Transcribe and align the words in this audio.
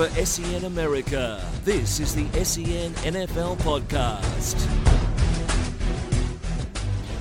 For 0.00 0.08
SEN 0.24 0.64
America, 0.64 1.46
this 1.62 2.00
is 2.00 2.14
the 2.14 2.24
SEN 2.42 2.94
NFL 3.04 3.58
Podcast. 3.58 4.58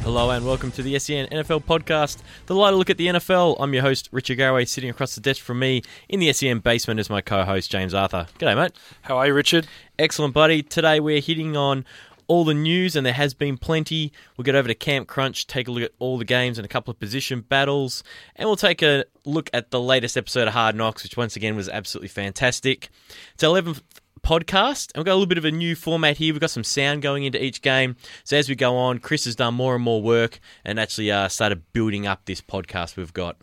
Hello 0.03 0.29
and 0.29 0.45
welcome 0.45 0.71
to 0.71 0.81
the 0.81 0.97
SEN 0.97 1.27
NFL 1.27 1.65
podcast. 1.65 2.19
The 2.45 2.55
lighter 2.55 2.77
look 2.77 2.89
at 2.89 2.95
the 2.95 3.07
NFL. 3.07 3.57
I'm 3.59 3.73
your 3.73 3.83
host, 3.83 4.07
Richard 4.13 4.37
Garraway, 4.37 4.63
sitting 4.63 4.89
across 4.89 5.13
the 5.13 5.19
desk 5.19 5.43
from 5.43 5.59
me 5.59 5.81
in 6.07 6.21
the 6.21 6.31
SEN 6.31 6.59
basement 6.59 7.01
is 7.01 7.09
my 7.09 7.19
co-host, 7.19 7.69
James 7.69 7.93
Arthur. 7.93 8.27
G'day, 8.39 8.55
mate. 8.55 8.71
How 9.01 9.17
are 9.17 9.27
you, 9.27 9.33
Richard? 9.33 9.67
Excellent, 9.99 10.33
buddy. 10.33 10.63
Today 10.63 11.01
we're 11.01 11.19
hitting 11.19 11.57
on 11.57 11.83
all 12.29 12.45
the 12.45 12.53
news, 12.53 12.95
and 12.95 13.05
there 13.05 13.13
has 13.13 13.33
been 13.33 13.57
plenty. 13.57 14.13
We'll 14.37 14.45
get 14.45 14.55
over 14.55 14.67
to 14.69 14.75
Camp 14.75 15.07
Crunch, 15.09 15.47
take 15.47 15.67
a 15.67 15.71
look 15.71 15.83
at 15.83 15.91
all 15.99 16.17
the 16.17 16.23
games 16.23 16.57
and 16.57 16.63
a 16.63 16.69
couple 16.69 16.91
of 16.91 16.99
position 16.99 17.41
battles, 17.41 18.03
and 18.37 18.47
we'll 18.47 18.55
take 18.55 18.81
a 18.81 19.03
look 19.25 19.49
at 19.51 19.71
the 19.71 19.81
latest 19.81 20.15
episode 20.15 20.47
of 20.47 20.53
Hard 20.53 20.75
Knocks, 20.75 21.03
which 21.03 21.17
once 21.17 21.35
again 21.35 21.57
was 21.57 21.67
absolutely 21.67 22.07
fantastic. 22.07 22.89
It's 23.33 23.43
our 23.43 23.59
11th 23.59 23.81
podcast, 24.21 24.91
and 24.93 25.01
we've 25.01 25.05
got 25.05 25.13
a 25.13 25.15
little 25.15 25.25
bit 25.25 25.39
of 25.39 25.45
a 25.45 25.51
new 25.51 25.75
format 25.75 26.17
here. 26.17 26.33
We've 26.33 26.39
got 26.39 26.51
some 26.51 26.63
sound 26.63 27.01
going 27.01 27.23
into 27.23 27.43
each 27.43 27.61
game. 27.61 27.95
So 28.23 28.37
as 28.37 28.47
we 28.47 28.55
go 28.55 28.77
on, 28.77 28.99
Chris 28.99 29.25
has 29.25 29.35
done 29.35 29.55
more 29.55 29.75
and 29.75 29.83
more 29.83 30.01
work 30.01 30.39
and 30.63 30.79
actually 30.79 31.11
uh, 31.11 31.27
started 31.29 31.63
building 31.73 32.05
up 32.05 32.25
this 32.25 32.41
podcast 32.41 32.95
we've 32.95 33.13
got. 33.13 33.37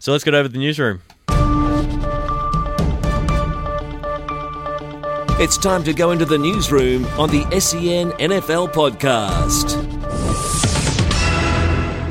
So 0.00 0.10
let's 0.12 0.24
get 0.24 0.34
over 0.34 0.48
to 0.48 0.52
the 0.52 0.58
newsroom. 0.58 1.00
It's 5.40 5.56
time 5.56 5.82
to 5.84 5.94
go 5.94 6.10
into 6.10 6.26
the 6.26 6.36
newsroom 6.36 7.06
on 7.18 7.30
the 7.30 7.44
SEN 7.58 8.10
NFL 8.12 8.74
Podcast. 8.74 9.74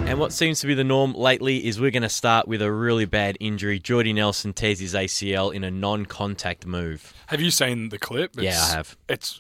And 0.08 0.20
what 0.20 0.34
seems 0.34 0.60
to 0.62 0.68
be 0.68 0.74
the 0.74 0.84
norm 0.84 1.14
lately 1.14 1.64
is 1.68 1.80
we're 1.80 1.92
going 1.92 2.02
to 2.02 2.10
start 2.10 2.48
with 2.48 2.60
a 2.60 2.72
really 2.72 3.06
bad 3.06 3.38
injury. 3.40 3.78
Jordy 3.78 4.14
Nelson 4.14 4.54
tears 4.54 4.80
his 4.80 4.96
ACL 4.96 5.54
in 5.54 5.64
a 5.64 5.70
non-contact 5.70 6.66
move. 6.66 7.14
Have 7.28 7.40
you 7.40 7.52
seen 7.52 7.90
the 7.90 8.00
clip? 8.00 8.32
Yeah, 8.36 8.60
I 8.60 8.72
have. 8.72 8.98
It's 9.08 9.40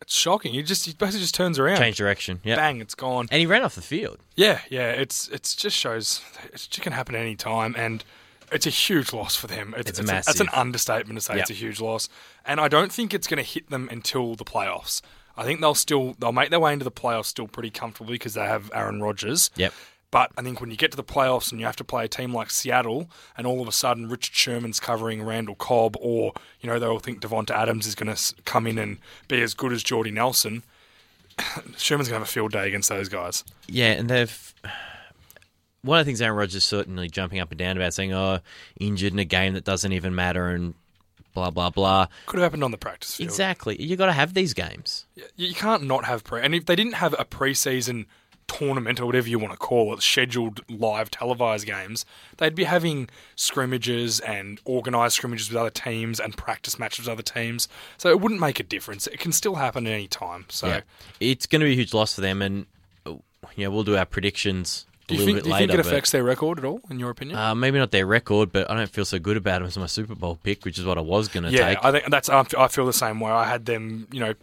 it's 0.00 0.16
shocking. 0.16 0.52
He 0.54 0.62
just 0.62 0.86
he 0.86 0.92
basically 0.92 1.22
just 1.22 1.34
turns 1.34 1.58
around, 1.58 1.78
Change 1.78 1.96
direction. 1.96 2.38
Yeah. 2.44 2.54
bang, 2.54 2.80
it's 2.80 2.94
gone. 2.94 3.26
And 3.32 3.40
he 3.40 3.46
ran 3.46 3.64
off 3.64 3.74
the 3.74 3.82
field. 3.82 4.20
Yeah, 4.36 4.60
yeah. 4.70 4.90
It's 4.90 5.26
it's 5.30 5.56
just 5.56 5.76
shows 5.76 6.20
it 6.52 6.68
can 6.80 6.92
happen 6.92 7.16
at 7.16 7.22
any 7.22 7.34
time, 7.34 7.74
and 7.76 8.04
it's 8.52 8.66
a 8.66 8.70
huge 8.70 9.12
loss 9.12 9.36
for 9.36 9.46
them. 9.46 9.74
It's, 9.76 9.90
It's 9.90 9.98
a 9.98 10.02
it's 10.02 10.26
that's 10.26 10.40
an 10.40 10.48
understatement 10.52 11.18
to 11.18 11.24
say 11.24 11.38
it's 11.38 11.50
a 11.50 11.54
huge 11.54 11.80
loss, 11.80 12.08
and 12.44 12.60
I 12.60 12.68
don't 12.68 12.92
think 12.92 13.12
it's 13.12 13.26
going 13.26 13.42
to 13.42 13.48
hit 13.48 13.70
them 13.70 13.88
until 13.90 14.34
the 14.34 14.44
playoffs. 14.44 15.02
I 15.36 15.44
think 15.44 15.60
they'll 15.60 15.74
still 15.74 16.14
they'll 16.18 16.32
make 16.32 16.50
their 16.50 16.60
way 16.60 16.72
into 16.72 16.84
the 16.84 16.90
playoffs 16.90 17.26
still 17.26 17.48
pretty 17.48 17.70
comfortably 17.70 18.14
because 18.14 18.34
they 18.34 18.44
have 18.44 18.70
Aaron 18.74 19.02
Rodgers. 19.02 19.50
Yep. 19.56 19.72
But 20.10 20.30
I 20.38 20.42
think 20.42 20.60
when 20.60 20.70
you 20.70 20.76
get 20.76 20.92
to 20.92 20.96
the 20.96 21.04
playoffs 21.04 21.50
and 21.50 21.60
you 21.60 21.66
have 21.66 21.76
to 21.76 21.84
play 21.84 22.04
a 22.04 22.08
team 22.08 22.32
like 22.32 22.50
Seattle, 22.50 23.10
and 23.36 23.46
all 23.46 23.60
of 23.60 23.68
a 23.68 23.72
sudden 23.72 24.08
Richard 24.08 24.34
Sherman's 24.34 24.80
covering 24.80 25.22
Randall 25.22 25.56
Cobb, 25.56 25.96
or 26.00 26.32
you 26.60 26.70
know 26.70 26.78
they 26.78 26.86
all 26.86 27.00
think 27.00 27.20
Davante 27.20 27.50
Adams 27.50 27.86
is 27.86 27.94
going 27.94 28.14
to 28.14 28.34
come 28.44 28.66
in 28.66 28.78
and 28.78 28.98
be 29.28 29.42
as 29.42 29.52
good 29.52 29.72
as 29.72 29.82
Jordy 29.82 30.10
Nelson, 30.10 30.62
Sherman's 31.76 32.08
going 32.08 32.20
to 32.20 32.20
have 32.20 32.22
a 32.22 32.26
field 32.26 32.52
day 32.52 32.66
against 32.68 32.88
those 32.88 33.08
guys. 33.08 33.44
Yeah, 33.66 33.92
and 33.92 34.08
they've. 34.08 34.54
One 35.86 35.98
of 36.00 36.04
the 36.04 36.08
things 36.08 36.20
Aaron 36.20 36.36
Rodgers 36.36 36.56
is 36.56 36.64
certainly 36.64 37.08
jumping 37.08 37.38
up 37.40 37.50
and 37.50 37.58
down 37.58 37.76
about, 37.76 37.94
saying, 37.94 38.12
"Oh, 38.12 38.40
injured 38.78 39.12
in 39.12 39.18
a 39.18 39.24
game 39.24 39.54
that 39.54 39.64
doesn't 39.64 39.92
even 39.92 40.14
matter," 40.14 40.48
and 40.48 40.74
blah 41.34 41.50
blah 41.50 41.70
blah. 41.70 42.06
Could 42.26 42.38
have 42.38 42.44
happened 42.44 42.64
on 42.64 42.70
the 42.72 42.78
practice 42.78 43.16
field. 43.16 43.28
Exactly. 43.28 43.80
You 43.80 43.96
got 43.96 44.06
to 44.06 44.12
have 44.12 44.34
these 44.34 44.54
games. 44.54 45.06
You- 45.36 45.54
can't 45.54 45.84
not 45.84 46.06
have 46.06 46.24
pre. 46.24 46.40
And 46.42 46.54
if 46.54 46.66
they 46.66 46.74
didn't 46.76 46.94
have 46.94 47.14
a 47.18 47.24
preseason 47.24 48.06
tournament 48.48 49.00
or 49.00 49.06
whatever 49.06 49.28
you 49.28 49.38
want 49.38 49.52
to 49.52 49.58
call 49.58 49.92
it, 49.92 50.02
scheduled 50.02 50.60
live 50.70 51.10
televised 51.10 51.66
games, 51.66 52.04
they'd 52.38 52.54
be 52.54 52.64
having 52.64 53.08
scrimmages 53.34 54.20
and 54.20 54.60
organised 54.66 55.16
scrimmages 55.16 55.48
with 55.48 55.56
other 55.58 55.70
teams 55.70 56.20
and 56.20 56.36
practice 56.36 56.78
matches 56.78 57.06
with 57.06 57.12
other 57.12 57.22
teams. 57.22 57.68
So 57.98 58.08
it 58.10 58.20
wouldn't 58.20 58.40
make 58.40 58.60
a 58.60 58.62
difference. 58.62 59.06
It 59.08 59.18
can 59.18 59.32
still 59.32 59.56
happen 59.56 59.86
at 59.86 59.92
any 59.92 60.08
time. 60.08 60.46
So. 60.48 60.68
Yeah. 60.68 60.80
It's 61.20 61.46
going 61.46 61.60
to 61.60 61.66
be 61.66 61.72
a 61.72 61.76
huge 61.76 61.92
loss 61.92 62.14
for 62.14 62.20
them, 62.20 62.40
and 62.40 62.66
uh, 63.04 63.14
yeah, 63.56 63.68
we'll 63.68 63.84
do 63.84 63.96
our 63.96 64.06
predictions 64.06 64.86
a 65.06 65.08
Do 65.08 65.14
you, 65.14 65.20
little 65.20 65.26
think, 65.26 65.36
bit 65.36 65.44
do 65.44 65.48
you 65.48 65.54
later. 65.54 65.72
think 65.72 65.80
it 65.80 65.86
affects 65.86 66.10
their 66.10 66.24
record 66.24 66.58
at 66.58 66.64
all, 66.64 66.80
in 66.90 66.98
your 66.98 67.10
opinion? 67.10 67.38
Uh, 67.38 67.54
maybe 67.54 67.78
not 67.78 67.90
their 67.90 68.06
record, 68.06 68.52
but 68.52 68.70
I 68.70 68.74
don't 68.74 68.90
feel 68.90 69.04
so 69.04 69.18
good 69.18 69.36
about 69.36 69.60
them 69.60 69.68
as 69.68 69.78
my 69.78 69.86
Super 69.86 70.14
Bowl 70.14 70.38
pick, 70.42 70.64
which 70.64 70.78
is 70.78 70.84
what 70.84 70.98
I 70.98 71.02
was 71.02 71.28
going 71.28 71.44
to 71.44 71.50
yeah, 71.50 71.68
take. 71.68 71.84
I 71.84 71.92
think 71.92 72.10
that's. 72.10 72.28
I 72.28 72.68
feel 72.68 72.86
the 72.86 72.92
same 72.92 73.20
way. 73.20 73.30
I 73.30 73.44
had 73.44 73.66
them, 73.66 74.08
you 74.10 74.20
know, 74.20 74.34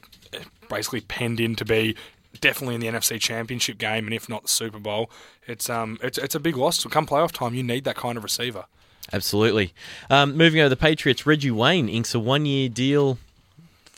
basically 0.70 1.02
penned 1.02 1.40
in 1.40 1.56
to 1.56 1.66
be 1.66 1.96
definitely 2.42 2.76
in 2.76 2.82
the 2.82 2.88
NFC 2.88 3.20
Championship 3.20 3.78
game, 3.78 4.06
and 4.06 4.14
if 4.14 4.30
not 4.30 4.44
the 4.44 4.50
Super 4.50 4.80
Bowl. 4.80 5.10
It's 5.48 5.70
um, 5.70 5.98
it's 6.02 6.18
it's 6.18 6.36
a 6.36 6.40
big 6.40 6.56
loss. 6.58 6.80
So 6.80 6.90
come 6.90 7.06
playoff 7.06 7.32
time, 7.32 7.54
you 7.54 7.64
need 7.64 7.84
that 7.84 7.96
kind 7.96 8.18
of 8.18 8.24
receiver. 8.24 8.66
Absolutely. 9.12 9.74
Um, 10.10 10.38
moving 10.38 10.62
over 10.62 10.68
to 10.68 10.70
the 10.70 10.78
Patriots, 10.78 11.26
Reggie 11.26 11.52
Wayne 11.52 11.90
inks 11.90 12.16
a 12.16 12.20
one-year 12.20 12.70
deal 12.70 13.18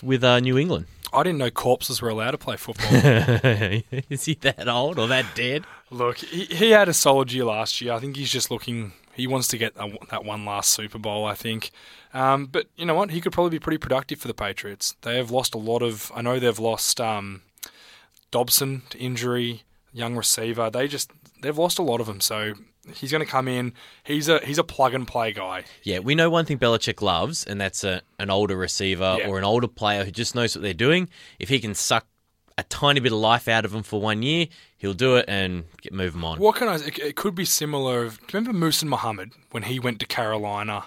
with 0.04 0.24
uh, 0.24 0.40
New 0.40 0.58
England. 0.58 0.86
I 1.14 1.24
didn't 1.24 1.40
know 1.40 1.50
corpses 1.50 2.02
were 2.02 2.10
allowed 2.10 2.32
to 2.32 2.38
play 2.38 2.58
football. 2.58 2.88
is 4.10 4.26
he 4.26 4.34
that 4.36 4.68
old 4.68 5.00
or 5.00 5.08
that 5.08 5.26
dead? 5.34 5.66
Look, 5.90 6.18
he, 6.18 6.46
he 6.46 6.72
had 6.72 6.90
a 6.90 6.94
solid 6.94 7.32
year 7.32 7.46
last 7.46 7.80
year. 7.80 7.94
I 7.94 8.00
think 8.00 8.18
he's 8.18 8.32
just 8.32 8.52
looking. 8.52 8.92
He 9.14 9.28
wants 9.28 9.48
to 9.50 9.58
get 9.58 9.74
a, 9.78 9.98
that 10.10 10.26
one 10.26 10.44
last 10.44 10.72
Super 10.72 11.00
Bowl. 11.00 11.26
I 11.26 11.34
think. 11.34 11.72
Um, 12.14 12.48
but 12.48 12.68
you 12.76 12.86
know 12.86 12.96
what? 12.96 13.12
He 13.12 13.22
could 13.22 13.32
probably 13.32 13.52
be 13.52 13.60
pretty 13.60 13.78
productive 13.78 14.20
for 14.20 14.28
the 14.28 14.34
Patriots. 14.34 14.96
They 15.02 15.18
have 15.18 15.32
lost 15.32 15.56
a 15.56 15.58
lot 15.58 15.82
of. 15.82 16.12
I 16.14 16.22
know 16.22 16.40
they've 16.40 16.60
lost 16.60 17.00
um, 17.00 17.44
Dobson 18.32 18.82
to 18.90 18.98
injury, 18.98 19.64
young 19.94 20.16
receiver. 20.16 20.70
They 20.70 20.88
just 20.88 21.12
they've 21.42 21.58
lost 21.58 21.80
a 21.80 21.84
lot 21.84 22.02
of 22.02 22.08
them. 22.08 22.20
So 22.20 22.56
he's 22.94 23.12
going 23.12 23.24
to 23.24 23.30
come 23.30 23.48
in. 23.48 23.74
He's 24.04 24.30
a 24.30 24.40
he's 24.40 24.58
a 24.58 24.64
plug 24.64 24.94
and 24.94 25.08
play 25.08 25.32
guy. 25.32 25.64
Yeah, 25.84 26.00
we 26.00 26.16
know 26.16 26.30
one 26.30 26.46
thing 26.46 26.60
Belichick 26.60 27.02
loves, 27.02 27.44
and 27.46 27.60
that's 27.60 27.84
a, 27.84 28.02
an 28.20 28.30
older 28.30 28.56
receiver 28.56 29.18
Yeah. 29.20 29.28
or 29.28 29.38
an 29.38 29.44
older 29.44 29.68
player 29.68 30.04
who 30.06 30.12
just 30.12 30.36
knows 30.36 30.56
what 30.56 30.62
they're 30.64 30.74
doing. 30.74 31.10
If 31.40 31.50
he 31.50 31.60
can 31.60 31.74
suck 31.74 32.06
a 32.58 32.64
tiny 32.64 33.02
bit 33.02 33.12
of 33.12 33.18
life 33.20 33.48
out 33.50 33.66
of 33.66 33.72
them 33.72 33.84
for 33.84 34.00
one 34.00 34.22
year, 34.24 34.48
he'll 34.78 34.94
do 34.94 35.18
it 35.18 35.26
and 35.28 35.66
get 35.82 35.92
move 35.92 36.14
them 36.14 36.24
on. 36.24 36.40
What 36.40 36.56
can 36.56 36.68
I? 36.70 36.76
It, 36.76 37.00
it 37.00 37.16
could 37.16 37.36
be 37.36 37.44
similar. 37.46 38.04
Of, 38.06 38.20
do 38.28 38.38
you 38.38 38.40
remember 38.46 38.68
Muhsin 38.68 38.86
Muhammad 38.86 39.32
when 39.52 39.64
he 39.64 39.80
went 39.80 40.00
to 40.00 40.06
Carolina? 40.06 40.86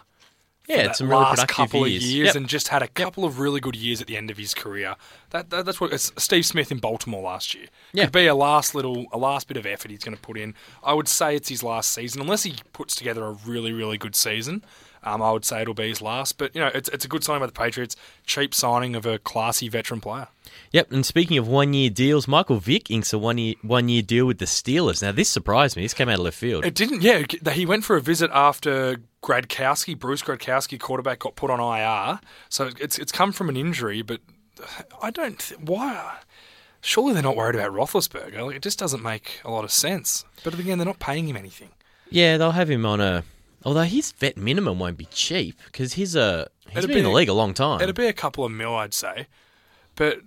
Yeah, 0.69 0.77
that 0.79 0.87
it's 0.91 0.99
some 0.99 1.09
really 1.09 1.23
last 1.23 1.49
couple 1.49 1.87
years. 1.89 2.05
of 2.05 2.09
years 2.11 2.27
Yep. 2.27 2.37
and 2.37 2.49
just 2.49 2.69
had 2.69 2.83
a 2.83 2.89
couple 2.89 3.25
of 3.25 3.39
really 3.41 3.61
good 3.61 3.75
years 3.77 4.01
at 4.01 4.07
the 4.07 4.17
end 4.17 4.31
of 4.31 4.37
his 4.37 4.55
career. 4.55 4.95
That, 5.31 5.51
that 5.51 5.65
that's 5.67 5.81
what 5.81 5.93
it's 5.93 6.13
Steve 6.17 6.47
Smith 6.47 6.71
in 6.71 6.79
Baltimore 6.79 7.23
last 7.23 7.55
year. 7.55 7.67
Yeah. 7.93 8.05
Could 8.05 8.13
be 8.13 8.27
a 8.27 8.35
last 8.35 8.75
little 8.75 9.07
a 9.13 9.19
last 9.19 9.49
bit 9.49 9.57
of 9.57 9.67
effort 9.67 9.91
he's 9.91 10.05
going 10.05 10.17
to 10.17 10.23
put 10.23 10.39
in. 10.39 10.55
I 10.85 10.95
would 10.95 11.09
say 11.09 11.35
it's 11.35 11.49
his 11.49 11.63
last 11.63 11.91
season 11.91 12.21
unless 12.21 12.43
he 12.45 12.55
puts 12.73 12.95
together 12.95 13.25
a 13.25 13.33
really 13.33 13.73
really 13.73 13.99
good 13.99 14.15
season. 14.15 14.63
Um, 15.03 15.23
I 15.23 15.31
would 15.33 15.45
say 15.45 15.63
it'll 15.63 15.75
be 15.75 15.89
his 15.89 16.03
last, 16.03 16.39
but 16.39 16.55
you 16.55 16.61
know 16.61 16.71
it's 16.75 16.89
it's 16.91 17.05
a 17.05 17.09
good 17.09 17.23
sign 17.25 17.41
by 17.41 17.47
the 17.47 17.53
Patriots. 17.53 17.97
Cheap 18.27 18.55
signing 18.55 18.97
of 18.97 19.07
a 19.07 19.19
classy 19.19 19.69
veteran 19.69 20.01
player. 20.01 20.29
Yep, 20.73 20.93
and 20.93 21.05
speaking 21.07 21.39
of 21.39 21.47
one 21.47 21.73
year 21.75 21.91
deals, 21.91 22.27
Michael 22.27 22.59
Vick 22.59 22.91
inks 22.91 23.13
a 23.13 23.19
one 23.19 23.39
year 23.39 23.55
one 23.63 23.89
year 23.89 24.03
deal 24.03 24.27
with 24.27 24.39
the 24.39 24.45
Steelers. 24.45 25.01
Now 25.03 25.13
this 25.13 25.29
surprised 25.29 25.77
me. 25.77 25.83
This 25.83 25.95
came 25.95 26.09
out 26.09 26.15
of 26.19 26.25
left 26.25 26.37
field. 26.37 26.65
It 26.65 26.75
didn't. 26.75 27.03
Yeah, 27.03 27.23
he 27.53 27.65
went 27.67 27.85
for 27.85 27.97
a 27.97 28.01
visit 28.01 28.31
after 28.35 29.01
Gradkowski, 29.23 29.99
Bruce 29.99 30.23
Gradkowski, 30.23 30.79
quarterback, 30.81 31.21
got 31.21 31.37
put 31.37 31.51
on 31.51 31.61
IR. 31.61 32.21
So 32.49 32.71
it's 32.81 32.99
it's 32.99 33.13
come 33.13 33.33
from 33.33 33.49
an 33.49 33.57
injury, 33.57 34.03
but 34.03 34.21
I 35.03 35.11
don't. 35.11 35.39
th- 35.39 35.61
Why? 35.61 36.17
Surely 36.81 37.13
they're 37.13 37.23
not 37.23 37.37
worried 37.37 37.57
about 37.57 37.73
Roethlisberger. 37.73 38.47
Like, 38.47 38.57
it 38.57 38.63
just 38.63 38.79
doesn't 38.79 39.03
make 39.03 39.41
a 39.45 39.51
lot 39.51 39.65
of 39.65 39.71
sense. 39.73 40.25
But 40.45 40.59
again, 40.59 40.79
they're 40.79 40.85
not 40.87 41.01
paying 41.01 41.29
him 41.29 41.37
anything. 41.37 41.71
yeah, 42.11 42.37
they'll 42.37 42.53
have 42.53 42.71
him 42.71 42.87
on 42.87 43.01
a. 43.01 43.25
Although 43.69 43.83
his 43.83 44.13
vet 44.13 44.39
minimum 44.39 44.79
won't 44.79 44.97
be 44.97 45.05
cheap 45.13 45.61
because 45.67 45.93
he's 45.93 46.17
a 46.17 46.49
he's 46.71 46.79
It'd 46.79 46.89
been 46.89 46.97
in 46.97 47.05
be 47.05 47.11
the 47.11 47.15
league 47.15 47.29
a 47.29 47.35
long 47.35 47.53
time. 47.53 47.83
It'd 47.83 47.95
be 47.95 48.07
a 48.07 48.15
couple 48.15 48.47
of 48.47 48.51
mil, 48.51 48.75
I'd 48.75 48.95
say. 48.95 49.27
But 49.95 50.21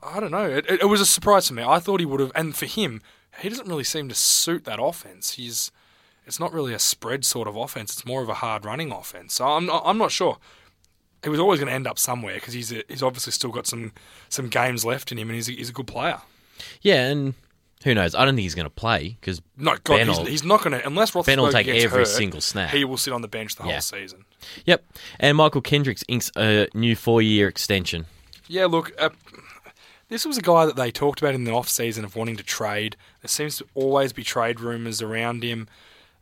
I 0.00 0.20
don't 0.20 0.30
know. 0.30 0.44
It, 0.48 0.64
it, 0.70 0.82
it 0.82 0.84
was 0.84 1.00
a 1.00 1.06
surprise 1.06 1.48
to 1.48 1.54
me. 1.54 1.64
I 1.64 1.80
thought 1.80 1.98
he 1.98 2.06
would 2.06 2.20
have, 2.20 2.30
and 2.36 2.54
for 2.54 2.66
him, 2.66 3.02
he 3.40 3.48
doesn't 3.48 3.66
really 3.66 3.82
seem 3.82 4.08
to 4.10 4.14
suit 4.14 4.64
that 4.66 4.78
offense. 4.80 5.32
He's 5.32 5.72
it's 6.24 6.38
not 6.38 6.52
really 6.52 6.72
a 6.72 6.78
spread 6.78 7.24
sort 7.24 7.48
of 7.48 7.56
offense. 7.56 7.94
It's 7.94 8.06
more 8.06 8.22
of 8.22 8.28
a 8.28 8.34
hard 8.34 8.64
running 8.64 8.92
offense. 8.92 9.34
So 9.34 9.44
I'm 9.48 9.66
not, 9.66 9.82
I'm 9.84 9.98
not 9.98 10.12
sure. 10.12 10.38
he 11.24 11.30
was 11.30 11.40
always 11.40 11.58
going 11.58 11.66
to 11.68 11.74
end 11.74 11.88
up 11.88 11.98
somewhere 11.98 12.34
because 12.34 12.54
he's 12.54 12.70
a, 12.70 12.84
he's 12.88 13.02
obviously 13.02 13.32
still 13.32 13.50
got 13.50 13.66
some 13.66 13.90
some 14.28 14.48
games 14.48 14.84
left 14.84 15.10
in 15.10 15.18
him, 15.18 15.28
and 15.30 15.34
he's 15.34 15.48
a, 15.48 15.52
he's 15.52 15.70
a 15.70 15.72
good 15.72 15.88
player. 15.88 16.20
Yeah, 16.80 17.08
and 17.08 17.34
who 17.84 17.94
knows? 17.94 18.14
I 18.14 18.24
don't 18.24 18.34
think 18.34 18.42
he's 18.42 18.54
going 18.54 18.66
to 18.66 18.70
play 18.70 19.16
because 19.20 19.40
no, 19.56 19.76
God, 19.84 20.06
he's, 20.06 20.18
will- 20.18 20.24
he's 20.26 20.44
not 20.44 20.62
going 20.62 20.72
to 20.78 20.86
unless 20.86 21.12
Roethlisberger 21.12 21.26
Ben 21.26 21.40
will 21.40 21.52
take 21.52 21.66
gets 21.66 21.84
every 21.84 21.98
hurt, 22.00 22.08
single 22.08 22.40
snap. 22.40 22.70
He 22.70 22.84
will 22.84 22.96
sit 22.96 23.12
on 23.12 23.22
the 23.22 23.28
bench 23.28 23.54
the 23.56 23.64
Yeah. 23.64 23.72
whole 23.72 23.80
season. 23.80 24.24
Yep. 24.66 24.84
And 25.20 25.36
Mychal 25.38 25.62
Kendricks 25.62 26.02
inks 26.08 26.30
a 26.36 26.68
new 26.74 26.96
four-year 26.96 27.48
extension. 27.48 28.06
Yeah, 28.48 28.66
look, 28.66 28.92
uh, 28.98 29.10
this 30.08 30.24
was 30.24 30.38
a 30.38 30.42
guy 30.42 30.64
that 30.66 30.76
they 30.76 30.90
talked 30.90 31.20
about 31.20 31.34
in 31.34 31.44
the 31.44 31.52
off 31.52 31.68
season 31.68 32.04
of 32.04 32.16
wanting 32.16 32.36
to 32.36 32.42
trade. 32.42 32.96
There 33.20 33.28
seems 33.28 33.58
to 33.58 33.66
always 33.74 34.12
be 34.12 34.24
trade 34.24 34.58
rumors 34.60 35.02
around 35.02 35.42
him, 35.42 35.68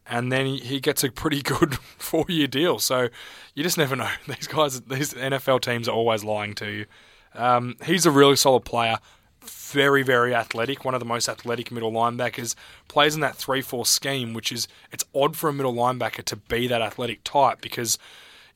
and 0.09 0.33
then 0.33 0.45
he, 0.47 0.59
he 0.59 0.81
gets 0.81 1.05
a 1.05 1.11
pretty 1.11 1.41
good 1.43 1.77
four 1.99 2.25
year 2.29 2.47
deal. 2.49 2.79
So 2.81 3.09
you 3.55 3.63
just 3.63 3.79
never 3.79 3.95
know. 3.97 4.11
These 4.27 4.47
guys, 4.49 4.81
these 4.83 5.15
NFL 5.15 5.61
teams 5.63 5.89
are 5.89 5.93
always 5.95 6.25
lying 6.25 6.55
to 6.57 6.71
you. 6.71 6.87
Um, 7.35 7.77
he's 7.85 8.07
a 8.07 8.11
really 8.11 8.37
solid 8.37 8.65
player. 8.65 8.99
Very, 9.49 10.03
very 10.03 10.35
athletic. 10.35 10.85
One 10.85 10.95
of 10.95 11.01
the 11.01 11.07
most 11.07 11.29
athletic 11.29 11.71
middle 11.71 11.93
linebackers. 11.93 12.55
Plays 12.89 13.15
in 13.15 13.21
that 13.21 13.37
three-four 13.37 13.87
scheme, 13.87 14.35
which 14.35 14.53
is 14.53 14.69
it's 14.93 15.05
odd 15.15 15.37
for 15.37 15.49
a 15.49 15.53
middle 15.53 15.75
linebacker 15.75 16.25
to 16.25 16.37
be 16.37 16.67
that 16.67 16.83
athletic 16.83 17.25
type 17.25 17.61
because 17.61 17.99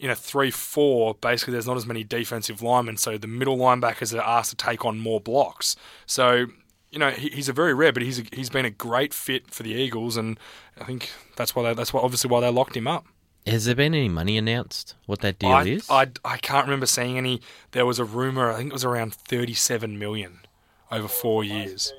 in 0.01 0.09
a 0.09 0.17
3 0.17 0.51
4, 0.51 1.15
basically 1.21 1.53
there's 1.53 1.67
not 1.67 1.77
as 1.77 1.87
many 1.87 2.03
defensive 2.03 2.63
linemen, 2.63 2.97
so 2.97 3.19
the 3.19 3.27
middle 3.27 3.59
linebackers 3.59 4.15
are 4.15 4.23
asked 4.23 4.51
to 4.51 4.57
take 4.57 4.85
on 4.85 4.99
more 4.99 5.21
blocks. 5.21 5.77
So, 6.07 6.47
you 6.91 6.99
know, 6.99 7.11
he, 7.11 7.29
he's 7.29 7.51
a 7.51 7.53
very 7.53 7.75
rare, 7.75 7.93
but 7.93 8.03
he's 8.03 8.19
a, 8.19 8.23
he's 8.33 8.49
been 8.49 8.65
a 8.65 8.71
great 8.71 9.13
fit 9.13 9.51
for 9.51 9.63
the 9.63 9.73
Eagles, 9.73 10.17
and 10.17 10.41
I 10.81 10.85
think 10.85 11.11
that's 11.37 11.55
why 11.55 11.65
they, 11.65 11.75
that's 11.75 11.93
why 11.93 12.01
obviously 12.01 12.31
why 12.31 12.41
they 12.41 12.49
locked 12.49 12.77
him 12.77 12.89
up. 12.89 13.05
Has 13.47 13.67
there 13.67 13.75
been 13.75 13.95
any 13.95 14.09
money 14.09 14.39
announced? 14.39 14.95
What 15.05 15.21
that 15.21 15.39
deal 15.39 15.51
I, 15.51 15.65
is? 15.65 15.89
I, 15.91 16.09
I 16.25 16.39
can't 16.39 16.67
remember 16.67 16.87
seeing 16.87 17.19
any. 17.19 17.43
There 17.73 17.87
was 17.87 17.99
a 17.99 18.05
rumor, 18.05 18.51
I 18.51 18.57
think 18.57 18.71
it 18.71 18.73
was 18.73 18.85
around 18.85 19.15
37 19.15 19.99
million 19.99 20.41
over 20.91 21.09
four 21.09 21.45
years. 21.45 21.93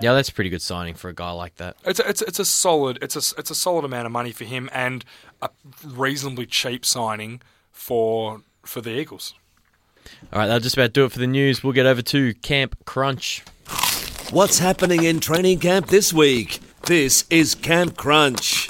yeah, 0.00 0.12
that's 0.12 0.30
pretty 0.30 0.50
good 0.50 0.62
signing 0.62 0.94
for 0.94 1.08
a 1.08 1.14
guy 1.14 1.30
like 1.30 1.56
that. 1.56 1.76
It's 1.84 2.00
a, 2.00 2.08
it's, 2.08 2.22
it's 2.22 2.38
a 2.38 2.44
solid 2.44 2.98
it's 3.02 3.16
a, 3.16 3.38
it's 3.38 3.50
a 3.50 3.54
solid 3.54 3.84
amount 3.84 4.06
of 4.06 4.12
money 4.12 4.32
for 4.32 4.44
him 4.44 4.68
and 4.72 5.04
a 5.42 5.50
reasonably 5.84 6.46
cheap 6.46 6.84
signing 6.84 7.40
for 7.72 8.42
for 8.64 8.80
the 8.80 8.98
Eagles. 8.98 9.34
All 10.32 10.38
right, 10.38 10.46
that'll 10.46 10.60
just 10.60 10.76
about 10.76 10.92
do 10.92 11.04
it 11.04 11.12
for 11.12 11.18
the 11.18 11.26
news. 11.26 11.62
We'll 11.62 11.72
get 11.74 11.86
over 11.86 12.02
to 12.02 12.34
Camp 12.34 12.76
Crunch. 12.86 13.42
What's 14.30 14.58
happening 14.58 15.04
in 15.04 15.20
training 15.20 15.60
camp 15.60 15.86
this 15.88 16.12
week? 16.12 16.60
This 16.82 17.24
is 17.30 17.54
Camp 17.54 17.96
Crunch. 17.96 18.68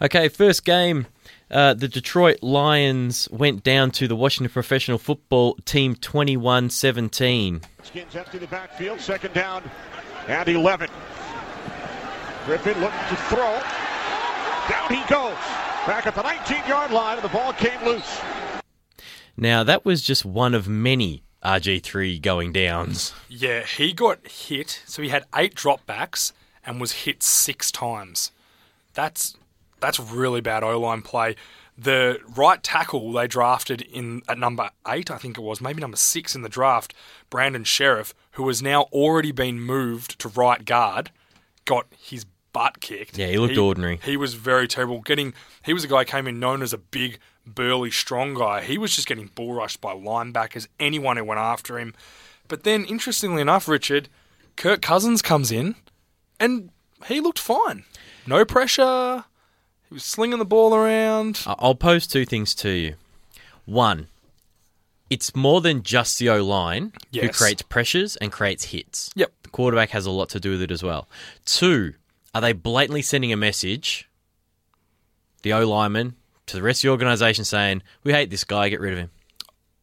Okay, 0.00 0.28
first 0.28 0.64
game. 0.64 1.06
Uh, 1.50 1.74
the 1.74 1.86
Detroit 1.88 2.42
Lions 2.42 3.28
went 3.30 3.62
down 3.62 3.92
to 3.92 4.08
the 4.08 4.16
Washington 4.16 4.52
Professional 4.52 4.98
Football 4.98 5.54
Team 5.64 5.94
21 5.94 6.70
17. 6.70 7.60
Skins 7.84 8.16
empty 8.16 8.38
the 8.38 8.48
backfield, 8.48 9.00
second 9.00 9.32
down 9.32 9.62
and 10.26 10.48
11. 10.48 10.90
Griffin 12.46 12.80
looking 12.80 12.98
to 13.08 13.16
throw. 13.28 13.60
Down 14.68 14.88
he 14.88 15.02
goes. 15.08 15.36
Back 15.86 16.06
at 16.06 16.14
the 16.16 16.22
19 16.22 16.66
yard 16.68 16.90
line, 16.90 17.18
and 17.18 17.24
the 17.24 17.28
ball 17.28 17.52
came 17.52 17.80
loose. 17.84 18.20
Now, 19.36 19.62
that 19.62 19.84
was 19.84 20.02
just 20.02 20.24
one 20.24 20.54
of 20.54 20.66
many 20.66 21.22
RG3 21.44 22.20
going 22.20 22.52
downs. 22.52 23.14
Yeah, 23.28 23.64
he 23.64 23.92
got 23.92 24.26
hit. 24.26 24.82
So 24.86 25.02
he 25.02 25.10
had 25.10 25.24
eight 25.34 25.54
dropbacks 25.54 26.32
and 26.64 26.80
was 26.80 26.92
hit 26.92 27.22
six 27.22 27.70
times. 27.70 28.32
That's 28.94 29.36
that's 29.86 30.00
really 30.00 30.40
bad 30.40 30.64
O 30.64 30.80
line 30.80 31.00
play. 31.00 31.36
The 31.78 32.18
right 32.34 32.60
tackle 32.60 33.12
they 33.12 33.28
drafted 33.28 33.82
in 33.82 34.22
at 34.28 34.36
number 34.36 34.70
eight, 34.88 35.10
I 35.12 35.18
think 35.18 35.38
it 35.38 35.42
was, 35.42 35.60
maybe 35.60 35.80
number 35.80 35.96
six 35.96 36.34
in 36.34 36.42
the 36.42 36.48
draft, 36.48 36.92
Brandon 37.30 37.62
Scherff, 37.62 38.12
who 38.32 38.48
has 38.48 38.62
now 38.62 38.82
already 38.92 39.30
been 39.30 39.60
moved 39.60 40.18
to 40.20 40.28
right 40.28 40.64
guard, 40.64 41.12
got 41.66 41.86
his 41.96 42.26
butt 42.52 42.80
kicked. 42.80 43.16
Yeah, 43.16 43.28
he 43.28 43.38
looked 43.38 43.56
ordinary. 43.58 44.00
He 44.02 44.16
was 44.16 44.34
very 44.34 44.66
terrible. 44.66 45.00
Getting 45.02 45.34
he 45.64 45.72
was 45.72 45.84
a 45.84 45.88
guy 45.88 46.00
who 46.00 46.04
came 46.06 46.26
in 46.26 46.40
known 46.40 46.62
as 46.62 46.72
a 46.72 46.78
big, 46.78 47.20
burly, 47.46 47.92
strong 47.92 48.34
guy. 48.34 48.62
He 48.62 48.78
was 48.78 48.96
just 48.96 49.06
getting 49.06 49.30
bull 49.36 49.54
rushed 49.54 49.80
by 49.80 49.94
linebackers, 49.94 50.66
anyone 50.80 51.16
who 51.16 51.24
went 51.24 51.38
after 51.38 51.78
him. 51.78 51.94
But 52.48 52.64
then, 52.64 52.84
interestingly 52.86 53.42
enough, 53.42 53.68
Richard, 53.68 54.08
Kirk 54.56 54.82
Cousins 54.82 55.22
comes 55.22 55.52
in, 55.52 55.76
and 56.40 56.70
he 57.06 57.20
looked 57.20 57.38
fine. 57.38 57.84
No 58.26 58.44
pressure. 58.44 59.24
He 59.88 59.94
was 59.94 60.04
slinging 60.04 60.38
the 60.38 60.44
ball 60.44 60.74
around. 60.74 61.42
I'll 61.46 61.74
pose 61.74 62.06
two 62.06 62.24
things 62.24 62.54
to 62.56 62.70
you. 62.70 62.94
One, 63.64 64.08
it's 65.10 65.34
more 65.36 65.60
than 65.60 65.82
just 65.82 66.18
the 66.18 66.28
O 66.30 66.44
line 66.44 66.92
who 67.12 67.28
creates 67.28 67.62
pressures 67.62 68.16
and 68.16 68.32
creates 68.32 68.64
hits. 68.64 69.10
Yep. 69.14 69.32
The 69.44 69.48
quarterback 69.50 69.90
has 69.90 70.06
a 70.06 70.10
lot 70.10 70.28
to 70.30 70.40
do 70.40 70.50
with 70.50 70.62
it 70.62 70.70
as 70.70 70.82
well. 70.82 71.08
Two, 71.44 71.94
are 72.34 72.40
they 72.40 72.52
blatantly 72.52 73.02
sending 73.02 73.32
a 73.32 73.36
message, 73.36 74.08
the 75.42 75.52
O 75.52 75.68
lineman, 75.68 76.16
to 76.46 76.56
the 76.56 76.62
rest 76.62 76.80
of 76.80 76.88
the 76.88 76.92
organisation 76.92 77.44
saying, 77.44 77.82
we 78.02 78.12
hate 78.12 78.30
this 78.30 78.44
guy, 78.44 78.68
get 78.68 78.80
rid 78.80 78.92
of 78.92 78.98
him? 78.98 79.10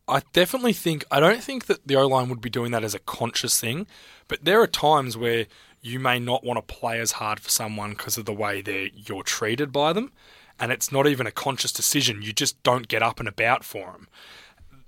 I 0.07 0.21
definitely 0.33 0.73
think 0.73 1.05
I 1.09 1.21
don't 1.21 1.41
think 1.41 1.67
that 1.67 1.87
the 1.87 1.95
O 1.95 2.07
line 2.07 2.27
would 2.27 2.41
be 2.41 2.49
doing 2.49 2.71
that 2.71 2.83
as 2.83 2.93
a 2.93 2.99
conscious 2.99 3.59
thing, 3.59 3.87
but 4.27 4.43
there 4.43 4.61
are 4.61 4.67
times 4.67 5.15
where 5.15 5.45
you 5.83 5.99
may 5.99 6.17
not 6.17 6.43
want 6.43 6.57
to 6.57 6.73
play 6.73 6.99
as 6.99 7.13
hard 7.13 7.39
for 7.39 7.49
someone 7.49 7.91
because 7.91 8.17
of 8.17 8.25
the 8.25 8.33
way 8.33 8.61
they 8.61 8.91
you're 8.95 9.21
treated 9.21 9.71
by 9.71 9.93
them, 9.93 10.11
and 10.59 10.71
it's 10.71 10.91
not 10.91 11.05
even 11.05 11.27
a 11.27 11.31
conscious 11.31 11.71
decision. 11.71 12.21
You 12.21 12.33
just 12.33 12.61
don't 12.63 12.87
get 12.87 13.03
up 13.03 13.19
and 13.19 13.27
about 13.27 13.63
for 13.63 13.91
them. 13.91 14.07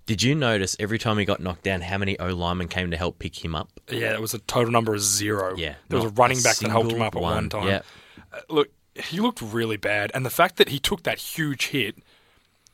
Did 0.06 0.24
you 0.24 0.36
notice 0.36 0.76
every 0.80 0.98
time 0.98 1.18
he 1.18 1.26
got 1.26 1.40
knocked 1.40 1.64
down 1.64 1.82
how 1.82 1.98
many 1.98 2.18
O 2.20 2.28
linemen 2.28 2.68
came 2.68 2.92
to 2.92 2.98
help 2.98 3.20
pick 3.20 3.44
him 3.44 3.56
up? 3.56 3.70
Yeah, 3.90 4.14
it 4.14 4.22
was 4.22 4.34
a 4.34 4.40
total 4.40 4.72
number 4.72 4.94
of 4.94 5.02
zero. 5.02 5.56
Yeah. 5.58 5.76
there 5.90 6.00
was 6.00 6.06
a 6.06 6.14
running 6.14 6.42
back 6.42 6.58
that 6.58 6.70
helped 6.70 6.92
him 6.92 7.02
up 7.02 7.16
at 7.16 7.22
one, 7.22 7.50
time. 7.50 7.68
Yeah. 7.68 7.82
Uh, 8.32 8.40
look, 8.50 8.70
he 8.96 9.20
looked 9.20 9.42
really 9.42 9.78
bad, 9.78 10.12
and 10.14 10.26
the 10.26 10.30
fact 10.30 10.56
that 10.58 10.70
he 10.70 10.80
took 10.80 11.04
that 11.04 11.18
huge 11.18 11.68
hit, 11.68 11.98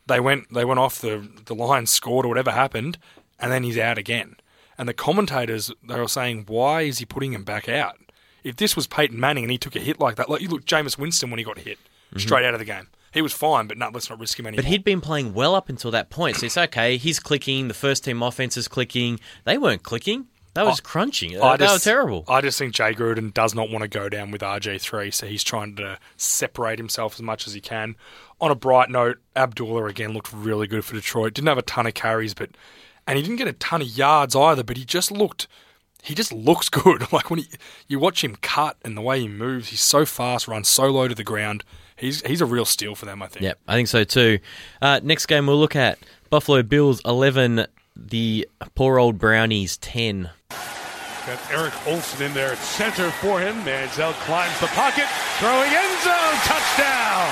they 0.05 0.19
went 0.19 0.53
they 0.53 0.65
went 0.65 0.79
off 0.79 0.99
the 0.99 1.27
the 1.45 1.55
line, 1.55 1.87
scored 1.87 2.25
or 2.25 2.29
whatever 2.29 2.51
happened, 2.51 2.99
and 3.39 3.51
then 3.51 3.63
he's 3.63 3.77
out 3.77 3.97
again. 3.97 4.35
And 4.77 4.87
the 4.87 4.93
commentators 4.93 5.71
they 5.87 5.99
were 5.99 6.07
saying, 6.07 6.45
why 6.47 6.81
is 6.81 6.99
he 6.99 7.05
putting 7.05 7.33
him 7.33 7.43
back 7.43 7.67
out? 7.67 7.97
If 8.43 8.55
this 8.55 8.75
was 8.75 8.87
Peyton 8.87 9.19
Manning 9.19 9.43
and 9.43 9.51
he 9.51 9.57
took 9.57 9.75
a 9.75 9.79
hit 9.79 9.99
like 9.99 10.15
that, 10.15 10.29
like 10.29 10.41
you 10.41 10.47
look 10.49 10.65
Jameis 10.65 10.97
Winston 10.97 11.29
when 11.29 11.37
he 11.37 11.43
got 11.45 11.59
hit 11.59 11.77
straight 12.17 12.45
out 12.45 12.53
of 12.53 12.59
the 12.59 12.65
game, 12.65 12.87
he 13.13 13.21
was 13.21 13.33
fine, 13.33 13.67
but 13.67 13.77
no, 13.77 13.89
let's 13.93 14.09
not 14.09 14.19
risk 14.19 14.39
him 14.39 14.47
anymore. 14.47 14.61
Mm-hmm. 14.61 14.67
But 14.67 14.71
he'd 14.71 14.83
been 14.83 15.01
playing 15.01 15.33
well 15.33 15.53
up 15.55 15.69
until 15.69 15.91
that 15.91 16.09
point, 16.09 16.37
so 16.37 16.45
it's 16.45 16.57
okay. 16.57 16.97
He's 16.97 17.19
clicking. 17.19 17.67
The 17.67 17.73
first 17.73 18.03
team 18.05 18.23
offense 18.23 18.57
is 18.57 18.67
clicking. 18.67 19.19
They 19.43 19.57
weren't 19.57 19.83
clicking. 19.83 20.27
They 20.53 20.63
was 20.63 20.73
just 20.73 20.83
crunching. 20.83 21.41
I 21.41 21.51
were 21.51 21.57
just- 21.57 21.83
terrible. 21.85 22.25
I 22.27 22.41
just 22.41 22.59
think 22.59 22.73
Jay 22.73 22.93
Gruden 22.93 23.33
does 23.33 23.55
not 23.55 23.69
want 23.69 23.83
to 23.83 23.87
go 23.87 24.09
down 24.09 24.31
with 24.31 24.41
RG3, 24.41 25.13
so 25.13 25.25
he's 25.25 25.43
trying 25.43 25.75
to 25.77 25.97
separate 26.17 26.77
himself 26.77 27.13
as 27.13 27.21
much 27.21 27.47
as 27.47 27.53
he 27.53 27.61
can. 27.61 27.95
On 28.41 28.51
a 28.51 28.55
bright 28.55 28.89
note, 28.89 29.19
Abdullah 29.35 29.85
again 29.85 30.11
looked 30.13 30.33
really 30.33 30.67
good 30.67 30.83
for 30.83 30.93
Detroit. 30.93 31.33
Didn't 31.33 31.47
have 31.47 31.57
a 31.57 31.61
ton 31.61 31.87
of 31.87 31.93
carries, 31.93 32.33
but 32.33 32.49
and 33.07 33.17
he 33.17 33.23
didn't 33.23 33.37
get 33.37 33.47
a 33.47 33.53
ton 33.53 33.81
of 33.81 33.87
yards 33.87 34.35
either. 34.35 34.63
But 34.63 34.75
he 34.77 34.83
just 34.83 35.09
looked, 35.09 35.47
he 36.01 36.15
just 36.15 36.33
looks 36.33 36.69
good. 36.69 37.11
Like 37.11 37.29
when 37.29 37.39
he, 37.39 37.47
you 37.87 37.99
watch 37.99 38.23
him 38.23 38.35
cut 38.41 38.77
and 38.83 38.97
the 38.97 39.01
way 39.01 39.19
he 39.19 39.27
moves, 39.27 39.69
he's 39.69 39.81
so 39.81 40.05
fast, 40.05 40.47
runs 40.47 40.67
so 40.67 40.87
low 40.87 41.07
to 41.07 41.15
the 41.15 41.23
ground. 41.23 41.63
He's 41.95 42.21
he's 42.25 42.41
a 42.41 42.45
real 42.45 42.65
steal 42.65 42.95
for 42.95 43.05
them, 43.05 43.21
I 43.21 43.27
think. 43.27 43.43
Yep, 43.43 43.59
I 43.67 43.75
think 43.75 43.87
so 43.87 44.03
too. 44.03 44.39
Uh, 44.81 44.99
next 45.03 45.27
game 45.27 45.45
we'll 45.45 45.59
look 45.59 45.75
at 45.75 45.99
Buffalo 46.31 46.63
Bills 46.63 47.01
11, 47.05 47.67
the 47.95 48.47
poor 48.73 48.97
old 48.97 49.19
Brownies 49.19 49.77
10. 49.77 50.29
Got 51.27 51.39
Eric 51.51 51.73
Olson 51.85 52.23
in 52.25 52.33
there 52.33 52.53
at 52.53 52.57
center 52.57 53.11
for 53.11 53.39
him. 53.39 53.53
Manziel 53.61 54.13
climbs 54.25 54.59
the 54.59 54.67
pocket, 54.67 55.05
throwing 55.37 55.69
end 55.69 56.01
zone, 56.01 56.37
touchdown! 56.49 57.29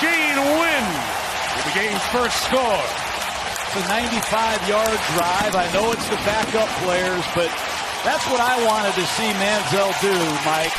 Shane 0.00 0.40
Wynn 0.56 0.88
with 1.56 1.64
the 1.66 1.78
game's 1.78 2.02
first 2.06 2.42
score. 2.44 3.07
It's 3.68 3.84
a 3.84 3.88
95 3.88 4.66
yard 4.66 4.88
drive. 4.88 5.54
I 5.54 5.70
know 5.74 5.92
it's 5.92 6.08
the 6.08 6.16
backup 6.24 6.68
players, 6.82 7.22
but 7.34 7.52
that's 8.02 8.24
what 8.30 8.40
I 8.40 8.64
wanted 8.66 8.94
to 8.94 9.04
see 9.04 9.28
Manziel 9.32 9.92
do, 10.00 10.14
Mike. 10.48 10.72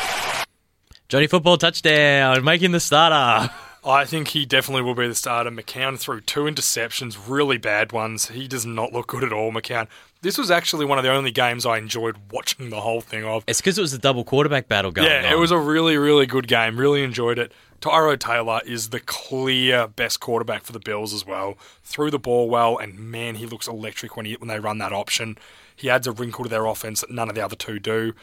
Johnny 1.07 1.27
Football 1.27 1.57
touchdown, 1.57 2.43
making 2.43 2.71
the 2.71 2.79
starter. 2.79 3.51
I 3.85 4.05
think 4.05 4.29
he 4.29 4.43
definitely 4.43 4.81
will 4.81 4.95
be 4.95 5.07
the 5.07 5.13
starter. 5.13 5.51
McCown 5.51 5.99
threw 5.99 6.19
two 6.19 6.45
interceptions, 6.45 7.17
really 7.27 7.59
bad 7.59 7.91
ones. 7.91 8.29
He 8.29 8.47
does 8.47 8.65
not 8.65 8.91
look 8.91 9.05
good 9.05 9.23
at 9.23 9.31
all, 9.31 9.51
McCown. 9.51 9.87
This 10.21 10.39
was 10.39 10.49
actually 10.49 10.85
one 10.85 10.97
of 10.97 11.03
the 11.03 11.11
only 11.11 11.31
games 11.31 11.67
I 11.67 11.77
enjoyed 11.77 12.17
watching 12.31 12.71
the 12.71 12.81
whole 12.81 13.01
thing 13.01 13.23
of. 13.23 13.43
It's 13.45 13.61
because 13.61 13.77
it 13.77 13.81
was 13.81 13.93
a 13.93 13.99
double 13.99 14.23
quarterback 14.23 14.67
battle 14.67 14.91
going 14.91 15.07
on. 15.07 15.23
Yeah, 15.25 15.31
it 15.31 15.37
was 15.37 15.51
a 15.51 15.59
really, 15.59 15.95
really 15.97 16.25
good 16.25 16.47
game. 16.47 16.77
Really 16.77 17.03
enjoyed 17.03 17.37
it. 17.37 17.53
Tyrod 17.81 18.19
Taylor 18.19 18.61
is 18.65 18.89
the 18.89 18.99
clear 18.99 19.87
best 19.87 20.19
quarterback 20.19 20.63
for 20.63 20.71
the 20.73 20.79
Bills 20.79 21.13
as 21.13 21.25
well. 21.25 21.57
Threw 21.83 22.11
the 22.11 22.19
ball 22.19 22.49
well, 22.49 22.77
and 22.77 22.97
man, 22.99 23.35
he 23.35 23.45
looks 23.45 23.67
electric 23.67 24.15
when 24.17 24.25
he 24.25 24.33
when 24.33 24.47
they 24.47 24.59
run 24.59 24.77
that 24.79 24.93
option. 24.93 25.37
He 25.75 25.89
adds 25.89 26.07
a 26.07 26.11
wrinkle 26.11 26.43
to 26.43 26.49
their 26.49 26.65
offense 26.65 27.01
that 27.01 27.11
none 27.11 27.29
of 27.29 27.35
the 27.35 27.43
other 27.43 27.55
two 27.55 27.79
do. 27.79 28.13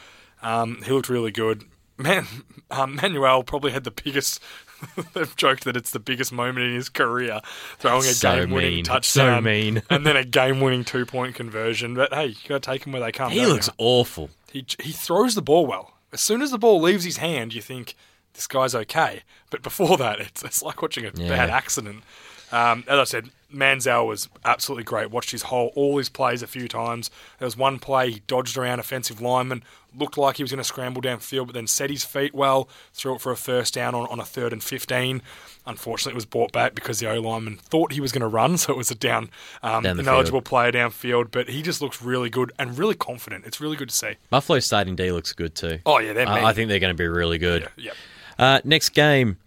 Um, 0.42 0.82
he 0.84 0.92
looked 0.92 1.08
really 1.08 1.30
good. 1.30 1.64
Man, 1.98 2.26
um, 2.70 2.96
Manuel 2.96 3.42
probably 3.42 3.72
had 3.72 3.84
the 3.84 3.90
biggest 3.90 4.42
they've 5.14 5.34
joked 5.36 5.64
that 5.64 5.78
it's 5.78 5.92
the 5.92 5.98
biggest 5.98 6.30
moment 6.30 6.66
in 6.66 6.74
his 6.74 6.90
career, 6.90 7.40
throwing 7.78 8.02
a 8.02 8.12
So 8.12 8.36
game-winning 8.36 8.74
mean. 8.74 8.84
touchdown, 8.84 9.38
So 9.38 9.40
mean. 9.40 9.82
and 9.90 10.04
then 10.06 10.14
a 10.14 10.24
game-winning 10.24 10.84
two-point 10.84 11.34
conversion. 11.34 11.94
But 11.94 12.12
hey, 12.12 12.26
you 12.26 12.34
got 12.46 12.62
to 12.62 12.70
take 12.70 12.82
them 12.84 12.92
where 12.92 13.00
they 13.00 13.12
come. 13.12 13.32
He 13.32 13.46
looks 13.46 13.68
you? 13.68 13.72
awful. 13.78 14.28
He 14.52 14.66
he 14.82 14.92
throws 14.92 15.34
the 15.34 15.40
ball 15.40 15.64
well. 15.66 15.94
As 16.12 16.20
soon 16.20 16.42
as 16.42 16.50
the 16.50 16.58
ball 16.58 16.82
leaves 16.82 17.04
his 17.04 17.16
hand, 17.16 17.54
you 17.54 17.62
think 17.62 17.94
this 18.36 18.46
guy's 18.46 18.74
okay. 18.74 19.22
But 19.50 19.62
before 19.62 19.96
that, 20.04 20.20
it's 20.20 20.42
it's 20.44 20.62
like 20.62 20.80
watching 20.80 21.04
a 21.06 21.10
Yeah. 21.14 21.28
bad 21.30 21.50
accident. 21.50 22.04
Um, 22.52 22.84
as 22.86 22.98
I 23.00 23.04
said, 23.04 23.30
Manziel 23.52 24.06
was 24.06 24.28
absolutely 24.44 24.84
great. 24.84 25.10
Watched 25.10 25.32
his 25.32 25.42
whole 25.42 25.72
all 25.74 25.98
his 25.98 26.08
plays 26.08 26.42
a 26.42 26.46
few 26.46 26.68
times. 26.68 27.10
There 27.40 27.46
was 27.46 27.56
one 27.56 27.80
play 27.80 28.10
he 28.12 28.22
dodged 28.28 28.56
around 28.56 28.78
offensive 28.78 29.20
lineman, 29.20 29.64
looked 29.98 30.16
like 30.16 30.36
he 30.36 30.44
was 30.44 30.52
going 30.52 30.58
to 30.58 30.64
scramble 30.64 31.02
downfield, 31.02 31.46
but 31.46 31.54
then 31.54 31.66
set 31.66 31.90
his 31.90 32.04
feet 32.04 32.32
well, 32.34 32.68
threw 32.92 33.16
it 33.16 33.20
for 33.20 33.32
a 33.32 33.36
first 33.36 33.74
down 33.74 33.96
on, 33.96 34.06
on 34.10 34.20
a 34.20 34.24
third 34.24 34.52
and 34.52 34.62
fifteen. 34.62 35.22
Unfortunately, 35.66 36.12
it 36.12 36.14
was 36.14 36.24
brought 36.24 36.52
back 36.52 36.76
because 36.76 37.00
the 37.00 37.10
O 37.10 37.20
lineman 37.20 37.56
thought 37.56 37.90
he 37.92 38.00
was 38.00 38.12
going 38.12 38.20
to 38.20 38.28
run, 38.28 38.56
so 38.58 38.72
it 38.72 38.76
was 38.76 38.92
a 38.92 38.94
down, 38.94 39.28
um, 39.64 39.82
Down 39.82 39.98
ineligible 39.98 40.40
player 40.42 40.70
downfield. 40.70 41.32
But 41.32 41.48
he 41.48 41.62
just 41.62 41.82
looks 41.82 42.00
really 42.00 42.30
good 42.30 42.52
and 42.60 42.78
really 42.78 42.94
confident. 42.94 43.44
It's 43.44 43.60
really 43.60 43.76
good 43.76 43.88
to 43.88 43.94
see. 43.94 44.12
Buffalo's 44.30 44.64
starting 44.66 44.94
D 44.94 45.10
looks 45.10 45.32
good 45.32 45.56
too. 45.56 45.80
Oh 45.84 45.98
yeah, 45.98 46.12
they're. 46.12 46.28
I, 46.28 46.44
I 46.46 46.52
think 46.52 46.68
they're 46.68 46.78
going 46.78 46.94
to 46.94 47.02
be 47.02 47.08
really 47.08 47.38
good. 47.38 47.68
Yeah. 47.76 47.90
Uh, 48.38 48.60
next 48.64 48.90
game 48.90 49.38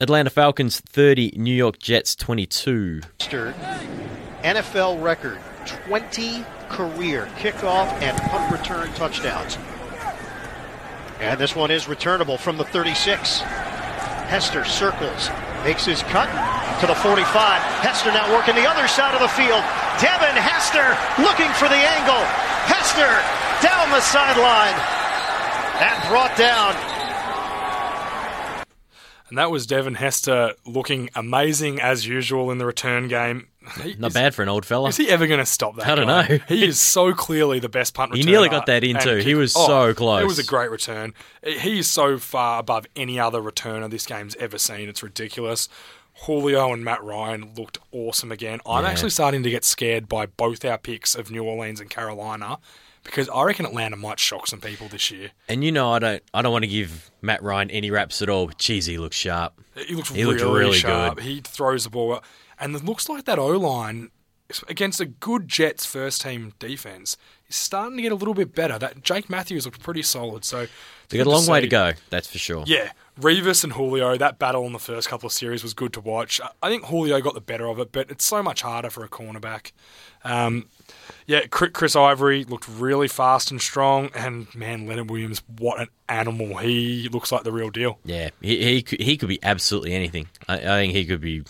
Atlanta 0.00 0.30
Falcons 0.30 0.80
30, 0.80 1.34
New 1.36 1.54
York 1.54 1.78
Jets 1.78 2.16
22. 2.16 3.02
Stern, 3.20 3.54
NFL 4.42 5.00
record 5.02 5.38
20 5.86 6.44
career 6.68 7.28
kickoff 7.38 7.86
and 8.02 8.16
punt 8.22 8.50
return 8.50 8.92
touchdowns. 8.94 9.56
And 11.20 11.38
this 11.38 11.54
one 11.54 11.70
is 11.70 11.86
returnable 11.86 12.36
from 12.36 12.56
the 12.56 12.64
36. 12.64 13.40
Hester 14.26 14.64
circles, 14.64 15.30
makes 15.62 15.84
his 15.84 16.02
cut 16.10 16.26
to 16.80 16.86
the 16.88 16.96
45. 16.96 17.22
Hester 17.84 18.10
now 18.10 18.26
working 18.34 18.56
the 18.56 18.66
other 18.66 18.88
side 18.88 19.14
of 19.14 19.20
the 19.20 19.28
field. 19.28 19.62
Devin 20.02 20.34
Hester 20.34 20.98
looking 21.22 21.52
for 21.54 21.68
the 21.70 21.78
angle. 21.78 22.18
Hester 22.66 23.12
down 23.62 23.90
the 23.94 24.00
sideline 24.00 24.74
That 25.78 26.02
brought 26.10 26.34
down 26.34 26.74
And 29.32 29.38
that 29.38 29.50
was 29.50 29.66
Devin 29.66 29.94
Hester 29.94 30.52
looking 30.66 31.08
amazing 31.14 31.80
as 31.80 32.06
usual 32.06 32.50
in 32.50 32.58
the 32.58 32.66
return 32.66 33.08
game. 33.08 33.48
He- 33.82 33.94
Not 33.94 34.08
is, 34.08 34.14
bad 34.14 34.34
for 34.34 34.42
an 34.42 34.50
old 34.50 34.66
fella. 34.66 34.90
Is 34.90 34.98
he 34.98 35.08
ever 35.08 35.26
going 35.26 35.40
to 35.40 35.46
stop 35.46 35.76
that? 35.76 35.86
I 35.86 35.94
don't 35.94 36.06
guy? 36.06 36.28
know. 36.28 36.38
he 36.48 36.66
is 36.66 36.78
so 36.78 37.14
clearly 37.14 37.58
the 37.58 37.70
best 37.70 37.94
punt 37.94 38.12
returner. 38.12 38.16
He 38.16 38.24
nearly 38.24 38.50
got 38.50 38.66
that 38.66 38.84
in 38.84 38.98
too. 38.98 39.16
He 39.16 39.34
was 39.34 39.54
oh, 39.56 39.66
so 39.66 39.94
close. 39.94 40.20
It 40.20 40.26
was 40.26 40.38
a 40.38 40.44
great 40.44 40.70
return. 40.70 41.14
He 41.42 41.78
is 41.78 41.88
so 41.88 42.18
far 42.18 42.58
above 42.60 42.86
any 42.94 43.18
other 43.18 43.40
returner 43.40 43.88
this 43.88 44.04
game's 44.04 44.36
ever 44.36 44.58
seen. 44.58 44.90
It's 44.90 45.02
ridiculous. 45.02 45.70
Julio 46.26 46.70
and 46.74 46.84
Matt 46.84 47.02
Ryan 47.02 47.54
looked 47.56 47.78
awesome 47.90 48.32
again. 48.32 48.60
I'm 48.66 48.84
Yeah. 48.84 48.90
actually 48.90 49.08
starting 49.08 49.42
to 49.44 49.50
get 49.50 49.64
scared 49.64 50.10
by 50.10 50.26
both 50.26 50.62
our 50.62 50.76
picks 50.76 51.14
of 51.14 51.30
New 51.30 51.44
Orleans 51.44 51.80
and 51.80 51.88
Carolina 51.88 52.58
because 53.04 53.28
I 53.28 53.42
reckon 53.44 53.66
Atlanta 53.66 53.96
might 53.96 54.18
shock 54.18 54.46
some 54.46 54.60
people 54.60 54.88
this 54.88 55.10
year. 55.10 55.30
And 55.48 55.62
you 55.64 55.72
know, 55.72 55.92
I 55.92 55.98
don't, 55.98 56.22
I 56.34 56.42
don't 56.42 56.52
want 56.52 56.64
to 56.64 56.68
give 56.70 57.10
Matt 57.20 57.42
Ryan 57.42 57.70
any 57.70 57.90
raps 57.90 58.22
at 58.22 58.28
all. 58.28 58.46
But 58.46 58.58
geez, 58.58 58.86
he 58.86 58.98
looks 58.98 59.16
sharp. 59.16 59.54
He 59.86 59.94
looks 59.94 60.10
He 60.10 60.22
really, 60.24 60.36
really 60.42 60.78
sharp. 60.78 61.16
good. 61.16 61.24
He 61.24 61.40
throws 61.40 61.84
the 61.84 61.90
ball, 61.90 62.22
and 62.58 62.74
it 62.74 62.84
looks 62.84 63.08
like 63.08 63.24
that 63.24 63.38
O 63.38 63.48
line 63.48 64.10
against 64.68 65.00
a 65.00 65.06
good 65.06 65.48
Jets 65.48 65.86
first 65.86 66.20
team 66.20 66.52
defense 66.58 67.16
is 67.48 67.56
starting 67.56 67.96
to 67.96 68.02
get 68.02 68.12
a 68.12 68.14
little 68.14 68.34
bit 68.34 68.54
better. 68.54 68.78
That 68.78 69.02
Jake 69.02 69.30
Matthews 69.30 69.64
looked 69.64 69.82
pretty 69.82 70.02
solid. 70.02 70.44
So 70.44 70.66
They 71.08 71.16
got 71.18 71.26
a 71.26 71.30
long 71.30 71.46
way 71.46 71.60
to 71.62 71.66
go. 71.66 71.92
That's 72.10 72.28
for 72.28 72.38
sure. 72.38 72.64
Yeah, 72.66 72.92
Revis 73.22 73.64
and 73.64 73.74
Julio. 73.74 74.16
That 74.16 74.38
battle 74.38 74.66
in 74.66 74.72
the 74.72 74.78
first 74.78 75.08
couple 75.08 75.26
of 75.26 75.32
series 75.32 75.62
was 75.62 75.74
good 75.74 75.92
to 75.94 76.00
watch. 76.00 76.40
I- 76.62 76.68
think 76.68 76.86
Julio 76.86 77.20
got 77.20 77.34
the 77.34 77.40
better 77.40 77.66
of 77.66 77.78
it, 77.78 77.92
but 77.92 78.10
it's 78.10 78.24
so 78.24 78.42
much 78.42 78.62
harder 78.62 78.90
for 78.90 79.04
a 79.04 79.08
cornerback. 79.08 79.72
Um, 80.24 80.66
yeah, 81.26 81.46
Chris 81.50 81.94
Ivory 81.94 82.44
looked 82.44 82.68
really 82.68 83.08
fast 83.08 83.50
and 83.50 83.60
strong, 83.60 84.10
and 84.14 84.52
man, 84.54 84.86
Leonard 84.86 85.10
Williams, 85.10 85.42
what 85.58 85.80
an 85.80 85.88
animal! 86.08 86.58
He 86.58 87.08
looks 87.08 87.30
like 87.32 87.44
the 87.44 87.52
real 87.52 87.70
deal. 87.70 87.98
Yeah, 88.04 88.30
he 88.40 88.62
he 88.62 88.82
could, 88.82 89.00
he 89.00 89.16
could 89.16 89.28
be 89.28 89.42
absolutely 89.42 89.92
anything. 89.94 90.28
I, 90.48 90.54
I 90.56 90.80
think 90.80 90.92
he 90.94 91.04
could 91.04 91.20
be 91.20 91.40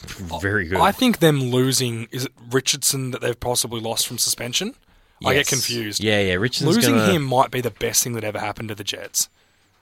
very 0.41 0.67
good. 0.67 0.79
I 0.81 0.93
think 0.93 1.19
them 1.19 1.41
losing 1.41 2.09
is 2.11 2.27
it 2.27 2.33
Richardson 2.51 3.11
that 3.13 3.21
they've 3.21 3.39
possibly 3.39 3.81
lost 3.81 4.07
from 4.07 4.19
suspension. 4.19 4.75
I 5.25 5.35
get 5.35 5.47
confused. 5.47 6.03
Yeah, 6.03 6.21
yeah. 6.21 6.35
Richardson's 6.35 6.77
Losing 6.77 6.97
gonna, 6.97 7.13
him 7.13 7.23
might 7.23 7.51
be 7.51 7.61
the 7.61 7.71
best 7.71 8.03
thing 8.03 8.15
that 8.15 8.25
ever 8.25 8.39
happened 8.39 8.69
to 8.71 8.75
the 8.75 8.85
Jets. 8.85 9.29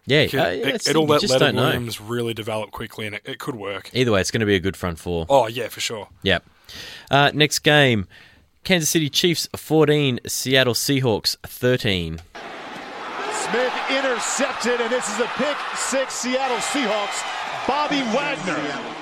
Yeah, 0.06 0.20
It, 0.20 0.34
uh, 0.34 0.36
yeah, 0.38 0.48
it, 0.48 0.68
it's- 0.68 0.88
it'll 0.88 1.06
let 1.06 1.20
just 1.20 1.32
Leonard 1.32 1.56
don't 1.56 1.86
know. 1.86 1.92
Really 2.06 2.34
develop 2.34 2.70
quickly, 2.70 3.06
and 3.06 3.14
it, 3.16 3.22
it 3.24 3.38
could 3.38 3.54
work. 3.54 3.90
Either 3.92 4.12
way, 4.12 4.20
it's 4.20 4.30
going 4.30 4.40
to 4.40 4.46
be 4.46 4.54
a 4.56 4.60
good 4.60 4.76
front 4.76 4.98
four. 4.98 5.26
Oh 5.28 5.46
yeah, 5.46 5.68
for 5.68 5.80
sure. 5.80 6.08
Yep. 6.22 6.44
Uh, 7.10 7.30
next 7.34 7.60
game, 7.60 8.06
Kansas 8.64 8.88
City 8.90 9.08
Chiefs 9.10 9.48
14, 9.56 10.20
Seattle 10.26 10.74
Seahawks 10.74 11.36
13. 11.44 12.20
Smith 13.32 13.72
intercepted, 13.90 14.80
and 14.80 14.90
this 14.90 15.08
is 15.12 15.18
a 15.20 15.26
pick 15.36 15.56
six 15.76 16.14
Seattle 16.14 16.58
Seahawks. 16.58 17.66
Bobby 17.66 18.00
Wagner. 18.14 18.96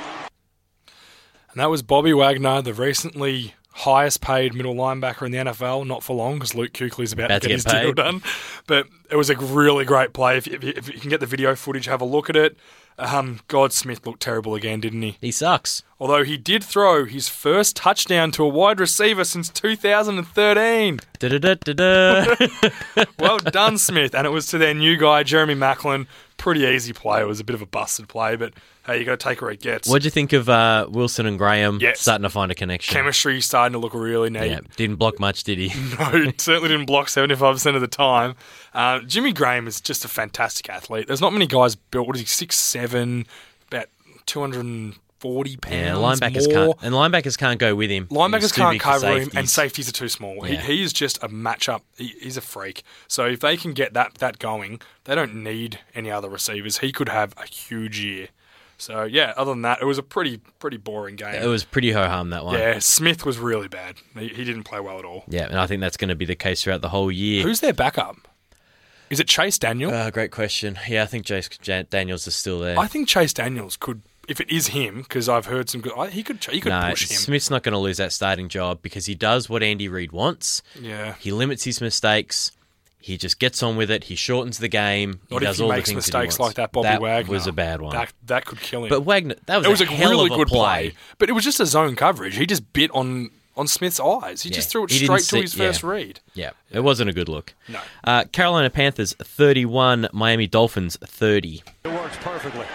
And 1.50 1.60
that 1.60 1.70
was 1.70 1.82
Bobby 1.82 2.12
Wagner, 2.12 2.60
the 2.62 2.74
recently 2.74 3.54
highest 3.78 4.20
paid 4.20 4.54
middle 4.54 4.74
linebacker 4.74 5.24
in 5.26 5.32
the 5.32 5.38
NFL. 5.38 5.86
Not 5.86 6.02
for 6.02 6.14
long, 6.16 6.34
because 6.34 6.54
Luke 6.54 6.72
Kuechly's 6.72 7.12
about, 7.12 7.26
About 7.26 7.42
to 7.42 7.48
to 7.48 7.54
get, 7.54 7.64
get 7.64 7.72
his 7.74 7.82
deal 7.82 7.92
done. 7.92 8.22
But 8.66 8.86
it 9.10 9.16
was 9.16 9.30
a 9.30 9.36
really 9.36 9.84
great 9.84 10.12
play. 10.12 10.36
If 10.36 10.46
you, 10.46 10.54
if 10.54 10.64
you- 10.64 10.72
if 10.76 10.88
you 10.94 11.00
can 11.00 11.10
get 11.10 11.20
the 11.20 11.26
video 11.26 11.54
footage, 11.54 11.86
have 11.86 12.00
a 12.00 12.04
look 12.04 12.28
at 12.28 12.36
it. 12.36 12.56
Um, 13.00 13.38
God 13.46 13.72
Smith 13.72 14.04
looked 14.04 14.20
terrible 14.20 14.56
again, 14.56 14.80
didn't 14.80 15.02
he? 15.02 15.16
He 15.20 15.30
sucks. 15.30 15.84
Although 16.00 16.24
he 16.24 16.36
did 16.36 16.64
throw 16.64 17.04
his 17.04 17.28
first 17.28 17.76
touchdown 17.76 18.32
to 18.32 18.42
a 18.42 18.48
wide 18.48 18.80
receiver 18.80 19.22
since 19.22 19.48
2013. 19.50 20.98
Da-da-da-da-da. 21.20 22.34
Well 23.20 23.38
done, 23.38 23.78
Smith. 23.78 24.14
And 24.14 24.26
it 24.26 24.30
was 24.30 24.46
to 24.48 24.58
their 24.58 24.74
new 24.74 24.96
guy, 24.96 25.22
Jeremy 25.22 25.54
Maclin. 25.54 26.06
Pretty 26.38 26.62
easy 26.62 26.92
play. 26.94 27.20
It 27.20 27.26
was 27.26 27.40
a 27.40 27.44
bit 27.44 27.54
of 27.54 27.60
a 27.62 27.66
busted 27.66 28.08
play, 28.08 28.36
but 28.36 28.54
hey, 28.86 28.98
you 28.98 29.04
got 29.04 29.20
to 29.20 29.28
take 29.28 29.42
where 29.42 29.50
it 29.50 29.60
gets. 29.60 29.88
What'd 29.88 30.04
you 30.04 30.10
think 30.10 30.32
of 30.32 30.48
uh, 30.48 30.86
Wilson 30.88 31.26
and 31.26 31.36
Graham 31.36 31.78
starting 31.94 32.22
to 32.22 32.30
find 32.30 32.50
a 32.50 32.54
connection? 32.54 32.94
Chemistry 32.94 33.40
starting 33.40 33.72
to 33.74 33.78
look 33.78 33.92
really 33.92 34.30
neat. 34.30 34.50
Yeah, 34.50 34.60
didn't 34.76 34.96
block 34.96 35.20
much, 35.20 35.44
did 35.44 35.58
he? 35.58 35.68
No, 35.98 36.32
certainly 36.38 36.68
didn't 36.68 36.86
block 36.86 37.08
75% 37.08 37.74
of 37.74 37.80
the 37.80 37.86
time. 37.88 38.34
Uh, 38.72 39.00
Jimmy 39.00 39.32
Graham 39.32 39.66
is 39.66 39.80
just 39.80 40.04
a 40.04 40.08
fantastic 40.08 40.70
athlete. 40.70 41.06
There's 41.06 41.20
not 41.20 41.32
many 41.32 41.46
guys 41.46 41.74
built, 41.74 42.06
what 42.06 42.16
is 42.16 42.20
he, 42.20 42.26
six 42.26 42.56
seven, 42.56 43.26
about 43.66 43.86
240 45.20 45.56
pounds 45.56 45.74
Yeah, 45.74 45.92
linebackers 45.94 46.54
more. 46.54 46.74
can't, 46.74 46.82
and 46.82 46.94
linebackers 46.94 47.36
can't 47.38 47.58
go 47.58 47.74
with 47.74 47.90
him. 47.90 48.06
Linebackers 48.06 48.54
can't 48.54 48.80
cover 48.80 49.06
him, 49.08 49.30
and 49.34 49.48
safeties. 49.48 49.52
safeties 49.52 49.88
are 49.88 49.92
too 49.92 50.08
small. 50.08 50.36
Yeah. 50.46 50.60
He, 50.60 50.76
he 50.76 50.82
is 50.82 50.92
just 50.92 51.22
a 51.22 51.28
matchup. 51.28 51.82
He, 51.96 52.14
he's 52.20 52.36
a 52.36 52.40
freak. 52.40 52.82
So 53.06 53.26
if 53.26 53.40
they 53.40 53.56
can 53.56 53.72
get 53.72 53.94
that 53.94 54.14
that 54.14 54.38
going, 54.38 54.80
they 55.04 55.14
don't 55.14 55.34
need 55.42 55.80
any 55.94 56.10
other 56.10 56.28
receivers. 56.28 56.78
He 56.78 56.92
could 56.92 57.08
have 57.08 57.34
a 57.36 57.46
huge 57.46 58.00
year. 58.00 58.28
So 58.80 59.02
yeah, 59.04 59.34
other 59.36 59.50
than 59.52 59.62
that, 59.62 59.82
it 59.82 59.86
was 59.86 59.98
a 59.98 60.02
pretty 60.04 60.38
pretty 60.60 60.76
boring 60.76 61.16
game. 61.16 61.34
It 61.34 61.46
was 61.46 61.64
pretty 61.64 61.90
ho 61.92 62.06
hum 62.06 62.30
that 62.30 62.44
one. 62.44 62.54
yeah, 62.58 62.78
Smith 62.78 63.26
was 63.26 63.38
really 63.38 63.68
bad. 63.68 63.96
He, 64.16 64.28
he 64.28 64.44
didn't 64.44 64.64
play 64.64 64.78
well 64.80 64.98
at 64.98 65.04
all. 65.04 65.24
Yeah, 65.28 65.46
and 65.46 65.58
I 65.58 65.66
think 65.66 65.80
that's 65.80 65.96
going 65.96 66.10
to 66.10 66.14
be 66.14 66.24
the 66.24 66.36
case 66.36 66.62
throughout 66.62 66.80
the 66.80 66.88
whole 66.90 67.10
year. 67.10 67.42
Who's 67.42 67.60
their 67.60 67.72
backup? 67.72 68.16
Is 69.10 69.18
it 69.20 69.26
Chase 69.26 69.58
Daniel? 69.58 69.90
Uh, 69.90 70.10
great 70.10 70.30
question. 70.30 70.78
Yeah, 70.86 71.02
I 71.02 71.06
think 71.06 71.24
Chase 71.24 71.48
Daniels 71.48 72.26
is 72.26 72.36
still 72.36 72.60
there. 72.60 72.78
I 72.78 72.86
think 72.86 73.08
Chase 73.08 73.32
Daniels 73.32 73.74
could, 73.76 74.02
if 74.28 74.40
it 74.40 74.50
is 74.50 74.68
him, 74.68 75.02
because 75.02 75.28
I've 75.28 75.46
heard 75.46 75.68
some 75.70 75.80
good. 75.80 75.92
I, 75.96 76.08
he 76.08 76.22
could 76.22 76.44
he 76.44 76.60
could 76.60 76.70
no, 76.70 76.90
push 76.90 77.10
him. 77.10 77.16
Smith's 77.16 77.50
not 77.50 77.62
going 77.62 77.72
to 77.72 77.78
lose 77.78 77.96
that 77.96 78.12
starting 78.12 78.48
job 78.48 78.80
because 78.82 79.06
he 79.06 79.14
does 79.14 79.48
what 79.48 79.62
Andy 79.62 79.88
Reid 79.88 80.12
wants. 80.12 80.62
Yeah. 80.80 81.14
He 81.18 81.32
limits 81.32 81.64
his 81.64 81.80
mistakes. 81.80 82.52
He 83.00 83.16
just 83.16 83.38
gets 83.38 83.62
on 83.62 83.76
with 83.76 83.90
it. 83.90 84.04
He 84.04 84.16
shortens 84.16 84.58
the 84.58 84.68
game. 84.68 85.20
Not 85.30 85.42
he 85.42 85.48
if 85.48 85.56
he 85.56 85.62
all 85.62 85.68
makes 85.70 85.88
the 85.88 85.94
things 85.94 86.06
mistakes 86.06 86.36
that 86.36 86.42
like 86.42 86.54
that. 86.56 86.72
Bobby 86.72 86.88
that 86.88 87.00
Wagner 87.00 87.30
was 87.30 87.46
a 87.46 87.52
bad 87.52 87.80
one. 87.80 87.94
That 87.94 88.12
that 88.26 88.44
could 88.44 88.60
kill 88.60 88.84
him. 88.84 88.90
but 88.90 89.02
Wagner, 89.02 89.36
that 89.46 89.58
was, 89.58 89.66
it 89.66 89.70
was 89.70 89.80
a, 89.80 89.86
hell 89.86 90.10
really 90.10 90.26
of 90.26 90.32
a 90.32 90.36
good 90.36 90.48
play. 90.48 90.90
play. 90.90 90.94
But 91.18 91.28
it 91.30 91.32
was 91.32 91.44
just 91.44 91.60
a 91.60 91.66
zone 91.66 91.96
coverage. 91.96 92.36
He 92.36 92.44
just 92.44 92.72
bit 92.72 92.90
on 92.90 93.30
on 93.56 93.66
Smith's 93.66 93.98
eyes. 93.98 94.42
He 94.42 94.50
Yeah. 94.50 94.56
just 94.56 94.70
threw 94.70 94.84
it 94.84 94.90
He 94.90 95.04
straight 95.04 95.18
to 95.18 95.24
see- 95.24 95.40
his 95.40 95.54
first 95.54 95.82
yeah. 95.82 95.88
read. 95.88 96.20
Yeah, 96.34 96.50
it 96.70 96.80
wasn't 96.80 97.10
a 97.10 97.12
good 97.12 97.28
look. 97.28 97.54
No. 97.68 97.80
Uh, 98.04 98.24
Carolina 98.24 98.70
Panthers 98.70 99.14
31, 99.14 100.08
Miami 100.12 100.46
Dolphins 100.46 100.96
30. 101.02 101.62
It 101.84 101.88
works 101.88 102.16
perfectly. 102.20 102.66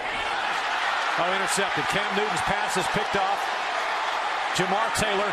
Oh, 1.20 1.34
intercepted. 1.36 1.84
Cam 1.86 2.10
Newton's 2.18 2.42
pass 2.42 2.76
is 2.76 2.86
picked 2.88 3.16
off. 3.16 3.40
Jamar 4.58 4.90
Taylor. 4.98 5.32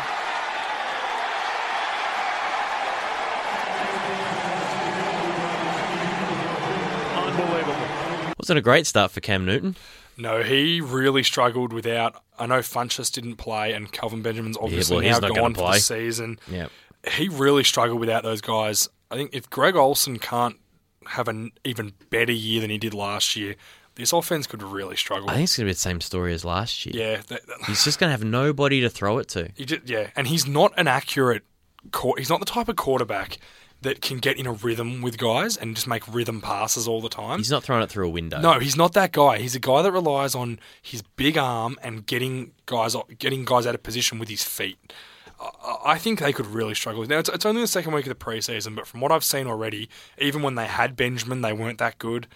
Unbelievable. 7.15 8.33
Wasn't 8.39 8.57
a 8.57 8.61
great 8.61 8.87
start 8.87 9.11
for 9.11 9.21
Cam 9.21 9.45
Newton. 9.45 9.75
No, 10.17 10.43
he 10.43 10.81
really 10.81 11.23
struggled 11.23 11.73
without. 11.73 12.21
I 12.37 12.45
know 12.45 12.59
Funchess 12.59 13.11
didn't 13.11 13.35
play, 13.35 13.73
and 13.73 13.91
Kelvin 13.91 14.21
Benjamin's 14.21 14.57
obviously 14.59 14.97
well, 14.97 15.03
he's 15.05 15.21
now 15.21 15.27
not 15.27 15.35
gonna 15.35 15.41
gone 15.41 15.53
for 15.53 15.73
the 15.73 15.79
season. 15.79 16.39
Yeah. 16.49 16.67
he 17.11 17.29
really 17.29 17.63
struggled 17.63 17.99
without 17.99 18.23
those 18.23 18.41
guys. 18.41 18.89
I 19.09 19.15
think 19.15 19.33
if 19.33 19.49
Greg 19.49 19.75
Olsen 19.75 20.19
can't 20.19 20.57
have 21.07 21.27
an 21.27 21.51
even 21.63 21.93
better 22.09 22.31
year 22.31 22.61
than 22.61 22.69
he 22.69 22.77
did 22.77 22.93
last 22.93 23.35
year, 23.35 23.55
this 23.95 24.13
offense 24.13 24.47
could 24.47 24.63
really 24.63 24.95
struggle. 24.95 25.29
I 25.29 25.33
think 25.33 25.43
it's 25.45 25.57
going 25.57 25.65
to 25.65 25.69
be 25.69 25.73
the 25.73 25.79
same 25.79 26.01
story 26.01 26.33
as 26.33 26.45
last 26.45 26.85
year. 26.85 26.95
yeah, 26.95 27.21
that, 27.27 27.45
that- 27.47 27.57
He's 27.67 27.83
just 27.83 27.99
going 27.99 28.07
to 28.09 28.11
have 28.11 28.23
nobody 28.23 28.81
to 28.81 28.89
throw 28.89 29.17
it 29.17 29.27
to. 29.29 29.51
he 29.55 29.65
just, 29.65 29.87
yeah, 29.89 30.09
and 30.15 30.27
he's 30.27 30.47
not 30.47 30.73
an 30.77 30.87
accurate. 30.87 31.43
He's 32.17 32.29
not 32.29 32.39
the 32.39 32.45
type 32.45 32.69
of 32.69 32.75
quarterback 32.75 33.37
that 33.81 34.01
can 34.01 34.19
get 34.19 34.37
in 34.37 34.45
a 34.45 34.51
rhythm 34.53 35.01
with 35.01 35.17
guys 35.17 35.57
and 35.57 35.73
just 35.75 35.87
make 35.87 36.07
rhythm 36.13 36.39
passes 36.39 36.87
all 36.87 37.01
the 37.01 37.09
time. 37.09 37.39
He's 37.39 37.49
not 37.49 37.63
throwing 37.63 37.81
it 37.81 37.89
through 37.89 38.05
a 38.05 38.09
window. 38.11 38.39
No, 38.39 38.59
he's 38.59 38.77
not 38.77 38.93
that 38.93 39.11
guy. 39.11 39.39
He's 39.39 39.55
a 39.55 39.59
guy 39.59 39.81
that 39.81 39.91
relies 39.91 40.35
on 40.35 40.59
his 40.83 41.01
big 41.01 41.35
arm 41.37 41.79
and 41.81 42.05
getting 42.05 42.51
guys 42.67 42.95
getting 43.17 43.43
guys 43.43 43.65
out 43.65 43.73
of 43.73 43.81
position 43.81 44.19
with 44.19 44.29
his 44.29 44.43
feet. 44.43 44.93
I- 45.85 45.97
think 45.97 46.19
they 46.19 46.33
could 46.33 46.47
really 46.47 46.73
struggle. 46.75 47.03
Now 47.05 47.19
it's, 47.19 47.29
it's 47.29 47.45
only 47.45 47.61
the 47.61 47.67
second 47.67 47.93
week 47.93 48.05
of 48.05 48.09
the 48.17 48.25
preseason, 48.25 48.75
but 48.75 48.85
from 48.87 49.01
what 49.01 49.11
I've 49.11 49.23
seen 49.23 49.47
already, 49.47 49.89
even 50.19 50.41
when 50.41 50.55
they 50.55 50.65
had 50.65 50.95
Benjamin, 50.95 51.41
they 51.41 51.53
weren't 51.53 51.79
that 51.79 51.97
good. 51.97 52.27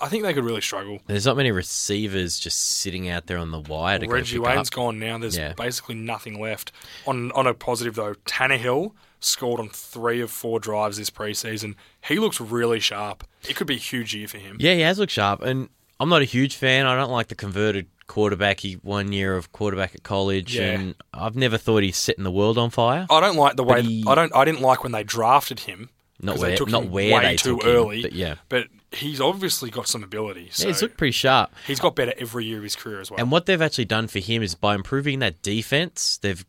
I 0.00 0.08
think 0.08 0.22
they 0.24 0.32
could 0.34 0.44
really 0.44 0.60
struggle. 0.60 0.98
There's 1.06 1.26
not 1.26 1.36
many 1.36 1.50
receivers 1.50 2.38
just 2.38 2.60
sitting 2.60 3.08
out 3.08 3.26
there 3.26 3.38
on 3.38 3.50
the 3.50 3.60
wire 3.60 3.98
to 3.98 4.06
Reggie 4.08 4.38
Wayne's 4.38 4.68
up. 4.68 4.74
gone 4.74 4.98
now. 4.98 5.18
There's 5.18 5.36
Yeah. 5.36 5.52
basically 5.54 5.94
nothing 5.96 6.40
left. 6.40 6.72
On 7.06 7.30
on 7.32 7.46
a 7.46 7.54
positive 7.54 7.94
though, 7.94 8.14
Tannehill 8.26 8.92
scored 9.20 9.60
on 9.60 9.68
three 9.68 10.20
of 10.20 10.30
four 10.30 10.58
drives 10.60 10.96
this 10.96 11.10
preseason. 11.10 11.74
He 12.02 12.18
looks 12.18 12.40
really 12.40 12.80
sharp. 12.80 13.24
It 13.48 13.54
could 13.56 13.66
be 13.66 13.74
a 13.74 13.78
huge 13.78 14.14
year 14.14 14.26
for 14.28 14.38
him. 14.38 14.56
Yeah, 14.60 14.74
he 14.74 14.80
has 14.80 14.98
looked 14.98 15.12
sharp, 15.12 15.42
and 15.42 15.68
I'm 16.00 16.08
not 16.08 16.22
a 16.22 16.24
huge 16.26 16.56
fan. 16.56 16.86
I 16.86 16.96
don't 16.96 17.10
like 17.10 17.28
the 17.28 17.34
converted 17.36 17.86
quarterback. 18.06 18.60
He 18.60 18.74
one 18.74 19.12
year 19.12 19.36
of 19.36 19.52
quarterback 19.52 19.94
at 19.94 20.02
college, 20.02 20.56
Yeah. 20.56 20.70
and 20.72 20.94
I've 21.14 21.36
never 21.36 21.58
thought 21.58 21.82
he's 21.82 21.96
setting 21.98 22.24
the 22.24 22.30
world 22.32 22.58
on 22.58 22.70
fire. 22.70 23.06
I 23.10 23.20
don't 23.20 23.36
like 23.36 23.56
the 23.56 23.62
way 23.64 23.82
he- 23.82 24.04
I 24.08 24.14
don't 24.16 24.34
I 24.34 24.44
didn't 24.44 24.62
like 24.62 24.82
when 24.82 24.92
they 24.92 25.04
drafted 25.04 25.60
him. 25.60 25.90
Not 26.22 26.38
where- 26.38 26.50
they 26.50 26.56
took 26.56 26.68
not 26.70 26.84
him 26.84 26.90
where 26.90 27.14
way 27.14 27.22
they 27.22 27.36
too 27.36 27.56
took 27.56 27.62
him, 27.64 27.70
early. 27.70 28.02
but 28.02 28.12
yeah. 28.12 28.34
but 28.48 28.66
he's 28.92 29.20
obviously 29.20 29.70
got 29.70 29.86
some 29.88 30.02
ability. 30.02 30.48
So 30.52 30.64
Yeah, 30.64 30.68
he's 30.72 30.82
looked 30.82 30.96
pretty 30.98 31.12
sharp. 31.12 31.54
he's 31.66 31.78
got 31.80 31.94
better 31.94 32.12
every 32.18 32.44
year 32.46 32.56
of 32.58 32.64
his 32.64 32.74
career 32.76 33.00
as 33.00 33.10
well. 33.10 33.20
And 33.20 33.30
what 33.30 33.46
they've 33.46 33.62
actually 33.62 33.84
done 33.86 34.08
for 34.08 34.18
him 34.18 34.42
is 34.42 34.54
by 34.54 34.74
improving 34.74 35.20
that 35.20 35.40
defense, 35.42 36.18
they've 36.20 36.44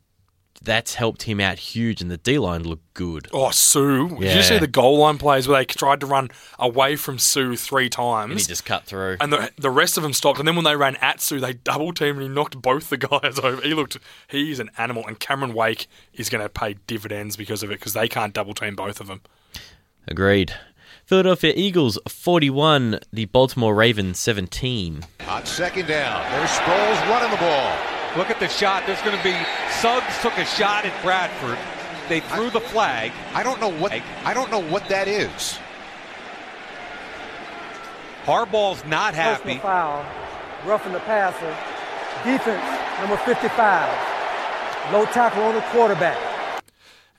that's 0.64 0.94
helped 0.94 1.22
him 1.24 1.40
out 1.40 1.58
huge, 1.58 2.00
and 2.00 2.10
the 2.10 2.16
D 2.16 2.38
line 2.38 2.62
looked 2.62 2.94
good. 2.94 3.28
Oh, 3.32 3.50
Suh! 3.50 4.08
Did 4.08 4.36
you 4.36 4.42
see 4.42 4.58
the 4.58 4.66
goal 4.66 4.98
line 4.98 5.18
plays 5.18 5.48
where 5.48 5.58
they 5.58 5.64
tried 5.64 6.00
to 6.00 6.06
run 6.06 6.30
away 6.58 6.96
from 6.96 7.18
Suh 7.18 7.54
three 7.56 7.88
times? 7.88 8.30
And 8.30 8.40
he 8.40 8.46
just 8.46 8.64
cut 8.64 8.84
through. 8.84 9.16
And 9.20 9.32
the, 9.32 9.50
the 9.56 9.70
rest 9.70 9.96
of 9.96 10.02
them 10.02 10.12
stopped. 10.12 10.38
And 10.38 10.46
then 10.46 10.56
when 10.56 10.64
they 10.64 10.76
ran 10.76 10.96
at 10.96 11.20
Suh, 11.20 11.38
they 11.38 11.54
double 11.54 11.92
teamed 11.92 12.18
and 12.18 12.22
he 12.22 12.28
knocked 12.28 12.60
both 12.60 12.90
the 12.90 12.96
guys 12.98 13.38
over. 13.38 13.62
He 13.62 13.74
looked, 13.74 13.98
he's 14.28 14.60
an 14.60 14.70
animal. 14.78 15.06
And 15.06 15.18
Cameron 15.18 15.54
Wake 15.54 15.86
is 16.12 16.28
going 16.28 16.42
to 16.42 16.48
pay 16.48 16.74
dividends 16.86 17.36
because 17.36 17.62
of 17.62 17.70
it 17.70 17.78
because 17.78 17.94
they 17.94 18.08
can't 18.08 18.32
double 18.32 18.54
team 18.54 18.76
both 18.76 19.00
of 19.00 19.06
them. 19.06 19.22
Agreed. 20.06 20.54
Philadelphia 21.04 21.52
Eagles 21.54 21.98
41, 22.08 23.00
the 23.12 23.24
Baltimore 23.26 23.74
Ravens 23.74 24.18
17. 24.18 25.02
On 25.28 25.44
second 25.46 25.88
down, 25.88 26.30
there's 26.32 26.50
Sproles 26.50 27.08
running 27.08 27.30
the 27.30 27.36
ball. 27.36 28.01
Look 28.16 28.30
at 28.30 28.38
the 28.40 28.48
shot. 28.48 28.84
There's 28.86 29.00
going 29.02 29.16
to 29.16 29.24
be 29.24 29.34
Suggs 29.70 30.20
took 30.20 30.36
a 30.36 30.44
shot 30.44 30.84
at 30.84 31.02
Bradford. 31.02 31.58
They 32.08 32.20
threw 32.20 32.50
the 32.50 32.60
flag. 32.60 33.12
I 33.32 33.42
don't 33.42 33.60
know 33.60 33.70
what 33.70 33.92
I 34.24 34.34
don't 34.34 34.50
know 34.50 34.62
what 34.62 34.88
that 34.88 35.08
is. 35.08 35.58
Harbaugh's 38.24 38.84
not 38.84 39.14
happy. 39.14 39.56
Personal 39.56 39.62
foul, 39.62 40.06
roughing 40.66 40.92
the 40.92 41.00
passer. 41.00 41.56
Defense, 42.24 43.00
number 43.00 43.16
55. 43.16 44.92
Low 44.92 45.06
tackle 45.06 45.42
on 45.42 45.54
the 45.54 45.60
quarterback. 45.62 46.18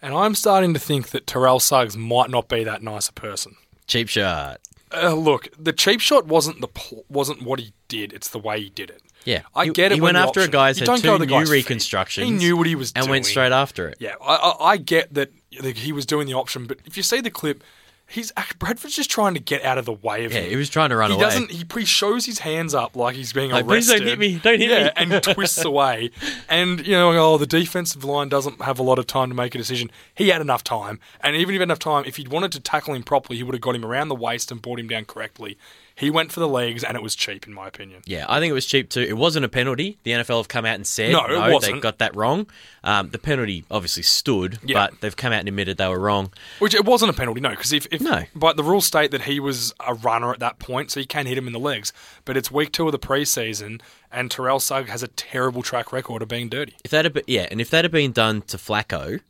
And 0.01 0.13
I'm 0.13 0.35
starting 0.35 0.73
to 0.73 0.79
think 0.79 1.09
that 1.09 1.25
Terrell 1.27 1.59
Suggs 1.59 1.97
might 1.97 2.29
not 2.29 2.47
be 2.47 2.63
that 2.63 2.83
nice 2.83 3.09
a 3.09 3.13
person. 3.13 3.55
Cheap 3.87 4.09
shot. 4.09 4.59
Uh, 4.93 5.13
look, 5.13 5.47
the 5.57 5.73
cheap 5.73 5.99
shot 5.99 6.27
wasn't 6.27 6.61
the 6.61 6.67
pl- 6.67 7.03
wasn't 7.09 7.41
what 7.41 7.59
he 7.59 7.73
did. 7.87 8.13
It's 8.13 8.29
the 8.29 8.37
way 8.39 8.61
he 8.61 8.69
did 8.69 8.89
it. 8.89 9.01
Yeah. 9.25 9.41
I 9.55 9.65
He- 9.65 9.71
get 9.71 9.91
it. 9.91 9.95
He 9.95 10.01
when 10.01 10.15
went 10.15 10.17
after 10.25 10.39
a 10.39 10.43
option- 10.43 10.51
guy's 10.51 10.79
had 10.79 10.85
don't 10.85 10.97
two 11.01 11.07
go 11.07 11.17
the 11.17 11.25
new 11.25 11.31
guy's 11.31 11.47
feet. 11.49 11.53
reconstructions. 11.55 12.25
He 12.25 12.31
knew 12.31 12.57
what 12.57 12.67
he 12.67 12.75
was 12.75 12.91
doing. 12.91 13.01
and 13.01 13.05
doing. 13.07 13.11
went 13.11 13.25
straight 13.25 13.51
after 13.51 13.87
it. 13.89 13.97
Yeah, 13.99 14.13
I, 14.21 14.35
I, 14.35 14.65
I 14.71 14.77
get 14.77 15.13
that 15.13 15.31
he 15.51 15.91
was 15.91 16.05
doing 16.05 16.27
the 16.27 16.33
option, 16.33 16.65
but 16.65 16.77
if 16.85 16.97
you 16.97 17.03
see 17.03 17.21
the 17.21 17.29
clip, 17.31 17.63
he's 18.07 18.31
uh, 18.35 18.41
Bradford's 18.59 18.95
just 18.95 19.09
trying 19.09 19.33
to 19.35 19.39
get 19.39 19.63
out 19.63 19.77
of 19.77 19.85
the 19.85 19.93
way 19.93 20.25
of 20.25 20.33
Yeah, 20.33 20.39
him. 20.41 20.49
he 20.49 20.55
was 20.55 20.69
trying 20.69 20.89
to 20.89 20.95
run 20.97 21.09
away. 21.11 21.17
he 21.17 21.23
away. 21.23 21.31
Doesn't 21.33 21.51
he? 21.51 21.63
He 21.79 21.85
shows 21.85 22.25
his 22.25 22.39
hands 22.39 22.73
up 22.73 22.95
like 22.95 23.15
he's 23.15 23.31
being 23.33 23.51
Like, 23.51 23.65
arrested. 23.65 23.91
"Please 23.91 23.99
don't 23.99 24.07
hit 24.07 24.19
me, 24.19 24.39
don't 24.43 24.59
hit 24.59 24.69
yeah, 24.69 25.05
me." 25.05 25.13
and 25.13 25.23
twists 25.35 25.63
away. 25.63 26.09
And 26.49 26.85
you 26.85 26.93
know, 26.93 27.11
oh, 27.17 27.37
the 27.37 27.47
defensive 27.47 28.03
line 28.03 28.29
doesn't 28.29 28.61
have 28.61 28.77
a 28.79 28.83
lot 28.83 28.99
of 28.99 29.07
time 29.07 29.29
to 29.29 29.35
make 29.35 29.55
a 29.55 29.57
decision. 29.57 29.89
He 30.13 30.29
had 30.29 30.41
enough 30.41 30.63
time, 30.63 30.99
and 31.21 31.35
even 31.35 31.49
if 31.49 31.49
he 31.49 31.59
had 31.59 31.61
enough 31.63 31.79
time, 31.79 32.03
if 32.05 32.17
he'd 32.17 32.27
wanted 32.29 32.51
to 32.53 32.59
tackle 32.59 32.93
him 32.93 33.03
properly, 33.03 33.37
he 33.37 33.43
would 33.43 33.53
have 33.55 33.61
got 33.61 33.75
him 33.75 33.85
around 33.85 34.09
the 34.09 34.15
waist 34.15 34.51
and 34.51 34.61
brought 34.61 34.79
him 34.79 34.87
down 34.87 35.05
correctly. 35.05 35.57
He 35.95 36.09
went 36.09 36.31
for 36.31 36.39
the 36.39 36.47
legs, 36.47 36.83
and 36.83 36.97
it 36.97 37.03
was 37.03 37.15
cheap, 37.15 37.45
in 37.45 37.53
my 37.53 37.67
opinion. 37.67 38.01
Yeah, 38.05 38.25
I 38.27 38.39
think 38.39 38.49
it 38.49 38.53
was 38.53 38.65
cheap 38.65 38.89
too. 38.89 39.01
It 39.01 39.15
wasn't 39.15 39.45
a 39.45 39.49
penalty. 39.49 39.99
The 40.03 40.11
NFL 40.11 40.37
have 40.37 40.47
come 40.47 40.65
out 40.65 40.75
and 40.75 40.87
said 40.87 41.11
No, 41.11 41.25
it 41.27 41.61
they 41.61 41.79
got 41.79 41.99
that 41.99 42.15
wrong. 42.15 42.47
Um, 42.83 43.09
the 43.09 43.19
penalty 43.19 43.63
obviously 43.69 44.01
stood, 44.03 44.57
Yeah. 44.65 44.73
but 44.87 45.01
they've 45.01 45.15
come 45.15 45.31
out 45.31 45.39
and 45.39 45.47
admitted 45.47 45.77
they 45.77 45.87
were 45.87 45.99
wrong. 45.99 46.33
Which 46.59 46.73
it 46.73 46.83
wasn't 46.83 47.11
a 47.11 47.13
penalty, 47.13 47.41
no, 47.41 47.51
because 47.51 47.71
if, 47.73 47.87
if 47.91 48.01
No. 48.01 48.23
but 48.35 48.57
the 48.57 48.63
rules 48.63 48.85
state 48.87 49.11
that 49.11 49.21
he 49.23 49.39
was 49.39 49.73
a 49.85 49.93
runner 49.93 50.31
at 50.33 50.39
that 50.39 50.57
point, 50.59 50.89
so 50.91 50.99
you 50.99 51.05
can 51.05 51.27
hit 51.27 51.37
him 51.37 51.45
in 51.47 51.53
the 51.53 51.59
legs. 51.59 51.93
But 52.25 52.37
it's 52.37 52.49
week 52.49 52.71
two 52.71 52.87
of 52.87 52.91
the 52.91 52.99
preseason, 52.99 53.79
and 54.11 54.31
Terrell 54.31 54.59
Sugg 54.59 54.89
has 54.89 55.03
a 55.03 55.07
terrible 55.07 55.61
track 55.61 55.93
record 55.93 56.21
of 56.21 56.27
being 56.27 56.49
dirty. 56.49 56.75
If 56.83 56.91
that 56.91 57.05
had 57.05 57.13
been, 57.13 57.23
yeah, 57.27 57.47
and 57.51 57.61
if 57.61 57.69
that 57.69 57.83
had 57.85 57.91
been 57.91 58.11
done 58.11 58.41
to 58.43 58.57
Flacco, 58.57 59.21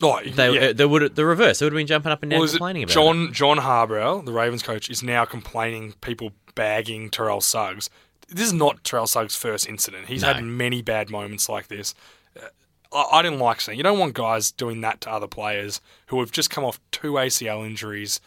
Oh, 0.00 0.20
they 0.24 0.52
yeah. 0.52 0.60
uh, 0.68 0.72
they 0.72 0.86
would 0.86 1.16
the 1.16 1.24
reverse. 1.26 1.58
They 1.58 1.66
would 1.66 1.72
have 1.72 1.78
been 1.78 1.86
jumping 1.88 2.12
up 2.12 2.22
and 2.22 2.30
down 2.30 2.40
Well, 2.40 2.48
complaining 2.48 2.84
about 2.84 2.92
it. 2.92 2.94
John 2.94 3.32
John 3.32 3.56
Harbaugh, 3.58 4.24
the 4.24 4.32
Ravens 4.32 4.62
coach, 4.62 4.88
is 4.88 5.02
now 5.02 5.24
complaining 5.24 5.94
people 6.00 6.32
bagging 6.54 7.10
Terrell 7.10 7.40
Suggs. 7.40 7.90
This 8.28 8.46
is 8.46 8.52
not 8.52 8.84
Terrell 8.84 9.06
Suggs' 9.06 9.34
first 9.36 9.68
incident. 9.68 10.06
He's 10.06 10.22
No. 10.22 10.34
had 10.34 10.44
many 10.44 10.82
bad 10.82 11.10
moments 11.10 11.48
like 11.48 11.68
this. 11.68 11.94
Uh, 12.40 12.46
I, 12.92 13.18
I 13.18 13.22
didn't 13.22 13.38
like 13.40 13.60
seeing. 13.60 13.76
You 13.78 13.82
don't 13.82 13.98
want 13.98 14.14
guys 14.14 14.52
doing 14.52 14.80
that 14.82 15.00
to 15.02 15.10
other 15.10 15.26
players 15.26 15.80
who 16.06 16.20
have 16.20 16.30
just 16.30 16.50
come 16.50 16.64
off 16.64 16.78
two 16.92 17.12
ACL 17.14 17.66
injuries. 17.66 18.20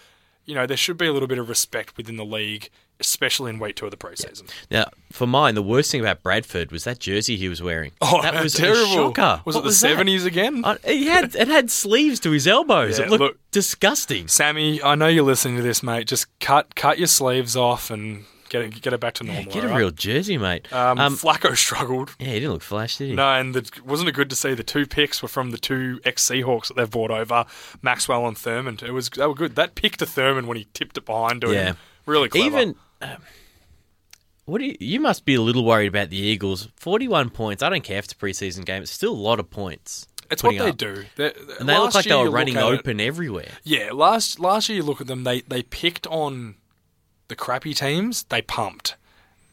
You 0.43 0.55
know 0.55 0.65
there 0.65 0.75
should 0.75 0.97
be 0.97 1.05
a 1.07 1.13
little 1.13 1.27
bit 1.27 1.37
of 1.37 1.47
respect 1.47 1.95
within 1.95 2.17
the 2.17 2.25
league, 2.25 2.69
especially 3.01 3.49
in 3.49 3.59
week 3.59 3.75
two 3.75 3.85
of 3.85 3.91
the 3.91 3.97
preseason. 3.97 4.49
Now, 4.71 4.85
for 5.11 5.27
mine, 5.27 5.55
the 5.55 5.61
worst 5.61 5.91
thing 5.91 5.99
about 5.99 6.23
Bradford 6.23 6.71
was 6.71 6.85
that 6.85 6.99
jersey 6.99 7.35
he 7.35 7.49
was 7.49 7.61
wearing. 7.61 7.91
Oh, 8.01 8.21
that 8.21 8.41
was 8.43 8.53
terrible! 8.53 8.83
a 8.83 8.85
shocker. 8.87 9.41
Was 9.43 9.55
What 9.55 9.61
it 9.61 9.67
the 9.67 9.73
seventies 9.73 10.23
again? 10.25 10.63
Uh, 10.63 10.77
he 10.85 11.07
had 11.07 11.35
it 11.35 11.49
had 11.49 11.69
sleeves 11.69 12.19
to 12.21 12.31
his 12.31 12.47
elbows. 12.47 12.97
Yeah, 12.97 13.05
it 13.05 13.09
looked 13.11 13.21
look- 13.21 13.37
disgusting. 13.51 14.27
Sammy, 14.29 14.81
I 14.81 14.95
know 14.95 15.07
you're 15.07 15.25
listening 15.25 15.57
to 15.57 15.61
this, 15.63 15.83
mate. 15.83 16.07
Just 16.07 16.27
cut 16.39 16.75
cut 16.75 16.97
your 16.97 17.07
sleeves 17.07 17.55
off 17.57 17.91
and 17.91 18.23
get 18.49 18.61
it 18.63 18.81
get 18.81 18.91
it 18.93 18.99
back 18.99 19.13
to 19.15 19.23
normal. 19.23 19.51
Get 19.51 19.63
a 19.63 19.67
right? 19.69 19.77
real 19.77 19.91
jersey, 19.91 20.37
mate. 20.37 20.71
Um, 20.73 20.99
Um, 20.99 21.15
Flacco 21.15 21.55
struggled. 21.55 22.15
yeah, 22.19 22.27
he 22.27 22.33
didn't 22.41 22.51
look 22.53 22.61
flash, 22.63 22.97
did 22.97 23.09
he? 23.09 23.15
No, 23.15 23.27
and 23.33 23.53
the, 23.53 23.69
wasn't 23.85 24.09
it 24.09 24.11
good 24.13 24.29
to 24.29 24.35
see 24.35 24.53
the 24.53 24.63
two 24.63 24.85
picks 24.85 25.21
were 25.21 25.27
from 25.29 25.51
the 25.51 25.57
two 25.57 25.99
ex 26.03 26.27
Seahawks 26.29 26.67
that 26.67 26.75
they've 26.75 26.89
brought 26.89 27.11
over, 27.11 27.45
Maxwell 27.81 28.27
and 28.27 28.35
Thurmond. 28.37 28.83
It 28.83 28.91
was 28.91 29.09
they 29.09 29.25
were 29.25 29.33
good. 29.35 29.55
That 29.55 29.75
pick 29.75 29.97
to 29.97 30.05
Thurmond 30.05 30.47
when 30.47 30.57
he 30.57 30.67
tipped 30.73 30.97
it 30.97 31.05
behind 31.05 31.41
to 31.41 31.53
Yeah. 31.53 31.63
him, 31.65 31.77
really 32.05 32.27
clever. 32.29 32.45
Even 32.45 32.75
um, 33.01 33.17
what 34.45 34.59
do 34.59 34.65
you, 34.65 34.75
you 34.79 34.99
must 34.99 35.25
be 35.25 35.35
a 35.35 35.41
little 35.41 35.63
worried 35.63 35.87
about 35.87 36.09
the 36.09 36.17
Eagles. 36.17 36.67
Forty-one 36.75 37.29
points. 37.29 37.61
I 37.63 37.69
don't 37.69 37.83
care 37.83 37.97
if 37.99 38.05
it's 38.05 38.13
a 38.13 38.17
preseason 38.17 38.65
game. 38.65 38.81
It's 38.83 38.91
still 38.91 39.13
a 39.13 39.15
lot 39.15 39.39
of 39.39 39.49
points. 39.49 40.07
it's 40.29 40.43
what 40.43 40.57
they 40.57 40.69
up. 40.69 40.77
do. 40.77 41.05
They're- 41.15 41.33
and 41.59 41.67
they 41.69 41.77
look 41.77 41.93
like 41.93 42.05
they 42.05 42.15
were 42.15 42.31
running 42.31 42.55
at 42.57 42.63
it- 42.63 42.79
open 42.79 42.99
everywhere. 42.99 43.51
Yeah, 43.63 43.89
last 43.93 44.39
last 44.39 44.67
year 44.69 44.77
you 44.77 44.83
look 44.83 45.01
at 45.01 45.07
them. 45.07 45.23
They 45.23 45.41
they 45.41 45.61
picked 45.63 46.07
on 46.07 46.55
the 47.27 47.35
crappy 47.35 47.73
teams. 47.73 48.23
They 48.23 48.41
pumped. 48.41 48.95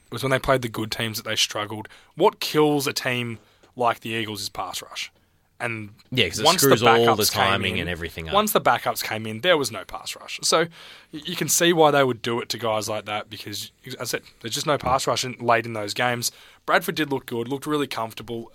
It 0.06 0.12
was 0.12 0.22
when 0.22 0.30
they 0.30 0.38
played 0.38 0.62
the 0.62 0.68
good 0.70 0.90
teams 0.90 1.18
that 1.18 1.24
they 1.28 1.36
struggled. 1.36 1.86
What 2.14 2.40
kills 2.40 2.86
a 2.86 2.92
team 2.94 3.38
like 3.76 4.00
the 4.00 4.10
Eagles 4.10 4.40
is 4.40 4.48
pass 4.48 4.80
rush. 4.82 5.12
And 5.60 5.90
Yeah, 6.12 6.28
'cause 6.28 6.38
it 6.38 6.44
once 6.44 6.60
screws 6.62 6.80
the 6.82 6.88
all 6.88 6.98
backups 6.98 7.16
the 7.16 7.32
came 7.34 7.42
timing 7.44 7.74
in- 7.74 7.80
and 7.82 7.90
everything 7.90 8.28
up. 8.28 8.34
Once 8.34 8.52
the 8.52 8.60
backups 8.60 9.02
came 9.02 9.26
in, 9.26 9.40
there 9.40 9.56
was 9.56 9.72
no 9.72 9.84
pass 9.84 10.14
rush. 10.14 10.38
So 10.42 10.66
you 11.10 11.34
can 11.34 11.48
see 11.48 11.72
why 11.72 11.90
they 11.90 12.04
would 12.04 12.22
do 12.22 12.40
it 12.40 12.48
to 12.50 12.58
guys 12.58 12.88
like 12.88 13.06
that 13.06 13.28
because, 13.28 13.72
as 13.84 13.96
I 13.96 14.04
said, 14.04 14.22
there's 14.40 14.54
just 14.54 14.66
no 14.66 14.78
pass 14.78 15.06
rush 15.08 15.24
in, 15.24 15.32
late 15.40 15.66
in 15.66 15.72
those 15.72 15.94
games. 15.94 16.30
Bradford 16.64 16.94
did 16.94 17.10
look 17.10 17.26
good, 17.26 17.48
looked 17.48 17.66
really 17.66 17.88
comfortable. 17.88 18.52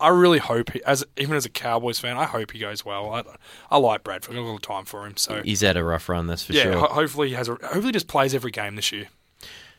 I 0.00 0.08
really 0.08 0.38
hope, 0.38 0.72
he, 0.72 0.82
as 0.84 1.04
even 1.18 1.36
as 1.36 1.44
a 1.44 1.50
Cowboys 1.50 1.98
fan, 2.00 2.16
I 2.16 2.24
hope 2.24 2.50
he 2.52 2.58
goes 2.58 2.84
well. 2.84 3.12
I, 3.14 3.22
I 3.70 3.76
like 3.78 4.02
Bradford. 4.02 4.30
I've 4.32 4.36
got 4.38 4.42
a 4.42 4.44
little 4.50 4.58
time 4.58 4.86
for 4.86 5.06
him. 5.06 5.16
So 5.18 5.42
He's 5.44 5.60
had 5.60 5.76
a 5.76 5.84
rough 5.84 6.08
run, 6.08 6.26
that's 6.26 6.42
for 6.42 6.52
yeah, 6.54 6.62
sure. 6.64 6.78
ho- 6.78 6.86
hopefully 6.94 7.28
he 7.28 7.34
has. 7.34 7.48
A, 7.48 7.52
hopefully 7.52 7.86
he 7.86 7.92
just 7.92 8.08
plays 8.08 8.34
every 8.34 8.50
game 8.50 8.74
this 8.76 8.90
year. 8.90 9.06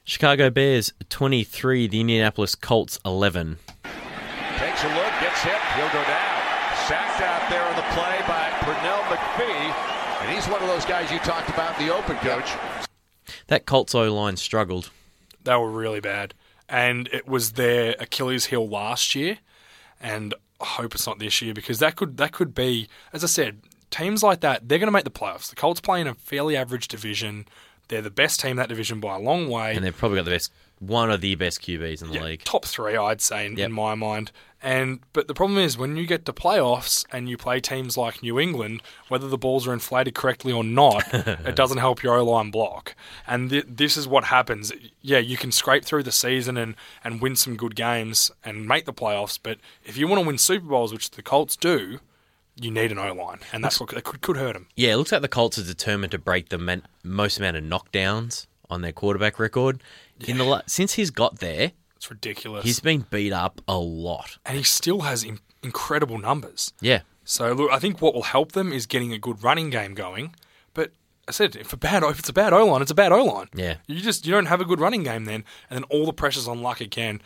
Chicago 0.06 0.50
Bears 0.50 0.94
twenty-three. 1.10 1.88
The 1.88 2.00
Indianapolis 2.00 2.56
Colts 2.56 2.98
eleven. 3.06 3.58
Takes 4.58 4.84
a 4.84 4.88
look, 4.90 5.12
gets 5.20 5.42
hit, 5.42 5.58
he'll 5.76 5.88
go 5.90 6.04
down. 6.04 6.31
Sacked 6.88 7.22
out 7.22 7.50
there 7.50 7.64
on 7.64 7.76
the 7.76 7.88
play 7.94 8.20
by 8.28 8.50
Pernell 8.62 9.02
McPhee. 9.04 10.22
And 10.22 10.36
he's 10.36 10.48
one 10.48 10.62
of 10.62 10.68
those 10.68 10.86
guys 10.86 11.12
you 11.12 11.20
talked 11.20 11.50
about 11.50 11.80
in 11.80 11.88
the 11.88 11.96
open, 11.96 12.18
coach. 12.18 12.52
That 13.48 13.66
Colts 13.66 13.96
O 13.96 14.14
line 14.14 14.38
struggled. 14.38 14.90
They 15.44 15.56
were 15.56 15.72
really 15.72 16.00
bad, 16.00 16.34
and 16.70 17.08
it 17.12 17.28
was 17.28 17.54
their 17.54 17.96
Achilles 18.00 18.46
heel 18.46 18.68
last 18.68 19.16
year. 19.16 19.40
And 20.00 20.34
I 20.60 20.66
hope 20.66 20.94
it's 20.96 21.08
not 21.08 21.20
this 21.20 21.42
year 21.42 21.54
because 21.54 21.80
that 21.80 21.96
could 21.96 22.18
that 22.18 22.32
could 22.32 22.54
be, 22.54 22.88
as 23.14 23.24
I 23.24 23.28
said, 23.28 23.62
teams 23.90 24.24
like 24.24 24.42
that 24.42 24.68
they're 24.68 24.80
going 24.80 24.88
to 24.88 24.92
make 24.92 25.04
the 25.04 25.12
playoffs. 25.12 25.50
The 25.50 25.56
Colts 25.56 25.82
play 25.82 26.02
in 26.02 26.08
a 26.08 26.14
fairly 26.14 26.56
average 26.56 26.88
division. 26.88 27.48
They're 27.88 28.02
the 28.02 28.10
best 28.12 28.40
team 28.40 28.52
in 28.52 28.58
that 28.58 28.70
division 28.70 29.00
by 29.00 29.16
a 29.16 29.20
long 29.20 29.50
way. 29.50 29.76
And 29.76 29.84
they've 29.84 29.96
probably 29.96 30.18
got 30.18 30.26
the 30.26 30.32
best 30.32 30.52
one 30.82 31.10
of 31.12 31.22
the 31.22 31.36
best 31.36 31.62
QBs 31.62 32.02
in 32.02 32.10
the 32.10 32.16
Yeah, 32.16 32.24
league. 32.24 32.44
top 32.44 32.66
three, 32.66 32.98
I'd 32.98 33.22
say, 33.22 33.46
in, 33.46 33.56
Yep. 33.56 33.68
in 33.68 33.72
my 33.72 33.96
mind. 33.96 34.32
And 34.64 35.00
but 35.14 35.28
the 35.28 35.34
problem 35.34 35.58
is 35.58 35.76
when 35.78 35.96
you 35.96 36.06
get 36.06 36.26
to 36.26 36.34
playoffs 36.34 37.06
and 37.12 37.28
you 37.30 37.36
play 37.38 37.60
teams 37.60 37.98
like 37.98 38.22
New 38.22 38.40
England, 38.40 38.82
whether 39.08 39.28
the 39.28 39.38
balls 39.38 39.66
are 39.68 39.74
inflated 39.74 40.14
correctly 40.14 40.52
or 40.54 40.64
not, 40.64 41.04
it 41.14 41.56
doesn't 41.56 41.78
help 41.80 42.04
your 42.04 42.18
O 42.18 42.24
line 42.26 42.52
block. 42.52 42.96
And 43.26 43.50
th- 43.50 43.66
this 43.68 43.96
is 43.98 44.08
what 44.08 44.26
happens. 44.26 44.72
Yeah, 45.02 45.18
you 45.18 45.36
can 45.38 45.52
scrape 45.52 45.84
through 45.86 46.04
the 46.04 46.12
season 46.12 46.58
and 46.58 46.76
and 47.04 47.22
win 47.22 47.36
some 47.36 47.56
good 47.56 47.76
games 47.76 48.30
and 48.44 48.68
make 48.68 48.86
the 48.86 48.94
playoffs, 48.94 49.40
but 49.42 49.58
if 49.84 49.98
you 49.98 50.08
want 50.08 50.22
to 50.22 50.28
win 50.28 50.38
Super 50.38 50.68
Bowls, 50.68 50.94
which 50.94 51.10
the 51.12 51.24
Colts 51.24 51.56
do, 51.56 52.00
you 52.56 52.70
need 52.70 52.92
an 52.92 53.00
O 53.00 53.14
line, 53.14 53.40
and 53.52 53.64
that's 53.64 53.80
what 53.80 53.90
could, 53.90 54.04
could 54.22 54.38
hurt 54.38 54.54
them. 54.54 54.68
Yeah, 54.76 54.94
it 54.94 54.98
looks 54.98 55.12
like 55.12 55.22
the 55.24 55.28
Colts 55.28 55.58
are 55.58 55.64
determined 55.64 56.12
to 56.12 56.20
break 56.20 56.50
the 56.50 56.60
man- 56.60 56.84
most 57.04 57.40
amount 57.40 57.58
of 57.58 57.64
knockdowns 57.64 58.46
on 58.70 58.82
their 58.82 58.92
quarterback 58.92 59.40
record. 59.40 59.82
In 60.28 60.38
the 60.38 60.44
la- 60.44 60.62
since 60.68 60.94
he's 60.94 61.10
got 61.12 61.40
there, 61.40 61.72
It's 61.96 62.10
ridiculous. 62.10 62.64
he's 62.66 62.80
been 62.80 63.06
beat 63.10 63.34
up 63.34 63.62
a 63.68 63.78
lot. 63.78 64.38
and 64.46 64.58
he 64.58 64.64
still 64.64 65.02
has 65.02 65.24
in- 65.24 65.40
incredible 65.64 66.18
numbers. 66.18 66.74
Yeah, 66.82 67.02
So 67.24 67.54
look, 67.54 67.72
I 67.72 67.80
think 67.80 68.02
what 68.02 68.14
will 68.14 68.24
help 68.24 68.52
them 68.54 68.72
is 68.74 68.86
getting 68.88 69.14
a 69.14 69.18
good 69.20 69.44
running 69.44 69.70
game 69.70 69.94
going. 69.94 70.36
But 70.74 70.92
I 71.28 71.32
said, 71.32 71.56
if 71.56 71.72
a 71.74 71.78
bad 71.78 72.04
if 72.04 72.20
it's 72.20 72.30
a 72.30 72.34
bad 72.34 72.52
O 72.54 72.66
line, 72.66 72.82
it's 72.82 72.92
a 72.92 72.96
bad 72.96 73.12
O 73.12 73.24
line. 73.24 73.48
Yeah. 73.54 73.76
you 73.88 74.02
just 74.02 74.26
you 74.26 74.32
don't 74.32 74.48
have 74.48 74.60
a 74.62 74.66
good 74.66 74.80
running 74.80 75.04
game 75.04 75.26
then, 75.26 75.44
and 75.70 75.78
then 75.78 75.84
all 75.86 76.06
the 76.06 76.14
pressure's 76.14 76.48
on 76.48 76.62
Luck 76.62 76.82
again. 76.82 77.22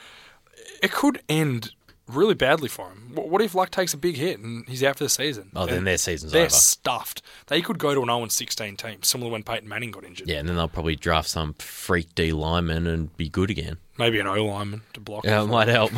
It 0.83 0.91
could 0.91 1.21
end 1.29 1.71
really 2.07 2.33
badly 2.33 2.67
for 2.69 2.89
him. 2.89 3.11
What 3.13 3.29
what 3.29 3.41
if 3.41 3.55
Luck 3.55 3.71
takes 3.71 3.93
a 3.93 3.97
big 3.97 4.15
hit 4.15 4.39
and 4.39 4.67
he's 4.67 4.83
out 4.83 4.97
for 4.97 5.03
the 5.05 5.09
season? 5.09 5.49
Oh, 5.55 5.65
then 5.65 5.83
their 5.83 5.97
season's 5.97 6.31
they're 6.31 6.43
over. 6.43 6.49
stuffed. 6.49 7.21
They 7.47 7.61
could 7.61 7.77
go 7.79 7.93
to 7.93 8.01
an 8.01 8.07
0 8.07 8.27
16 8.27 8.75
team, 8.75 9.03
similar 9.03 9.31
when 9.31 9.43
Peyton 9.43 9.67
Manning 9.67 9.91
got 9.91 10.03
injured. 10.03 10.27
yeah, 10.27 10.37
and 10.37 10.47
then 10.49 10.55
they'll 10.55 10.67
probably 10.67 10.95
draft 10.95 11.29
some 11.29 11.53
freak 11.55 12.13
D 12.15 12.31
lineman 12.31 12.87
and 12.87 13.15
be 13.17 13.29
good 13.29 13.49
again. 13.49 13.77
Maybe 13.97 14.19
an 14.19 14.27
O 14.27 14.43
lineman 14.45 14.81
to 14.93 14.99
block. 14.99 15.23
Yeah, 15.23 15.43
it 15.43 15.47
might 15.47 15.69
help. 15.69 15.91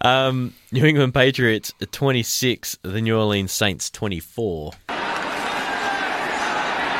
um, 0.04 0.52
New 0.70 0.84
England 0.84 1.14
Patriots 1.14 1.72
26, 1.90 2.78
the 2.82 3.00
New 3.00 3.16
Orleans 3.18 3.52
Saints 3.52 3.88
24. 3.90 4.72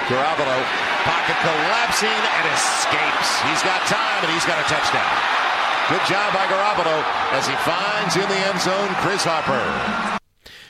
Garoppolo, 0.09 0.57
pocket 1.05 1.37
collapsing 1.43 2.09
and 2.09 2.47
escapes. 2.55 3.41
He's 3.43 3.63
got 3.63 3.85
time 3.87 4.25
and 4.25 4.33
he's 4.33 4.47
got 4.47 4.59
a 4.59 4.69
touchdown. 4.73 5.36
Good 5.88 6.01
job 6.09 6.35
by 6.35 6.44
Garoppolo 6.46 7.01
as 7.31 7.46
he 7.46 7.55
finds 7.59 8.16
in 8.16 8.22
the 8.22 8.35
end 8.35 8.61
zone 8.61 8.88
Chris 8.96 9.22
Harper. 9.25 10.18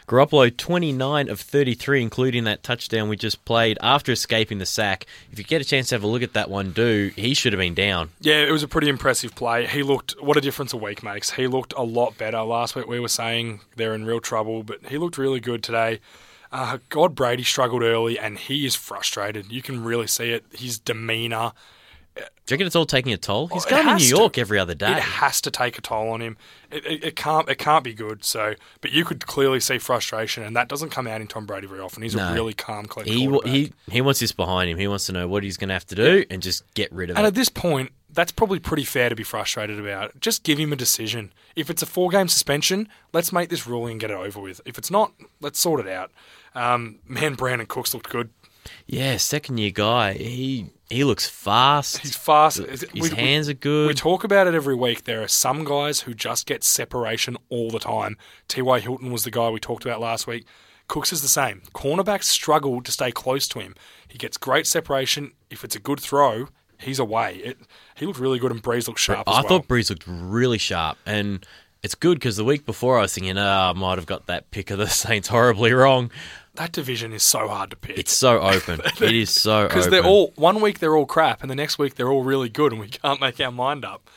Garoppolo 0.06 0.54
29 0.54 1.30
of 1.30 1.40
33, 1.40 2.02
including 2.02 2.44
that 2.44 2.62
touchdown 2.62 3.08
we 3.08 3.16
just 3.16 3.42
played 3.46 3.78
after 3.80 4.12
escaping 4.12 4.58
the 4.58 4.66
sack. 4.66 5.06
If 5.32 5.38
you 5.38 5.44
get 5.46 5.62
a 5.62 5.64
chance 5.64 5.88
to 5.88 5.94
have 5.94 6.02
a 6.02 6.06
look 6.06 6.20
at 6.20 6.34
that 6.34 6.50
one, 6.50 6.72
do 6.72 7.10
he 7.16 7.32
should 7.32 7.54
have 7.54 7.58
been 7.60 7.72
down. 7.72 8.10
Yeah, 8.20 8.42
it 8.42 8.50
was 8.50 8.62
a 8.62 8.68
pretty 8.68 8.90
impressive 8.90 9.34
play. 9.34 9.66
He 9.66 9.82
looked, 9.82 10.20
what 10.20 10.36
a 10.36 10.42
difference 10.42 10.74
a 10.74 10.76
week 10.76 11.02
makes. 11.02 11.30
He 11.30 11.46
looked 11.46 11.72
a 11.78 11.82
lot 11.82 12.18
better. 12.18 12.42
Last 12.42 12.76
week 12.76 12.86
we 12.86 13.00
were 13.00 13.08
saying 13.08 13.60
they're 13.76 13.94
in 13.94 14.04
real 14.04 14.20
trouble, 14.20 14.64
but 14.64 14.84
he 14.84 14.98
looked 14.98 15.16
really 15.16 15.40
good 15.40 15.62
today. 15.62 16.00
Uh, 16.52 16.76
God, 16.90 17.14
Brady 17.14 17.42
struggled 17.42 17.82
early 17.82 18.18
and 18.18 18.36
he 18.36 18.66
is 18.66 18.74
frustrated. 18.74 19.50
You 19.50 19.62
can 19.62 19.82
really 19.82 20.08
see 20.08 20.32
it. 20.32 20.44
His 20.52 20.78
demeanour. 20.78 21.52
Do 22.16 22.22
you 22.22 22.54
reckon 22.54 22.66
it's 22.68 22.76
all 22.76 22.86
taking 22.86 23.12
a 23.12 23.16
toll? 23.16 23.48
He's 23.48 23.64
going 23.64 23.84
to 23.84 23.92
New 23.94 23.98
to. 23.98 24.06
York 24.08 24.38
every 24.38 24.58
other 24.58 24.74
day. 24.74 24.92
It 24.92 24.98
has 25.02 25.40
to 25.42 25.50
take 25.50 25.76
a 25.78 25.82
toll 25.82 26.10
on 26.10 26.22
him. 26.22 26.36
It, 26.70 26.86
it, 26.86 27.04
it 27.04 27.16
can't. 27.16 27.48
It 27.48 27.56
can't 27.58 27.82
be 27.84 27.92
good. 27.92 28.24
So, 28.24 28.54
but 28.80 28.92
you 28.92 29.04
could 29.04 29.26
clearly 29.26 29.58
see 29.60 29.78
frustration, 29.78 30.42
and 30.44 30.54
that 30.56 30.68
doesn't 30.68 30.90
come 30.90 31.06
out 31.06 31.20
in 31.20 31.26
Tom 31.26 31.44
Brady 31.44 31.66
very 31.66 31.80
often. 31.80 32.02
He's 32.02 32.14
No. 32.14 32.28
a 32.28 32.32
really 32.34 32.54
calm, 32.54 32.86
collected 32.86 33.12
he, 33.12 33.26
he 33.44 33.72
he 33.90 34.00
wants 34.00 34.20
this 34.20 34.32
behind 34.32 34.70
him. 34.70 34.78
He 34.78 34.86
wants 34.88 35.06
to 35.06 35.12
know 35.12 35.26
what 35.28 35.42
he's 35.42 35.56
going 35.56 35.68
to 35.68 35.74
have 35.74 35.86
to 35.88 35.94
do 35.96 36.24
and 36.30 36.40
just 36.42 36.62
get 36.74 36.90
rid 36.92 37.10
of 37.10 37.16
And 37.16 37.24
it. 37.26 37.28
at 37.28 37.34
this 37.34 37.48
point, 37.48 37.90
that's 38.10 38.32
probably 38.32 38.60
pretty 38.60 38.84
fair 38.84 39.08
to 39.08 39.16
be 39.16 39.24
frustrated 39.24 39.78
about. 39.80 40.18
Just 40.20 40.42
give 40.44 40.56
him 40.58 40.72
a 40.72 40.76
decision. 40.76 41.32
If 41.56 41.68
it's 41.68 41.82
a 41.82 41.86
four 41.86 42.10
game 42.10 42.28
suspension, 42.28 42.88
let's 43.12 43.32
make 43.32 43.48
this 43.50 43.66
ruling 43.66 43.92
and 43.92 44.00
get 44.00 44.10
it 44.12 44.16
over 44.16 44.40
with. 44.40 44.60
If 44.64 44.78
it's 44.78 44.90
not, 44.90 45.12
let's 45.40 45.58
sort 45.58 45.80
it 45.84 45.88
out. 45.92 46.12
Um, 46.54 47.00
man, 47.06 47.36
Brandin 47.36 47.66
Cooks 47.68 47.92
looked 47.92 48.08
good. 48.08 48.30
yeah, 48.86 49.16
second 49.16 49.58
year 49.58 49.72
guy. 49.72 50.12
He 50.14 50.70
he 50.88 51.04
looks 51.04 51.28
fast. 51.28 51.98
He's 51.98 52.16
fast. 52.16 52.58
His 52.58 53.12
hands 53.12 53.48
are 53.48 53.54
good. 53.54 53.88
We 53.88 53.94
talk 53.94 54.22
about 54.24 54.46
it 54.46 54.54
every 54.54 54.74
week. 54.74 55.04
There 55.04 55.22
are 55.22 55.28
some 55.28 55.64
guys 55.64 56.00
who 56.00 56.14
just 56.14 56.46
get 56.46 56.62
separation 56.62 57.36
all 57.48 57.70
the 57.70 57.80
time. 57.80 58.16
T.Y. 58.48 58.80
Hilton 58.80 59.10
was 59.10 59.24
the 59.24 59.30
guy 59.30 59.50
we 59.50 59.58
talked 59.58 59.84
about 59.84 60.00
last 60.00 60.26
week. 60.26 60.46
Cooks 60.88 61.12
is 61.12 61.22
the 61.22 61.28
same. 61.28 61.62
Cornerbacks 61.74 62.24
struggle 62.24 62.80
to 62.80 62.92
stay 62.92 63.10
close 63.10 63.48
to 63.48 63.58
him. 63.58 63.74
He 64.06 64.18
gets 64.18 64.36
great 64.36 64.66
separation. 64.68 65.32
If 65.50 65.64
it's 65.64 65.74
a 65.74 65.80
good 65.80 65.98
throw, 65.98 66.46
he's 66.78 67.00
away. 67.00 67.36
It, 67.36 67.58
he 67.96 68.06
looked 68.06 68.20
really 68.20 68.38
good, 68.38 68.52
and 68.52 68.62
Brees 68.62 68.86
looked 68.86 69.00
sharp 69.00 69.28
I 69.28 69.38
as 69.38 69.44
well. 69.44 69.58
thought 69.58 69.68
Brees 69.68 69.90
looked 69.90 70.04
really 70.06 70.58
sharp, 70.58 70.98
and 71.04 71.44
it's 71.82 71.96
good 71.96 72.18
because 72.18 72.36
the 72.36 72.44
week 72.44 72.64
before 72.64 72.98
I 72.98 73.02
was 73.02 73.14
thinking, 73.14 73.36
oh, 73.36 73.42
I 73.44 73.72
might 73.72 73.98
have 73.98 74.06
got 74.06 74.26
that 74.26 74.50
pick 74.52 74.70
of 74.70 74.78
the 74.78 74.86
Saints 74.88 75.26
horribly 75.28 75.72
wrong. 75.72 76.12
That 76.56 76.72
division 76.72 77.12
is 77.12 77.22
so 77.22 77.48
hard 77.48 77.70
to 77.70 77.76
pick. 77.76 77.98
It's 77.98 78.12
so 78.12 78.40
open. 78.40 78.80
it 79.00 79.14
is 79.14 79.30
so 79.30 79.58
open. 79.64 79.68
because 79.68 79.90
they're 79.90 80.04
all 80.04 80.32
one 80.36 80.60
week 80.60 80.78
they're 80.78 80.96
all 80.96 81.06
crap, 81.06 81.42
and 81.42 81.50
the 81.50 81.54
next 81.54 81.78
week 81.78 81.94
they're 81.94 82.10
all 82.10 82.22
really 82.22 82.48
good, 82.48 82.72
and 82.72 82.80
we 82.80 82.88
can't 82.88 83.20
make 83.20 83.40
our 83.40 83.52
mind 83.52 83.84
up. 83.84 84.08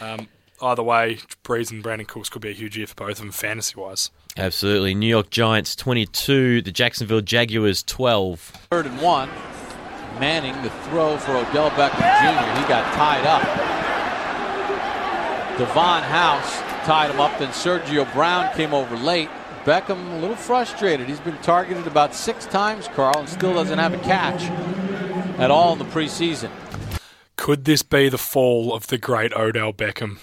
Um, 0.00 0.28
either 0.60 0.82
way, 0.82 1.18
Brees 1.44 1.70
and 1.70 1.82
Brandin 1.82 2.06
Cooks 2.06 2.28
could 2.28 2.42
be 2.42 2.50
a 2.50 2.54
huge 2.54 2.76
year 2.76 2.86
for 2.86 2.94
both 2.94 3.10
of 3.10 3.18
them 3.18 3.32
fantasy 3.32 3.78
wise. 3.78 4.10
Absolutely. 4.36 4.94
New 4.94 5.06
York 5.06 5.30
Giants 5.30 5.76
22, 5.76 6.62
the 6.62 6.72
Jacksonville 6.72 7.20
Jaguars 7.20 7.82
12. 7.84 8.40
Third 8.70 8.86
and 8.86 9.00
one. 9.00 9.28
Manning 10.18 10.60
the 10.62 10.70
throw 10.88 11.16
for 11.18 11.32
Odell 11.36 11.70
Beckham 11.70 11.98
Jr. 11.98 12.60
He 12.60 12.68
got 12.68 12.92
tied 12.94 13.26
up. 13.26 13.42
Davon 15.58 16.02
House 16.02 16.60
tied 16.84 17.10
him 17.10 17.20
up. 17.20 17.38
Then 17.38 17.48
Sergio 17.50 18.12
Brown 18.12 18.52
came 18.56 18.74
over 18.74 18.96
late. 18.96 19.28
Beckham 19.64 20.12
a 20.14 20.18
little 20.20 20.36
frustrated. 20.36 21.08
He's 21.08 21.20
been 21.20 21.38
targeted 21.38 21.86
about 21.86 22.14
six 22.14 22.44
times, 22.46 22.88
Carl, 22.88 23.18
and 23.20 23.28
still 23.28 23.54
doesn't 23.54 23.78
have 23.78 23.94
a 23.94 23.98
catch 23.98 24.42
at 25.38 25.50
all 25.50 25.72
in 25.72 25.78
the 25.78 25.84
preseason. 25.86 26.50
Could 27.36 27.64
this 27.64 27.82
be 27.82 28.08
the 28.08 28.18
fall 28.18 28.74
of 28.74 28.86
the 28.88 28.98
great 28.98 29.32
Odell 29.32 29.72
Beckham? 29.72 30.18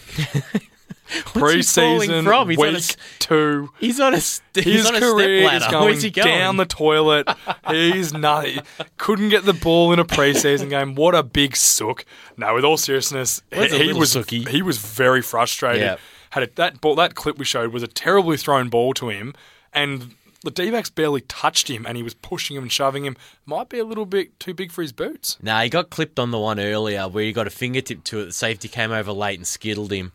He 1.12 1.19
Preseason, 1.23 2.23
from? 2.23 2.49
He's 2.49 2.58
on 2.58 2.69
a 2.69 2.73
week 2.77 2.95
two. 3.19 3.69
He's 3.82 3.99
on 3.99 4.13
a 4.13 4.21
st- 4.21 4.63
he's 4.65 4.75
His 4.75 4.86
on 4.88 4.95
a 4.95 4.99
career 5.01 5.45
step 5.45 5.62
is 5.62 5.67
going 5.67 5.99
he 5.99 6.10
going? 6.10 6.25
down 6.27 6.56
the 6.56 6.65
toilet. 6.65 7.27
He's 7.67 8.13
nothing. 8.17 8.60
Couldn't 8.97 9.27
get 9.27 9.43
the 9.43 9.51
ball 9.51 9.91
in 9.91 9.99
a 9.99 10.06
preseason 10.06 10.69
game. 10.69 10.95
What 10.95 11.13
a 11.13 11.21
big 11.21 11.58
sook. 11.58 12.06
No, 12.38 12.54
with 12.56 12.63
all 12.63 12.77
seriousness, 12.77 13.41
he 13.51 13.60
little 13.60 13.99
was 13.99 14.13
sooky. 14.13 14.45
he 14.45 14.62
was 14.62 14.77
very 14.77 15.21
frustrated. 15.21 15.82
Yeah. 15.82 15.97
Had 16.31 16.43
a, 16.43 16.47
that 16.55 16.81
ball, 16.81 16.95
that 16.95 17.15
clip 17.15 17.37
we 17.37 17.45
showed 17.45 17.71
was 17.73 17.83
a 17.83 17.87
terribly 17.87 18.37
thrown 18.37 18.69
ball 18.69 18.93
to 18.95 19.09
him, 19.09 19.33
and 19.73 20.15
the 20.43 20.51
D-backs 20.51 20.89
barely 20.89 21.21
touched 21.21 21.67
him, 21.69 21.85
and 21.85 21.95
he 21.97 22.03
was 22.03 22.13
pushing 22.15 22.57
him 22.57 22.63
and 22.63 22.71
shoving 22.71 23.05
him. 23.05 23.15
Might 23.45 23.69
be 23.69 23.77
a 23.79 23.85
little 23.85 24.05
bit 24.05 24.39
too 24.39 24.53
big 24.53 24.71
for 24.71 24.81
his 24.81 24.91
boots. 24.91 25.37
Nah, 25.41 25.61
he 25.61 25.69
got 25.69 25.89
clipped 25.89 26.19
on 26.19 26.31
the 26.31 26.39
one 26.39 26.59
earlier 26.59 27.07
where 27.07 27.23
he 27.23 27.31
got 27.31 27.47
a 27.47 27.51
fingertip 27.51 28.03
to 28.05 28.21
it. 28.21 28.25
The 28.25 28.31
safety 28.31 28.67
came 28.67 28.91
over 28.91 29.11
late 29.11 29.37
and 29.37 29.45
skittled 29.45 29.91
him. 29.91 30.11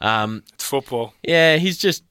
Um, 0.00 0.42
It's 0.54 0.64
football. 0.64 1.14
yeah, 1.22 1.56
he's 1.56 1.78
just. 1.78 2.04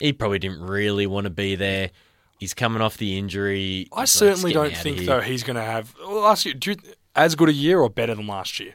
He 0.00 0.12
probably 0.14 0.38
didn't 0.38 0.62
really 0.62 1.06
want 1.06 1.24
to 1.24 1.30
be 1.30 1.54
there. 1.54 1.90
He's 2.38 2.54
coming 2.54 2.80
off 2.82 2.96
the 2.96 3.18
injury. 3.18 3.88
I 3.92 4.00
He's 4.00 4.10
certainly 4.10 4.52
"Let's 4.52 4.82
get 4.82 4.84
me 4.84 4.90
don't 4.94 4.96
think 4.96 5.06
though 5.06 5.20
he's 5.20 5.42
going 5.42 5.56
to 5.56 5.62
have 5.62 5.94
last 6.00 6.44
year. 6.44 6.54
Do 6.54 6.70
you, 6.70 6.76
as 7.14 7.34
good 7.34 7.48
a 7.50 7.52
year 7.52 7.78
or 7.80 7.90
better 7.90 8.14
than 8.14 8.26
last 8.26 8.58
year? 8.58 8.74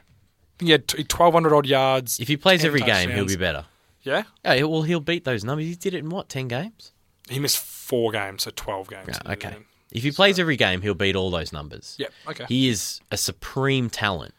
He 0.60 0.70
had 0.70 0.86
twelve 0.86 1.34
hundred 1.34 1.52
odd 1.54 1.66
yards. 1.66 2.20
If 2.20 2.28
he 2.28 2.36
plays 2.36 2.60
10 2.60 2.68
every 2.68 2.80
game, 2.80 3.10
he'll 3.10 3.26
be 3.26 3.36
better. 3.36 3.64
Yeah, 4.02 4.22
Yeah, 4.44 4.62
well, 4.64 4.82
he'll 4.82 5.00
beat 5.00 5.24
those 5.24 5.44
numbers. 5.44 5.66
He 5.66 5.74
did 5.74 5.92
it 5.94 5.98
in 5.98 6.08
what, 6.10 6.28
10 6.28 6.48
games? 6.48 6.92
he 7.28 7.38
missed 7.38 7.58
four 7.58 8.10
games, 8.10 8.44
so 8.44 8.50
twelve 8.54 8.88
games. 8.88 9.18
Yeah, 9.26 9.32
okay. 9.32 9.56
If 9.92 10.02
he 10.02 10.10
plays 10.12 10.38
every 10.38 10.56
game, 10.56 10.80
he'll 10.80 10.94
beat 10.94 11.14
all 11.14 11.30
those 11.30 11.52
numbers. 11.52 11.94
Yep. 11.98 12.12
Okay. 12.28 12.44
He 12.48 12.68
is 12.68 13.00
a 13.10 13.16
supreme 13.18 13.90
talent. 13.90 14.34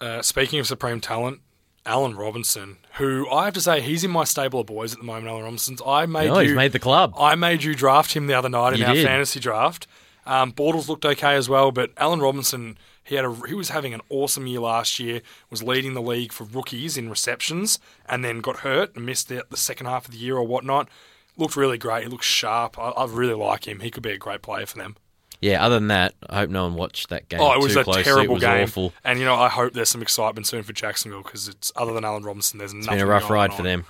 Uh, 0.00 0.20
speaking 0.22 0.58
of 0.60 0.66
supreme 0.66 1.00
talent, 1.00 1.40
Allen 1.84 2.16
Robinson, 2.16 2.78
who 2.94 3.28
I 3.30 3.44
have 3.44 3.54
to 3.54 3.60
say 3.60 3.80
he's 3.80 4.02
in 4.04 4.10
my 4.10 4.24
stable 4.24 4.60
of 4.60 4.66
boys 4.66 4.92
at 4.92 4.98
the 4.98 5.04
moment. 5.04 5.28
Allen 5.28 5.44
Robinson's. 5.44 5.80
I 5.86 6.06
made 6.06 6.26
No, 6.26 6.40
you. 6.40 6.48
he's 6.48 6.56
made 6.56 6.72
the 6.72 6.78
club. 6.80 7.14
I 7.18 7.34
made 7.36 7.62
you 7.62 7.74
draft 7.74 8.12
him 8.14 8.26
the 8.26 8.34
other 8.34 8.48
night 8.48 8.72
in 8.74 8.80
You 8.80 8.86
our 8.86 8.94
did. 8.94 9.06
fantasy 9.06 9.38
draft. 9.40 9.86
Um, 10.26 10.52
Bortles 10.52 10.88
looked 10.88 11.04
okay 11.04 11.34
as 11.36 11.48
well, 11.48 11.70
but 11.70 11.92
Allen 11.96 12.18
Robinson, 12.20 12.76
he 13.06 13.14
had 13.14 13.24
a 13.24 13.34
he 13.48 13.54
was 13.54 13.68
having 13.70 13.94
an 13.94 14.00
awesome 14.10 14.46
year 14.46 14.60
last 14.60 14.98
year. 14.98 15.22
Was 15.50 15.62
leading 15.62 15.94
the 15.94 16.02
league 16.02 16.32
for 16.32 16.44
rookies 16.44 16.96
in 16.98 17.08
receptions, 17.08 17.78
and 18.08 18.24
then 18.24 18.40
got 18.40 18.58
hurt 18.58 18.94
and 18.96 19.06
missed 19.06 19.28
the, 19.28 19.44
the 19.50 19.56
second 19.56 19.86
half 19.86 20.06
of 20.06 20.10
the 20.12 20.18
year 20.18 20.36
or 20.36 20.46
whatnot. 20.46 20.88
Looked 21.36 21.56
really 21.56 21.78
great. 21.78 22.02
He 22.04 22.08
looks 22.08 22.26
sharp. 22.26 22.78
I, 22.78 22.88
I 22.90 23.06
really 23.06 23.34
like 23.34 23.66
him. 23.68 23.80
He 23.80 23.90
could 23.90 24.02
be 24.02 24.10
a 24.12 24.18
great 24.18 24.42
player 24.42 24.66
for 24.66 24.78
them. 24.78 24.96
Yeah, 25.40 25.64
other 25.64 25.74
than 25.74 25.88
that, 25.88 26.14
I 26.30 26.38
hope 26.38 26.50
no 26.50 26.62
one 26.64 26.74
watched 26.76 27.10
that 27.10 27.28
game. 27.28 27.40
Oh, 27.42 27.52
it 27.52 27.60
was 27.62 27.74
too 27.74 27.80
a 27.80 27.84
closely. 27.84 28.04
terrible 28.04 28.24
it 28.24 28.30
was 28.30 28.40
game, 28.42 28.62
awful. 28.64 28.92
and 29.04 29.18
you 29.18 29.26
know 29.26 29.34
I 29.34 29.50
hope 29.50 29.74
there's 29.74 29.90
some 29.90 30.00
excitement 30.00 30.46
soon 30.46 30.62
for 30.62 30.72
Jacksonville 30.72 31.22
because 31.22 31.46
it's 31.46 31.70
other 31.76 31.92
than 31.92 32.04
Allen 32.06 32.22
Robinson, 32.22 32.58
there's 32.58 32.72
It's 32.72 32.86
nothing. 32.86 33.00
been 33.00 33.06
a 33.06 33.10
rough 33.10 33.22
going 33.28 33.32
ride 33.34 33.50
on. 33.50 33.56
for 33.56 33.62
them. 33.62 33.84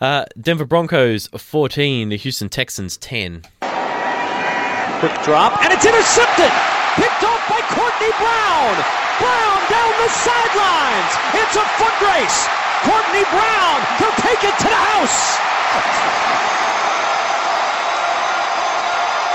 Uh, 0.00 0.24
Denver 0.40 0.64
Broncos 0.64 1.28
14, 1.28 2.08
the 2.08 2.16
Houston 2.16 2.48
Texans 2.48 2.96
10. 2.96 3.42
Quick 5.00 5.22
drop, 5.22 5.62
and 5.64 5.72
it's 5.72 5.84
intercepted. 5.86 6.71
Picked 6.96 7.24
off 7.24 7.42
by 7.48 7.60
Courtney 7.72 8.12
Brown. 8.20 8.74
Brown 9.20 9.58
down 9.70 9.92
the 10.00 10.10
sidelines. 10.12 11.12
It's 11.34 11.56
a 11.56 11.66
foot 11.80 11.96
race. 12.02 12.38
Courtney 12.84 13.24
Brown 13.30 13.78
to 13.98 14.08
take 14.20 14.42
it 14.44 14.56
to 14.58 14.68
the 14.68 14.82
house. 14.92 15.38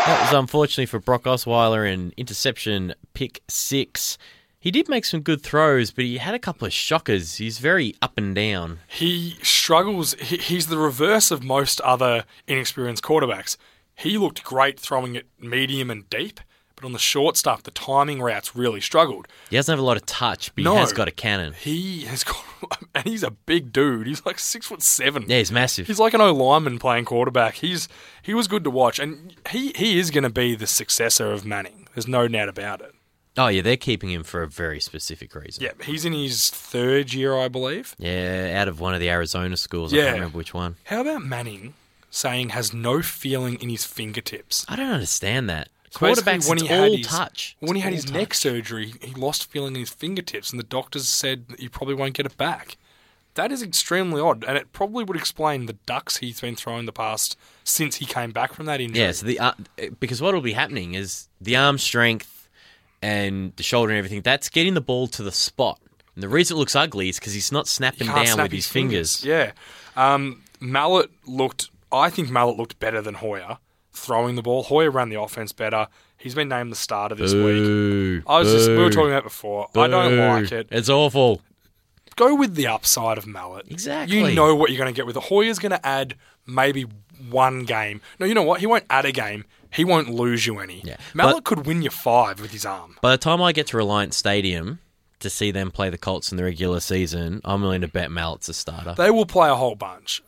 That 0.07 0.21
was 0.21 0.33
unfortunately 0.33 0.85
for 0.85 0.99
Brock 0.99 1.23
Osweiler 1.23 1.91
an 1.91 2.13
interception 2.15 2.93
pick 3.13 3.41
six. 3.49 4.17
He 4.59 4.71
did 4.71 4.87
make 4.89 5.05
some 5.05 5.21
good 5.21 5.41
throws, 5.41 5.91
but 5.91 6.05
he 6.05 6.17
had 6.17 6.33
a 6.33 6.39
couple 6.39 6.65
of 6.65 6.73
shockers. 6.73 7.35
He's 7.35 7.59
very 7.59 7.93
up 8.01 8.17
and 8.17 8.33
down. 8.33 8.79
He 8.87 9.37
struggles. 9.43 10.13
He's 10.13 10.67
the 10.67 10.77
reverse 10.77 11.29
of 11.31 11.43
most 11.43 11.81
other 11.81 12.25
inexperienced 12.47 13.03
quarterbacks. 13.03 13.57
He 13.95 14.17
looked 14.17 14.43
great 14.43 14.79
throwing 14.79 15.15
it 15.15 15.27
medium 15.39 15.89
and 15.89 16.09
deep, 16.09 16.39
but 16.77 16.85
on 16.85 16.93
the 16.93 16.99
short 16.99 17.35
stuff, 17.35 17.63
the 17.63 17.71
timing 17.71 18.21
routes 18.21 18.55
really 18.55 18.79
struggled. 18.79 19.27
He 19.49 19.57
doesn't 19.57 19.71
have 19.73 19.79
a 19.79 19.85
lot 19.85 19.97
of 19.97 20.05
touch, 20.05 20.53
but 20.55 20.63
No. 20.63 20.73
he 20.75 20.79
has 20.79 20.93
got 20.93 21.07
a 21.09 21.11
cannon. 21.11 21.53
He 21.53 22.01
has 22.05 22.23
got, 22.23 22.37
and 22.95 23.03
he's 23.05 23.23
a 23.23 23.31
big 23.31 23.73
dude. 23.73 24.07
He's 24.07 24.25
like 24.25 24.39
six 24.39 24.67
foot 24.67 24.81
seven. 24.81 25.25
Yeah, 25.27 25.39
he's 25.39 25.51
massive. 25.51 25.87
He's 25.87 25.99
like 25.99 26.13
an 26.13 26.21
O 26.21 26.31
lineman 26.33 26.79
playing 26.79 27.05
quarterback. 27.05 27.55
He's 27.55 27.89
he 28.21 28.33
was 28.33 28.47
good 28.47 28.63
to 28.63 28.69
watch, 28.69 28.99
and 28.99 29.35
he 29.49 29.73
he 29.75 29.99
is 29.99 30.11
going 30.11 30.23
to 30.23 30.29
be 30.29 30.55
the 30.55 30.67
successor 30.67 31.31
of 31.33 31.45
Manning. 31.45 31.87
There's 31.93 32.07
no 32.07 32.27
doubt 32.27 32.47
about 32.49 32.79
it. 32.81 32.93
Oh 33.39 33.47
yeah, 33.49 33.61
they're 33.61 33.77
keeping 33.77 34.09
him 34.09 34.23
for 34.23 34.41
a 34.41 34.47
very 34.47 34.79
specific 34.79 35.35
reason. 35.35 35.63
Yeah, 35.63 35.71
he's 35.83 36.05
in 36.05 36.13
his 36.13 36.49
third 36.49 37.13
year, 37.13 37.37
I 37.37 37.47
believe. 37.49 37.95
Yeah, 37.99 38.59
out 38.59 38.67
of 38.67 38.79
one 38.79 38.93
of 38.95 38.99
the 38.99 39.09
Arizona 39.11 39.57
schools. 39.57 39.93
I 39.93 39.97
Yeah. 39.97 40.03
can't 40.05 40.15
remember 40.15 40.37
which 40.37 40.53
one. 40.55 40.75
How 40.85 41.01
about 41.01 41.21
Manning 41.23 41.75
saying 42.09 42.49
has 42.49 42.73
no 42.73 43.01
feeling 43.03 43.61
in 43.61 43.69
his 43.69 43.85
fingertips? 43.85 44.65
I 44.67 44.75
don't 44.75 44.89
understand 44.89 45.49
that. 45.51 45.69
Quarterbacks, 45.93 46.49
when 46.49 46.57
he 46.59 46.67
had 46.67 46.91
his- 46.91 47.07
touch. 47.07 47.55
When 47.59 47.75
he 47.75 47.81
had 47.81 47.93
his 47.93 48.11
neck 48.11 48.33
surgery, 48.33 48.93
he 49.01 49.13
lost 49.13 49.49
feeling 49.49 49.75
in 49.75 49.79
his 49.81 49.89
fingertips, 49.89 50.51
and 50.51 50.59
the 50.59 50.63
doctors 50.63 51.07
said 51.07 51.45
he 51.57 51.69
probably 51.69 51.95
won't 51.95 52.13
get 52.13 52.25
it 52.25 52.37
back. 52.37 52.77
That 53.35 53.51
is 53.51 53.61
extremely 53.61 54.19
odd, 54.19 54.43
and 54.43 54.57
it 54.57 54.73
probably 54.73 55.03
would 55.03 55.15
explain 55.15 55.67
the 55.67 55.73
ducks 55.85 56.17
he's 56.17 56.41
been 56.41 56.55
throwing 56.55 56.87
the 56.87 56.91
past 56.91 57.37
since 57.63 57.97
he 57.97 58.05
came 58.05 58.31
back 58.31 58.51
from 58.53 58.65
that 58.65 58.81
injury. 58.81 58.99
Yeah, 58.99 59.11
so 59.11 59.25
the 59.27 59.39
uh, 59.39 59.51
because 59.99 60.21
what 60.21 60.33
will 60.33 60.41
be 60.41 60.53
happening 60.53 60.95
is 60.95 61.27
the 61.39 61.55
arm 61.55 61.77
strength 61.77 62.49
and 63.01 63.55
the 63.55 63.63
shoulder 63.63 63.91
and 63.91 63.97
everything. 63.99 64.21
That's 64.21 64.49
getting 64.49 64.73
the 64.73 64.81
ball 64.81 65.07
to 65.09 65.21
the 65.23 65.31
spot. 65.31 65.79
And 66.15 66.23
the 66.23 66.29
reason 66.29 66.57
it 66.57 66.59
looks 66.59 66.75
ugly 66.75 67.09
is 67.09 67.19
because 67.19 67.33
he's 67.33 67.51
not 67.51 67.67
snapping 67.67 68.07
down 68.07 68.25
snap 68.25 68.45
with 68.45 68.51
his 68.53 68.67
fingers. 68.67 69.23
Yeah. 69.23 69.51
Um, 69.95 70.41
Mallett 70.59 71.11
looked. 71.27 71.69
I 71.91 72.09
think 72.09 72.31
Mallett 72.31 72.57
looked 72.57 72.79
better 72.79 73.01
than 73.03 73.13
Hoyer 73.13 73.59
throwing 73.97 74.35
the 74.35 74.41
ball. 74.41 74.63
Hoyer 74.63 74.91
ran 74.91 75.09
the 75.09 75.19
offense 75.19 75.51
better. 75.51 75.87
He's 76.17 76.33
been 76.35 76.49
named 76.49 76.71
the 76.71 76.75
starter 76.75 77.15
this 77.15 77.33
week. 77.33 78.23
I 78.27 78.39
was 78.39 78.51
just. 78.51 78.69
We 78.69 78.77
were 78.77 78.89
talking 78.89 79.11
about 79.11 79.23
before. 79.23 79.67
I 79.75 79.87
don't 79.87 80.17
like 80.17 80.51
it. 80.51 80.67
It's 80.71 80.89
awful. 80.89 81.41
Go 82.15 82.33
with 82.33 82.55
the 82.55 82.65
upside 82.67 83.17
of 83.19 83.27
Mallett. 83.27 83.67
Exactly. 83.69 84.17
You 84.17 84.35
know 84.35 84.55
what 84.55 84.71
you're 84.71 84.79
going 84.79 84.91
to 84.91 84.95
get 84.97 85.05
with 85.05 85.15
it. 85.17 85.23
Hoyer's 85.23 85.59
going 85.59 85.71
to 85.73 85.85
add 85.85 86.15
maybe 86.47 86.85
one 87.29 87.63
game. 87.65 88.01
No, 88.19 88.25
you 88.25 88.33
know 88.33 88.41
what? 88.41 88.59
He 88.59 88.65
won't 88.65 88.85
add 88.89 89.05
a 89.05 89.11
game. 89.11 89.45
He 89.71 89.85
won't 89.85 90.09
lose 90.09 90.47
you 90.47 90.57
any. 90.59 90.81
Yeah. 90.83 90.97
Mallett 91.13 91.35
But- 91.35 91.43
could 91.43 91.65
win 91.67 91.83
you 91.83 91.91
five 91.91 92.39
with 92.41 92.51
his 92.51 92.65
arm. 92.65 92.97
By 93.01 93.11
the 93.11 93.17
time 93.19 93.41
I 93.41 93.51
get 93.51 93.67
to 93.67 93.77
Reliant 93.77 94.15
Stadium 94.15 94.79
to 95.19 95.29
see 95.29 95.51
them 95.51 95.69
play 95.69 95.89
the 95.91 95.97
Colts 95.99 96.31
in 96.31 96.37
the 96.37 96.43
regular 96.43 96.79
season, 96.79 97.41
I'm 97.45 97.61
willing 97.61 97.81
to 97.81 97.87
bet 97.87 98.09
Mallett's 98.09 98.49
a 98.49 98.53
starter. 98.53 98.95
They 98.97 99.11
will 99.11 99.25
play 99.27 99.49
a 99.49 99.55
whole 99.55 99.75
bunch, 99.75 100.23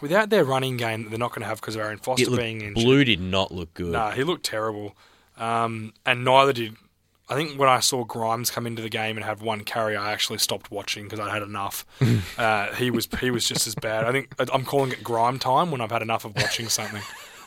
without 0.00 0.30
their 0.30 0.44
running 0.44 0.76
game 0.76 1.04
that 1.04 1.10
they're 1.10 1.18
not 1.18 1.30
going 1.30 1.42
to 1.42 1.48
have 1.48 1.60
because 1.60 1.74
of 1.76 1.82
Arian 1.82 1.98
Foster 1.98 2.26
looked, 2.30 2.42
being 2.42 2.60
injured. 2.60 2.84
Blue 2.84 3.04
did 3.04 3.20
not 3.20 3.52
look 3.52 3.72
good. 3.74 3.92
Nah, 3.92 4.10
he 4.12 4.24
looked 4.24 4.44
terrible. 4.44 4.96
Um, 5.36 5.92
and 6.04 6.24
neither 6.24 6.52
did. 6.52 6.76
I 7.28 7.34
think 7.34 7.58
when 7.58 7.68
I 7.68 7.78
saw 7.80 8.04
Grimes 8.04 8.50
come 8.50 8.66
into 8.66 8.82
the 8.82 8.88
game 8.88 9.16
and 9.16 9.24
have 9.24 9.40
one 9.40 9.62
carry, 9.62 9.96
I 9.96 10.12
actually 10.12 10.38
stopped 10.38 10.70
watching 10.70 11.04
because 11.04 11.20
I'd 11.20 11.30
had 11.30 11.42
enough. 11.42 11.86
uh, 12.38 12.74
he 12.74 12.90
was 12.90 13.08
he 13.20 13.30
was 13.30 13.46
just 13.46 13.66
as 13.66 13.74
bad. 13.74 14.04
I 14.04 14.12
think 14.12 14.34
I'm 14.52 14.64
calling 14.64 14.90
it 14.92 15.04
grime 15.04 15.38
time 15.38 15.70
when 15.70 15.80
I've 15.80 15.92
had 15.92 16.02
enough 16.02 16.24
of 16.24 16.34
watching 16.36 16.68
something. 16.68 17.02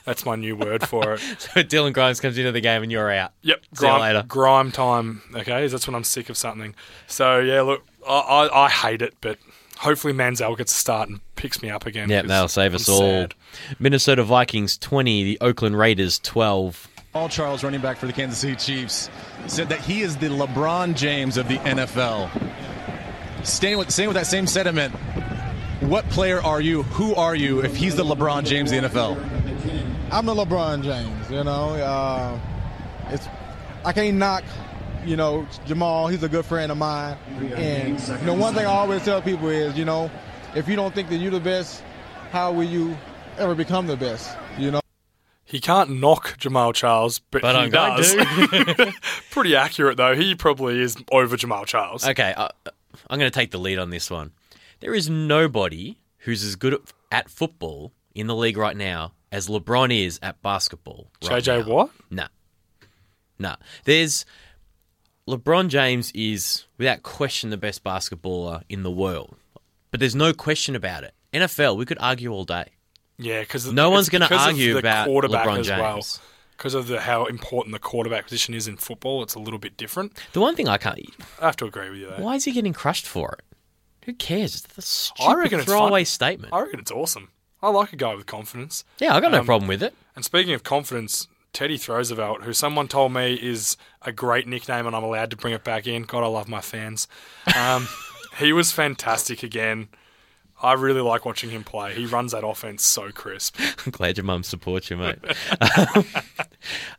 That's 0.05 0.25
my 0.25 0.35
new 0.35 0.55
word 0.55 0.87
for 0.87 1.13
it. 1.13 1.21
So 1.39 1.63
Dylan 1.63 1.93
Grimes 1.93 2.19
comes 2.19 2.37
into 2.37 2.51
the 2.51 2.59
game 2.61 2.83
and 2.83 2.91
you're 2.91 3.09
out. 3.11 3.31
Yep, 3.41 3.59
See 3.73 3.85
you 3.85 3.91
grime, 3.91 4.01
later. 4.01 4.23
grime 4.27 4.71
time. 4.71 5.21
Okay, 5.33 5.67
that's 5.67 5.87
when 5.87 5.95
I'm 5.95 6.03
sick 6.03 6.29
of 6.29 6.35
something. 6.37 6.75
So 7.07 7.39
yeah, 7.39 7.61
look, 7.61 7.85
I, 8.07 8.19
I, 8.19 8.65
I 8.65 8.69
hate 8.69 9.01
it, 9.01 9.15
but 9.21 9.37
hopefully 9.83 10.13
Manziel 10.13 10.57
gets 10.57 10.71
a 10.71 10.75
start 10.75 11.09
and 11.09 11.19
picks 11.35 11.61
me 11.61 11.69
up 11.69 11.85
again. 11.85 12.09
Yep, 12.09 12.23
'cause 12.23 12.29
that'll 12.29 12.47
save 12.47 12.73
us 12.73 12.87
I'm 12.87 12.93
all. 12.93 12.99
sad. 12.99 13.35
Minnesota 13.79 14.23
Vikings 14.23 14.77
20, 14.77 15.23
the 15.23 15.37
Oakland 15.41 15.77
Raiders 15.77 16.19
12. 16.19 16.87
Paul 17.13 17.29
Charles, 17.29 17.63
running 17.63 17.81
back 17.81 17.97
for 17.97 18.07
the 18.07 18.13
Kansas 18.13 18.39
City 18.39 18.55
Chiefs, 18.55 19.09
said 19.47 19.69
that 19.69 19.79
he 19.81 20.01
is 20.01 20.17
the 20.17 20.27
LeBron 20.29 20.95
James 20.95 21.37
of 21.37 21.47
the 21.47 21.57
NFL. 21.59 22.29
Staying 23.43 23.77
with, 23.77 23.91
staying 23.91 24.07
with 24.09 24.15
that 24.15 24.25
same 24.25 24.47
sentiment, 24.47 24.93
what 25.81 26.09
player 26.09 26.41
are 26.41 26.61
you? 26.61 26.83
Who 26.83 27.13
are 27.15 27.35
you 27.35 27.59
if 27.61 27.75
he's 27.75 27.95
the 27.95 28.03
LeBron 28.05 28.45
James 28.45 28.71
of 28.71 28.81
the 28.81 28.87
NFL? 28.89 29.17
I'm 30.11 30.25
the 30.25 30.33
LeBron 30.33 30.83
James. 30.83 31.29
You 31.29 31.43
know, 31.43 31.71
uh, 31.75 32.39
it's 33.11 33.27
I 33.85 33.91
can't 33.91 34.15
knock. 34.17 34.43
You 35.05 35.15
know, 35.15 35.47
Jamaal. 35.65 36.09
He's 36.11 36.23
a 36.23 36.29
good 36.29 36.45
friend 36.45 36.71
of 36.71 36.77
mine. 36.77 37.17
And 37.55 37.99
you 37.99 38.25
know, 38.25 38.33
one 38.33 38.53
thing 38.53 38.65
I 38.65 38.69
always 38.69 39.03
tell 39.03 39.21
people 39.21 39.49
is, 39.49 39.77
you 39.77 39.85
know, 39.85 40.09
if 40.55 40.67
you 40.67 40.75
don't 40.75 40.93
think 40.93 41.09
that 41.09 41.17
you're 41.17 41.31
the 41.31 41.39
best, 41.39 41.83
how 42.31 42.51
will 42.51 42.63
you 42.63 42.97
ever 43.37 43.55
become 43.55 43.87
the 43.87 43.97
best? 43.97 44.37
You 44.57 44.71
know. 44.71 44.79
He 45.45 45.59
can't 45.59 45.99
knock 45.99 46.37
Jamaal 46.39 46.73
Charles, 46.73 47.19
but, 47.19 47.41
But 47.41 47.55
he 47.55 47.61
I'm 47.63 47.69
does. 47.69 48.11
to. 48.13 48.93
Pretty 49.31 49.55
accurate 49.55 49.97
though. 49.97 50.15
He 50.15 50.35
probably 50.35 50.79
is 50.79 50.97
over 51.11 51.35
Jamaal 51.37 51.65
Charles. 51.65 52.07
Okay, 52.07 52.33
uh, 52.35 52.47
I'm 53.09 53.19
going 53.19 53.29
to 53.29 53.39
take 53.39 53.51
the 53.51 53.59
lead 53.59 53.77
on 53.77 53.89
this 53.89 54.09
one. 54.09 54.31
There 54.79 54.93
is 54.95 55.09
nobody 55.09 55.97
who's 56.19 56.43
as 56.43 56.55
good 56.55 56.73
at, 56.75 56.79
at 57.11 57.29
football 57.29 57.91
in 58.15 58.27
the 58.27 58.35
league 58.35 58.57
right 58.57 58.75
now 58.75 59.13
as 59.31 59.47
LeBron 59.47 59.93
is 60.05 60.19
at 60.23 60.41
basketball. 60.41 61.09
Right 61.29 61.43
JJ 61.43 61.67
now. 61.67 61.73
what? 61.73 61.89
No. 62.09 62.25
No. 63.37 63.55
There's 63.83 64.25
LeBron 65.27 65.69
James 65.69 66.11
is 66.13 66.65
without 66.77 67.03
question 67.03 67.49
the 67.49 67.57
best 67.57 67.83
basketballer 67.83 68.63
in 68.69 68.83
the 68.83 68.91
world. 68.91 69.35
But 69.91 69.99
there's 69.99 70.15
no 70.15 70.33
question 70.33 70.75
about 70.75 71.03
it. 71.03 71.13
NFL, 71.33 71.77
we 71.77 71.85
could 71.85 71.97
argue 71.99 72.31
all 72.31 72.43
day. 72.43 72.65
Yeah, 73.17 73.41
because 73.41 73.71
No 73.71 73.89
one's 73.89 74.09
gonna 74.09 74.27
argue 74.29 74.73
the 74.73 74.79
about 74.79 75.07
quarterback 75.07 75.47
LeBron 75.47 75.59
as 75.59 75.69
well. 75.69 75.93
James. 75.95 76.19
Because 76.57 76.73
of 76.73 76.87
the 76.87 76.99
how 77.01 77.25
important 77.25 77.73
the 77.73 77.79
quarterback 77.79 78.25
position 78.25 78.53
is 78.53 78.67
in 78.67 78.77
football, 78.77 79.23
it's 79.23 79.33
a 79.35 79.39
little 79.39 79.59
bit 79.59 79.75
different. 79.77 80.13
The 80.33 80.39
one 80.41 80.55
thing 80.55 80.67
I 80.67 80.77
can't 80.77 80.99
I 81.41 81.45
have 81.45 81.55
to 81.57 81.65
agree 81.65 81.89
with 81.89 81.99
you 81.99 82.07
there. 82.09 82.19
why 82.19 82.35
is 82.35 82.45
he 82.45 82.51
getting 82.51 82.73
crushed 82.73 83.05
for 83.07 83.33
it? 83.39 83.45
Who 84.05 84.13
cares? 84.13 84.55
It's 84.55 84.77
a 84.77 84.81
stupid 84.81 85.23
I 85.29 85.33
reckon 85.35 85.59
it's 85.59 85.67
throwaway 85.69 86.01
fun. 86.01 86.05
statement. 86.05 86.53
I 86.53 86.61
reckon 86.61 86.79
it's 86.79 86.91
awesome. 86.91 87.29
I 87.61 87.69
like 87.69 87.93
a 87.93 87.95
guy 87.95 88.13
with 88.13 88.25
confidence. 88.25 88.83
Yeah, 88.99 89.15
I 89.15 89.21
got 89.21 89.31
no 89.31 89.39
Um, 89.39 89.45
problem 89.45 89.67
with 89.69 89.81
it. 89.81 89.93
And 90.15 90.25
speaking 90.25 90.53
of 90.53 90.63
confidence, 90.63 91.27
Teddy 91.53 91.79
Roosevelt, 91.87 92.43
who 92.43 92.51
someone 92.53 92.87
told 92.87 93.13
me 93.13 93.35
is 93.35 93.77
a 94.01 94.11
great 94.11 94.47
nickname, 94.47 94.87
and 94.87 94.95
I'm 94.95 95.03
allowed 95.03 95.29
to 95.31 95.37
bring 95.37 95.53
it 95.53 95.63
back 95.63 95.85
in. 95.87 96.03
God, 96.03 96.23
I 96.23 96.27
love 96.27 96.47
my 96.49 96.61
fans. 96.61 97.07
Um, 97.55 97.87
he 98.37 98.51
was 98.51 98.71
fantastic 98.71 99.43
again. 99.43 99.87
I 100.61 100.73
really 100.73 101.01
like 101.01 101.25
watching 101.25 101.49
him 101.49 101.63
play. 101.65 101.93
He 101.93 102.05
runs 102.05 102.31
that 102.31 102.45
offense 102.45 102.85
so 102.85 103.11
crisp. 103.11 103.57
I'm 103.85 103.91
glad 103.91 104.15
your 104.17 104.23
mum 104.23 104.43
supports 104.43 104.89
you, 104.89 104.97
mate. 104.97 105.17
Um, 105.95 106.05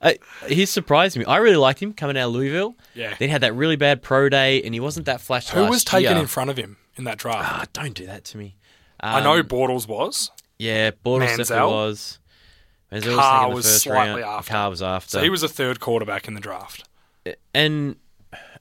uh, 0.03 0.13
he 0.47 0.67
surprised 0.67 1.17
me. 1.17 1.25
I 1.25 1.39
really 1.39 1.57
liked 1.57 1.81
him 1.81 1.95
coming 1.95 2.19
out 2.19 2.29
of 2.29 2.35
Louisville. 2.35 2.77
Yeah. 2.95 3.15
Then 3.19 3.29
he 3.29 3.33
had 3.33 3.41
that 3.41 3.55
really 3.55 3.77
bad 3.77 4.03
pro 4.03 4.29
day, 4.29 4.63
and 4.63 4.75
he 4.75 4.81
wasn't 4.81 5.07
that 5.07 5.23
flash. 5.23 5.49
Who 5.49 5.65
was 5.67 5.83
taken 5.85 6.13
year. 6.13 6.21
in 6.21 6.27
front 6.27 6.51
of 6.51 6.59
him 6.59 6.77
in 6.97 7.05
that 7.05 7.17
draft? 7.17 7.39
Ah, 7.51 7.65
don't 7.73 7.95
do 7.95 8.05
that 8.07 8.25
to 8.27 8.37
me. 8.39 8.57
I 9.01 9.23
know 9.23 9.39
Um, 9.39 9.47
Bortles 9.47 9.89
was. 9.89 10.31
Yeah, 10.59 10.91
Bortles 10.91 11.29
Manziel. 11.29 11.37
definitely 11.39 11.73
was. 11.73 12.19
Manziel 12.95 13.17
Carr 13.17 13.33
taken 13.33 13.45
in 13.45 13.51
the 13.51 13.57
was 13.57 13.67
first 13.67 13.83
slightly 13.83 14.23
round. 14.23 14.39
after. 14.39 14.51
Carr 14.53 14.71
was 14.71 14.83
after. 14.83 15.11
So 15.11 15.23
he 15.23 15.31
was 15.31 15.43
a 15.43 15.49
third 15.49 15.81
quarterback 15.81 16.29
in 16.29 16.35
the 16.35 16.41
draft. 16.41 16.85
and 17.55 17.97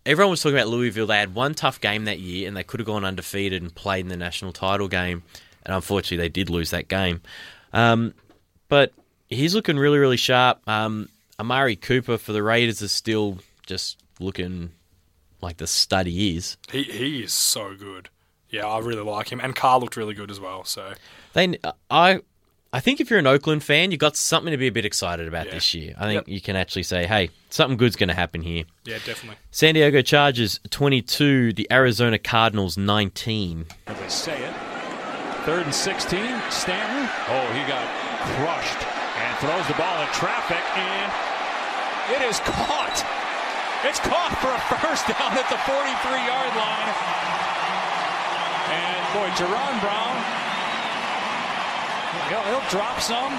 everyone 0.06 0.32
was 0.32 0.42
talking 0.42 0.58
about 0.58 0.68
Louisville. 0.70 1.08
They 1.08 1.18
had 1.18 1.34
one 1.34 1.54
tough 1.54 1.80
game 1.80 2.06
that 2.06 2.20
year, 2.20 2.48
and 2.48 2.56
they 2.58 2.64
could 2.64 2.80
have 2.80 2.88
gone 2.88 3.06
undefeated 3.06 3.62
and 3.62 3.74
played 3.74 4.02
in 4.02 4.10
the 4.10 4.18
national 4.18 4.52
title 4.52 4.88
game. 4.88 5.24
And 5.66 5.74
unfortunately, 5.76 6.18
they 6.18 6.30
did 6.30 6.50
lose 6.50 6.72
that 6.72 6.88
game. 6.88 7.22
Um, 7.72 8.14
but 8.68 8.92
he's 9.30 9.56
looking 9.56 9.78
really, 9.78 9.98
really 9.98 10.18
sharp. 10.18 10.60
Um, 10.68 11.10
Amari 11.40 11.76
Cooper 11.76 12.18
for 12.18 12.34
the 12.34 12.44
Raiders 12.44 12.82
is 12.82 12.92
still 12.92 13.40
just 13.66 13.98
looking 14.20 14.72
like 15.42 15.58
the 15.58 15.68
stud 15.68 16.08
he 16.08 16.38
is. 16.38 16.58
He 16.72 16.84
he 16.84 17.24
is 17.24 17.34
so 17.34 17.76
good. 17.76 18.10
Yeah, 18.50 18.68
I 18.68 18.80
really 18.80 19.02
like 19.02 19.32
him. 19.32 19.40
And 19.42 19.56
Carr 19.56 19.80
looked 19.80 19.98
really 19.98 20.14
good 20.14 20.30
as 20.30 20.40
well. 20.40 20.64
So 20.64 20.94
They, 21.34 21.58
I, 21.90 22.22
I 22.76 22.80
think 22.80 23.00
if 23.00 23.10
you're 23.12 23.20
an 23.20 23.28
Oakland 23.28 23.64
fan, 23.64 23.92
you've 23.92 24.00
got 24.00 24.18
something 24.18 24.50
to 24.52 24.58
be 24.58 24.66
a 24.66 24.72
bit 24.72 24.84
excited 24.84 25.28
about 25.28 25.46
this 25.52 25.76
year. 25.76 25.94
I 25.96 26.06
think 26.06 26.26
Yep. 26.26 26.28
you 26.28 26.42
can 26.42 26.56
actually 26.56 26.82
say, 26.82 27.06
"Hey, 27.06 27.30
something 27.52 27.78
good's 27.78 27.96
going 27.96 28.10
to 28.10 28.16
happen 28.16 28.42
here." 28.42 28.64
yeah, 28.84 28.98
definitely. 29.06 29.38
San 29.52 29.76
Diego 29.76 30.02
Chargers 30.02 30.60
22, 30.72 31.54
the 31.54 31.68
Arizona 31.72 32.18
Cardinals 32.18 32.76
19. 32.76 33.68
As 33.86 34.00
they 34.00 34.10
say 34.10 34.42
it. 34.44 34.54
Third 35.46 35.64
and 35.66 35.76
16. 35.76 36.20
Stanton. 36.50 37.08
Oh, 37.30 37.46
he 37.54 37.62
got 37.70 37.86
crushed 38.42 38.82
and 39.22 39.38
throws 39.38 39.68
the 39.68 39.76
ball 39.78 40.02
in 40.02 40.08
traffic, 40.10 40.64
and 40.74 41.12
it 42.16 42.28
is 42.28 42.40
caught. 42.40 43.06
It's 43.86 44.00
caught 44.00 44.34
for 44.42 44.50
a 44.50 44.62
first 44.82 45.06
down 45.08 45.38
at 45.38 45.46
the 45.52 45.60
43-yard 45.68 46.52
line. 46.58 46.90
And 48.74 49.04
boy, 49.14 49.30
Jaron 49.38 49.76
Brown, 49.84 50.16
he'll, 52.30 52.42
he'll 52.44 52.70
drop 52.70 53.00
some. 53.00 53.32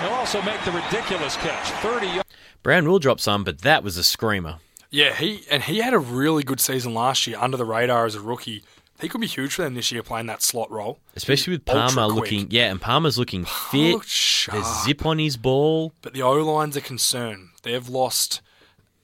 He'll 0.00 0.14
also 0.18 0.42
make 0.42 0.62
the 0.64 0.72
ridiculous 0.72 1.36
catch. 1.36 1.70
30 1.82 2.06
yards. 2.06 2.30
Brown 2.62 2.88
will 2.88 2.98
drop 2.98 3.20
some, 3.20 3.44
but 3.44 3.60
that 3.62 3.84
was 3.84 3.96
a 3.96 4.04
screamer. 4.04 4.58
Yeah, 4.90 5.14
he 5.14 5.42
and 5.50 5.62
he 5.64 5.78
had 5.78 5.92
a 5.92 5.98
really 5.98 6.42
good 6.44 6.60
season 6.60 6.94
last 6.94 7.26
year 7.26 7.36
under 7.40 7.56
the 7.56 7.64
radar 7.64 8.06
as 8.06 8.14
a 8.14 8.20
rookie. 8.20 8.62
He 9.00 9.08
could 9.08 9.20
be 9.20 9.26
huge 9.26 9.54
for 9.54 9.62
them 9.62 9.74
this 9.74 9.90
year 9.90 10.02
playing 10.04 10.26
that 10.26 10.40
slot 10.40 10.70
role. 10.70 11.00
Especially 11.16 11.52
with 11.52 11.64
Palmer 11.64 12.06
looking, 12.06 12.46
yeah, 12.50 12.70
and 12.70 12.80
Palmer's 12.80 13.18
looking 13.18 13.44
fit. 13.44 14.04
sharp. 14.04 14.54
There's 14.62 14.84
zip 14.84 15.04
on 15.04 15.18
his 15.18 15.36
ball. 15.36 15.92
But 16.00 16.14
the 16.14 16.22
O 16.22 16.32
lines 16.34 16.76
are 16.76 16.80
concerned. 16.80 17.48
They've 17.64 17.88
lost, 17.88 18.40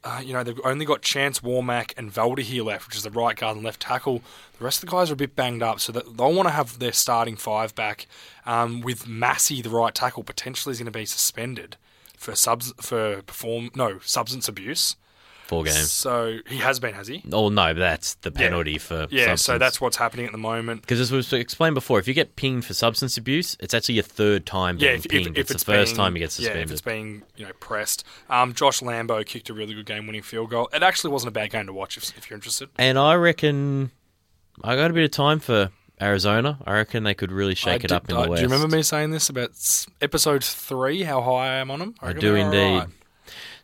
uh, 0.03 0.21
you 0.25 0.33
know, 0.33 0.43
they've 0.43 0.61
only 0.65 0.85
got 0.85 1.03
Chance 1.03 1.41
Warmack 1.41 1.93
and 1.97 2.13
Veldheer 2.13 2.41
here 2.41 2.65
left, 2.65 2.87
which 2.87 2.97
is 2.97 3.03
the 3.03 3.11
right 3.11 3.37
guard 3.37 3.57
and 3.57 3.65
left 3.65 3.81
tackle. 3.81 4.23
The 4.59 4.65
rest 4.65 4.83
of 4.83 4.89
the 4.89 4.97
guys 4.97 5.11
are 5.11 5.15
a 5.15 5.17
bit 5.17 5.37
banged 5.37 5.63
up, 5.63 5.81
so 5.81 5.93
that 5.93 6.17
they'll 6.17 6.33
want 6.33 6.49
to 6.49 6.55
have 6.55 6.79
their 6.79 6.93
starting 6.93 7.37
five 7.37 7.75
back. 7.75 8.07
Um, 8.47 8.81
with 8.81 9.07
Massie, 9.07 9.61
the 9.61 9.71
right 9.71 9.95
tackle, 9.95 10.23
potentially 10.23 10.73
is 10.73 10.79
going 10.79 10.91
to 10.91 10.99
be 10.99 11.05
suspended 11.05 11.77
for 12.17 12.35
subs 12.35 12.73
for 12.81 13.23
perform 13.23 13.71
no 13.75 13.99
substance 14.01 14.49
abuse. 14.49 14.97
Four 15.51 15.65
games. 15.65 15.91
So 15.91 16.39
he 16.49 16.59
has 16.59 16.79
been, 16.79 16.95
has 16.95 17.09
he? 17.09 17.25
Oh 17.33 17.49
no, 17.49 17.75
that's 17.75 18.15
the 18.15 18.31
penalty 18.31 18.79
for 18.79 19.09
Yeah, 19.11 19.35
so 19.35 19.59
that's 19.59 19.81
what's 19.81 19.97
happening 19.97 20.27
at 20.27 20.31
the 20.33 20.39
moment. 20.39 20.83
Because 20.83 21.01
as 21.01 21.11
was 21.11 21.33
explained 21.33 21.75
before, 21.75 21.99
if 21.99 22.07
you 22.07 22.15
get 22.15 22.37
pinged 22.37 22.65
for 22.65 22.73
substance 22.73 23.17
abuse, 23.17 23.57
it's 23.59 23.75
actually 23.75 23.97
your 23.97 24.05
third 24.05 24.47
time 24.47 24.77
being 24.77 24.91
Yeah, 24.93 24.97
if, 24.99 25.07
if, 25.07 25.11
pinged. 25.11 25.37
if 25.37 25.51
it's, 25.51 25.65
the 25.65 25.73
first 25.73 25.89
being- 25.91 25.97
time 25.97 26.15
you 26.15 26.21
get 26.21 26.39
Yeah, 26.39 26.47
if 26.47 26.53
suspended. 26.53 26.71
it's 26.71 26.81
being 26.83 27.23
you 27.37 27.47
know 27.47 27.53
pressed. 27.59 28.05
Um, 28.29 28.55
Josh 28.55 28.79
Lambo 28.81 29.27
kicked 29.27 29.51
a 29.51 29.55
really 29.55 29.75
good 29.75 29.87
game-winning 29.87 30.23
field 30.23 30.51
goal. 30.51 30.69
It 30.73 30.85
actually 30.85 31.13
wasn't 31.13 31.29
a 31.31 31.33
bad 31.33 31.51
game 31.51 31.67
to 31.67 31.73
watch 31.73 31.97
if, 31.97 32.17
if 32.17 32.31
you're 32.31 32.37
interested. 32.37 32.69
and 32.79 32.97
I 32.97 33.15
reckon 33.17 33.91
I 34.63 34.77
got 34.77 34.91
a 34.93 34.95
bit 34.95 35.03
of 35.05 35.11
time 35.11 35.41
for 35.41 35.71
Arizona. 36.01 36.59
I 36.65 36.75
reckon 36.75 37.03
they 37.03 37.15
could 37.15 37.33
really 37.33 37.57
shake 37.57 37.73
I 37.73 37.75
it 37.75 37.81
did- 37.83 37.93
up 37.93 38.09
in 38.09 38.17
uh, 38.17 38.23
the 38.23 38.29
West. 38.31 38.41
Do 38.41 38.47
you 38.49 38.53
remember 38.55 38.77
me 38.77 38.83
saying 38.85 39.11
this 39.11 39.29
about 39.29 39.51
episode 40.01 40.45
three? 40.45 41.03
How 41.03 41.21
high 41.23 41.49
I 41.49 41.55
am 41.57 41.73
on 41.73 41.81
them? 41.81 41.95
I 42.01 42.07
reckon 42.09 42.21
do 42.21 42.35
indeed. 42.37 42.57
alright. 42.59 42.89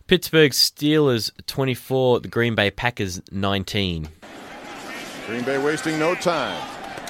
Pittsburgh 0.06 0.52
Steelers 0.52 1.32
24, 1.46 2.20
the 2.20 2.28
Green 2.28 2.54
Bay 2.54 2.70
Packers 2.70 3.20
19. 3.32 4.08
Green 5.26 5.42
Bay 5.42 5.58
wasting 5.58 5.98
no 5.98 6.14
time. 6.14 6.62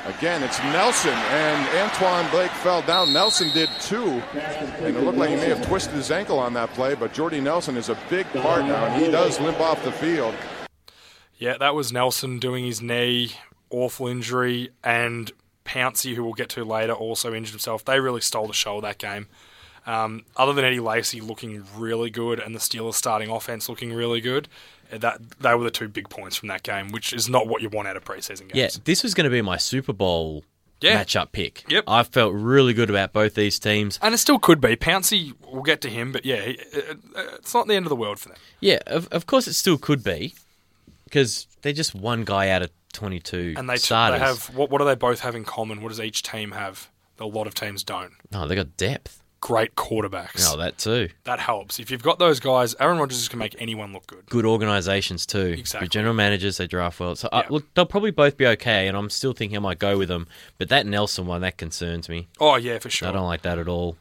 Again, 0.06 0.42
it's 0.42 0.58
Nelson, 0.60 1.12
and 1.12 1.68
Antoine 1.78 2.30
Blake 2.30 2.50
fell 2.52 2.80
down. 2.80 3.12
Nelson 3.12 3.50
did 3.52 3.68
too, 3.80 4.22
and 4.32 4.96
it 4.96 5.02
looked 5.02 5.18
like 5.18 5.28
he 5.28 5.36
may 5.36 5.50
have 5.50 5.66
twisted 5.66 5.92
his 5.94 6.10
ankle 6.10 6.38
on 6.38 6.54
that 6.54 6.70
play, 6.70 6.94
but 6.94 7.12
Jordy 7.12 7.38
Nelson 7.40 7.76
is 7.76 7.90
a 7.90 7.98
big 8.08 8.26
part 8.32 8.64
now, 8.64 8.86
and 8.86 9.04
he 9.04 9.10
does 9.10 9.38
limp 9.40 9.60
off 9.60 9.84
the 9.84 9.92
field. 9.92 10.34
Yeah, 11.36 11.58
that 11.58 11.74
was 11.74 11.92
Nelson 11.92 12.38
doing 12.38 12.64
his 12.64 12.80
knee, 12.80 13.32
awful 13.68 14.06
injury, 14.06 14.70
and 14.82 15.30
Pouncey, 15.66 16.14
who 16.14 16.24
we'll 16.24 16.32
get 16.32 16.48
to 16.50 16.64
later, 16.64 16.94
also 16.94 17.34
injured 17.34 17.52
himself. 17.52 17.84
They 17.84 18.00
really 18.00 18.22
stole 18.22 18.46
the 18.46 18.54
show 18.54 18.76
of 18.76 18.82
that 18.82 18.96
game. 18.96 19.26
Um, 19.86 20.24
other 20.36 20.52
than 20.52 20.64
Eddie 20.64 20.80
Lacy 20.80 21.20
looking 21.20 21.64
really 21.76 22.10
good 22.10 22.40
and 22.40 22.54
the 22.54 22.58
Steelers 22.58 22.94
starting 22.94 23.30
offense 23.30 23.68
looking 23.68 23.92
really 23.92 24.20
good, 24.20 24.48
uh, 24.92 24.98
that 24.98 25.20
they 25.40 25.54
were 25.54 25.62
the 25.64 25.70
two 25.70 25.88
big 25.88 26.08
points 26.08 26.34
from 26.36 26.48
that 26.48 26.62
game, 26.64 26.88
which 26.90 27.12
is 27.12 27.28
not 27.28 27.46
what 27.46 27.62
you 27.62 27.68
want 27.68 27.86
out 27.88 27.96
of 27.96 28.04
preseason 28.04 28.48
games. 28.52 28.54
Yeah, 28.54 28.68
this 28.84 29.02
was 29.02 29.14
going 29.14 29.24
to 29.24 29.30
be 29.30 29.42
my 29.42 29.56
Super 29.56 29.92
Bowl 29.92 30.42
Yeah. 30.80 31.02
matchup 31.04 31.30
pick. 31.32 31.64
Yep. 31.70 31.84
I 31.86 32.02
felt 32.02 32.34
really 32.34 32.74
good 32.74 32.90
about 32.90 33.12
both 33.12 33.34
these 33.34 33.58
teams. 33.60 33.98
And 34.02 34.12
it 34.12 34.18
still 34.18 34.38
could 34.40 34.60
be. 34.60 34.74
Pouncey, 34.76 35.34
we'll 35.52 35.62
get 35.62 35.80
to 35.82 35.88
him, 35.88 36.10
but 36.12 36.24
yeah, 36.26 36.52
uh, 36.74 36.78
uh, 37.16 37.22
it's 37.36 37.54
not 37.54 37.68
the 37.68 37.74
end 37.74 37.86
of 37.86 37.90
the 37.90 37.96
world 37.96 38.18
for 38.18 38.30
them. 38.30 38.38
Yeah, 38.60 38.78
of, 38.88 39.06
of 39.12 39.26
course 39.26 39.46
it 39.46 39.54
still 39.54 39.78
could 39.78 40.02
be 40.02 40.34
because 41.04 41.46
they're 41.62 41.72
just 41.72 41.94
one 41.94 42.24
guy 42.24 42.48
out 42.50 42.62
of 42.62 42.70
22 42.92 43.54
And 43.56 43.68
they, 43.70 43.76
t- 43.76 43.94
they 43.94 44.18
have 44.18 44.46
what? 44.56 44.70
What 44.70 44.78
do 44.78 44.84
they 44.84 44.94
both 44.94 45.20
have 45.20 45.34
in 45.36 45.44
common? 45.44 45.80
What 45.82 45.90
does 45.90 46.00
each 46.00 46.22
team 46.22 46.52
have? 46.52 46.88
that 47.18 47.24
A 47.24 47.26
lot 47.26 47.46
of 47.46 47.54
teams 47.54 47.82
don't. 47.84 48.12
Oh, 48.34 48.46
they 48.46 48.54
got 48.56 48.76
depth. 48.76 49.22
Great 49.40 49.74
quarterbacks. 49.76 50.44
Oh, 50.50 50.56
that 50.56 50.78
too. 50.78 51.08
That 51.24 51.38
helps. 51.38 51.78
If 51.78 51.90
you've 51.90 52.02
got 52.02 52.18
those 52.18 52.40
guys, 52.40 52.74
Aaron 52.80 52.98
Rodgers 52.98 53.28
can 53.28 53.38
make 53.38 53.54
anyone 53.58 53.92
look 53.92 54.06
good. 54.06 54.26
Good 54.26 54.46
organisations 54.46 55.26
too. 55.26 55.54
Exactly. 55.58 55.86
Good 55.86 55.92
general 55.92 56.14
managers, 56.14 56.56
they 56.56 56.66
draft 56.66 56.98
well. 56.98 57.14
So 57.16 57.28
uh, 57.30 57.42
look, 57.50 57.64
they'll 57.74 57.86
probably 57.86 58.10
both 58.10 58.36
be 58.36 58.46
okay, 58.46 58.88
and 58.88 58.96
I'm 58.96 59.10
still 59.10 59.32
thinking 59.34 59.56
I 59.56 59.60
might 59.60 59.78
go 59.78 59.98
with 59.98 60.08
them. 60.08 60.26
But 60.58 60.70
that 60.70 60.86
Nelson 60.86 61.26
one 61.26 61.42
that 61.42 61.58
concerns 61.58 62.08
me. 62.08 62.28
Oh 62.40 62.56
yeah, 62.56 62.78
for 62.78 62.90
sure. 62.90 63.08
I 63.08 63.12
don't 63.12 63.26
like 63.26 63.42
that 63.42 63.58
at 63.58 63.68
all. 63.68 63.96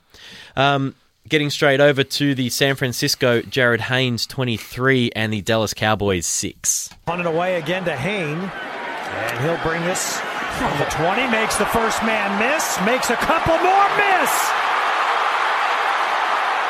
Um, 0.56 0.96
getting 1.28 1.50
straight 1.50 1.82
over 1.82 2.04
to 2.04 2.34
the 2.34 2.50
San 2.50 2.76
Francisco 2.76 3.42
Jarryd 3.42 3.82
Haynes 3.82 4.26
23 4.26 5.12
and 5.16 5.34
the 5.34 5.42
Dallas 5.42 5.74
Cowboys 5.74 6.26
6. 6.26 6.90
Punted 7.06 7.28
away 7.28 7.56
again 7.58 7.84
to 7.86 7.96
Hayne. 7.96 8.50
And 8.50 9.44
he'll 9.44 9.62
bring 9.64 9.84
this 9.84 10.20
from 10.58 10.78
the 10.80 10.86
20. 10.86 11.28
Makes 11.28 11.58
the 11.58 11.66
first 11.68 12.02
man 12.04 12.40
miss. 12.40 12.80
Makes 12.86 13.10
a 13.10 13.16
couple 13.16 13.58
more 13.60 13.90
miss. 13.98 14.65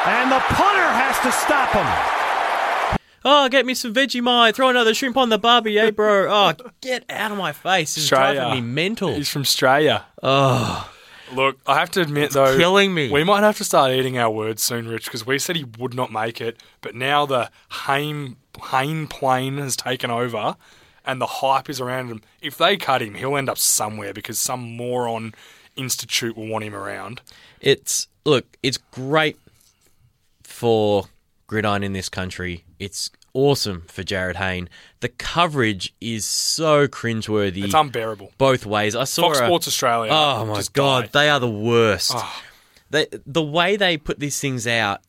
And 0.08 0.32
the 0.32 0.39
punter 0.39 0.88
has 0.88 1.20
to 1.22 1.32
stop 1.32 1.72
him. 1.72 3.00
Oh, 3.28 3.50
get 3.50 3.65
me 3.65 3.74
some 3.74 3.91
Vegemite. 3.91 4.54
Throw 4.54 4.70
another 4.70 4.94
shrimp 4.94 5.18
on 5.18 5.30
the 5.30 5.39
barbie, 5.39 5.80
eh, 5.80 5.89
bro? 5.89 6.32
Oh, 6.32 6.54
get 6.82 7.06
out 7.10 7.32
of 7.32 7.39
my 7.39 7.54
face. 7.54 7.96
This 7.96 8.04
is 8.04 8.10
driving 8.10 8.52
me 8.52 8.62
mental. 8.62 9.15
He's 9.15 9.30
from 9.30 9.41
Australia. 9.41 10.06
Oh. 10.22 10.91
Look, 11.34 11.58
I 11.65 11.80
have 11.80 11.89
to 11.91 12.02
admit 12.02 12.32
though, 12.32 12.56
killing 12.56 12.94
me. 12.94 13.10
We 13.10 13.24
might 13.24 13.41
have 13.41 13.58
to 13.58 13.63
start 13.63 13.91
eating 13.91 14.18
our 14.20 14.30
words 14.30 14.62
soon, 14.62 14.88
Rich, 14.88 15.06
because 15.06 15.26
we 15.26 15.39
said 15.39 15.56
he 15.56 15.65
would 15.80 15.96
not 15.96 16.12
make 16.12 16.39
it, 16.39 16.62
but 16.82 16.94
now 16.94 17.26
the 17.26 17.50
Hayne 17.88 18.36
Hayne 18.70 19.08
plane 19.08 19.58
has 19.58 19.76
taken 19.76 20.12
over, 20.12 20.56
and 21.04 21.20
the 21.20 21.26
hype 21.26 21.68
is 21.68 21.82
around 21.82 22.10
him. 22.10 22.22
If 22.41 22.58
they 22.58 22.78
cut 22.78 23.02
him, 23.02 23.15
he'll 23.15 23.38
end 23.38 23.50
up 23.50 23.58
somewhere 23.58 24.13
because 24.13 24.38
some 24.38 24.78
moron 24.78 25.34
institute 25.76 26.38
will 26.38 26.48
want 26.48 26.63
him 26.63 26.76
around. 26.76 27.22
It's 27.60 28.08
look, 28.24 28.46
it's 28.62 28.78
great 28.78 29.39
for 30.56 31.06
gridiron 31.48 31.84
in 31.84 31.94
this 31.94 32.08
country. 32.10 32.63
It's 32.80 33.12
awesome 33.34 33.84
for 33.88 34.04
Jarryd 34.04 34.38
Hayne. 34.38 34.70
The 35.02 35.10
coverage 35.10 35.94
is 36.00 36.26
so 36.26 36.88
cringeworthy. 36.88 37.65
It's 37.65 37.74
unbearable. 37.74 38.32
Both 38.38 38.65
ways. 38.65 38.96
I 38.96 39.04
saw 39.04 39.24
Fox 39.24 39.39
a- 39.39 39.46
Sports 39.46 39.68
Australia 39.68 40.12
Oh 40.13 40.46
my 40.46 40.63
god, 40.74 41.02
died. 41.02 41.12
they 41.12 41.30
are 41.30 41.39
the 41.39 41.50
worst. 41.50 42.13
Oh. 42.15 42.41
They 42.89 43.08
the 43.26 43.44
way 43.44 43.76
they 43.76 43.98
put 43.98 44.20
these 44.20 44.39
things 44.39 44.65
out, 44.68 45.02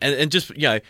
and, 0.00 0.14
and 0.14 0.30
just 0.30 0.50
you 0.50 0.68
know, 0.68 0.80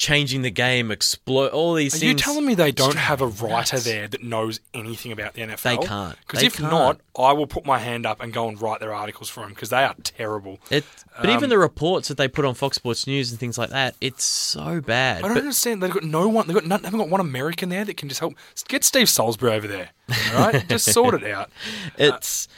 changing 0.00 0.40
the 0.40 0.50
game, 0.50 0.90
explode 0.90 1.48
all 1.50 1.74
these 1.74 1.94
Are 1.94 1.98
things. 1.98 2.08
you 2.12 2.14
telling 2.16 2.46
me 2.46 2.54
they 2.54 2.72
don't 2.72 2.96
have 2.96 3.20
a 3.20 3.26
nuts. 3.26 3.42
writer 3.42 3.78
there 3.78 4.08
that 4.08 4.22
knows 4.24 4.58
anything 4.72 5.12
about 5.12 5.34
the 5.34 5.42
NFL? 5.42 5.62
They 5.62 5.86
can't. 5.86 6.16
Because 6.26 6.42
if 6.42 6.56
can't. 6.56 6.70
not, 6.72 7.00
I 7.18 7.32
will 7.34 7.46
put 7.46 7.66
my 7.66 7.78
hand 7.78 8.06
up 8.06 8.22
and 8.22 8.32
go 8.32 8.48
and 8.48 8.60
write 8.60 8.80
their 8.80 8.94
articles 8.94 9.28
for 9.28 9.40
them 9.40 9.50
because 9.50 9.68
they 9.68 9.84
are 9.84 9.94
terrible. 10.02 10.58
It, 10.70 10.84
but 11.20 11.28
Um, 11.28 11.36
even 11.36 11.50
the 11.50 11.58
reports 11.58 12.08
that 12.08 12.16
they 12.16 12.28
put 12.28 12.46
on 12.46 12.54
Fox 12.54 12.76
Sports 12.76 13.06
News 13.06 13.30
and 13.30 13.38
things 13.38 13.58
like 13.58 13.68
that, 13.70 13.94
it's 14.00 14.24
so 14.24 14.80
bad. 14.80 15.18
I 15.18 15.20
don't 15.28 15.34
But- 15.34 15.40
understand. 15.40 15.82
They've 15.82 15.92
got 15.92 16.02
no 16.04 16.28
one. 16.28 16.46
They've 16.46 16.54
got 16.54 16.64
none, 16.64 16.80
they 16.80 16.86
haven't 16.86 17.00
got 17.00 17.10
one 17.10 17.20
American 17.20 17.68
there 17.68 17.84
that 17.84 17.96
can 17.98 18.08
just 18.08 18.20
help. 18.20 18.34
Get 18.68 18.82
Steve 18.84 19.08
Salisbury 19.08 19.52
over 19.52 19.68
there. 19.68 19.90
All 20.34 20.40
right, 20.40 20.66
just 20.68 20.90
sort 20.92 21.14
it 21.14 21.30
out. 21.30 21.50
It's. 21.98 22.48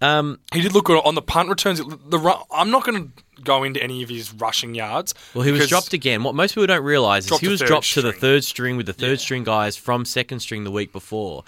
Um, 0.00 0.38
he 0.52 0.60
did 0.60 0.72
look 0.74 0.84
good 0.86 1.00
on 1.04 1.14
the 1.14 1.22
punt 1.22 1.48
returns. 1.48 1.80
The 1.80 2.18
ru- 2.18 2.32
I'm 2.52 2.70
not 2.70 2.84
going 2.84 3.12
to 3.36 3.42
go 3.42 3.62
into 3.64 3.82
any 3.82 4.02
of 4.02 4.08
his 4.08 4.32
rushing 4.34 4.74
yards. 4.74 5.14
Well, 5.34 5.44
he 5.44 5.52
was 5.52 5.68
dropped 5.68 5.92
again. 5.92 6.22
What 6.24 6.34
most 6.34 6.54
people 6.54 6.66
don't 6.66 6.84
realize 6.84 7.30
is 7.30 7.38
he 7.38 7.48
was 7.48 7.60
dropped 7.60 7.92
to 7.94 8.02
the 8.02 8.12
third 8.12 8.44
string 8.44 8.76
with 8.76 8.86
the 8.86 8.92
third 8.92 9.20
string 9.20 9.44
guys 9.44 9.76
from 9.76 10.04
second 10.04 10.40
string 10.40 10.64
the 10.64 10.70
week 10.70 10.92
before. 10.92 11.44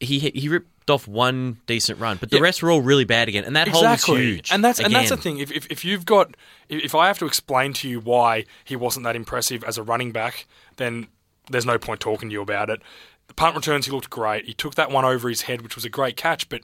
He 0.00 0.18
he 0.18 0.48
ripped 0.48 0.90
off 0.90 1.06
one 1.06 1.58
decent 1.66 2.00
run, 2.00 2.16
but 2.16 2.30
the 2.30 2.36
Yeah. 2.38 2.42
rest 2.42 2.62
were 2.62 2.70
all 2.72 2.80
really 2.82 3.04
bad 3.04 3.28
again, 3.28 3.44
and 3.44 3.54
that 3.54 3.68
hole 3.68 3.84
was 3.84 4.02
huge. 4.04 4.50
And 4.50 4.64
that's 4.64 4.80
and 4.80 4.92
that's 4.92 5.10
the 5.10 5.16
thing. 5.16 5.38
If, 5.38 5.52
if 5.52 5.66
if 5.70 5.84
you've 5.84 6.04
got 6.04 6.36
if 6.68 6.94
I 6.94 7.06
have 7.06 7.18
to 7.20 7.26
explain 7.26 7.72
to 7.74 7.88
you 7.88 8.00
why 8.00 8.44
he 8.64 8.74
wasn't 8.74 9.04
that 9.04 9.14
impressive 9.14 9.62
as 9.62 9.78
a 9.78 9.82
running 9.84 10.10
back, 10.10 10.46
then 10.78 11.06
there's 11.50 11.66
no 11.66 11.78
point 11.78 12.00
talking 12.00 12.28
to 12.30 12.32
you 12.32 12.42
about 12.42 12.68
it. 12.70 12.82
The 13.28 13.34
punt 13.34 13.54
returns, 13.54 13.86
he 13.86 13.92
looked 13.92 14.10
great. 14.10 14.46
He 14.46 14.54
took 14.54 14.74
that 14.74 14.90
one 14.90 15.04
over 15.04 15.28
his 15.28 15.42
head, 15.42 15.62
which 15.62 15.76
was 15.76 15.84
a 15.84 15.88
great 15.88 16.16
catch, 16.16 16.48
but 16.48 16.62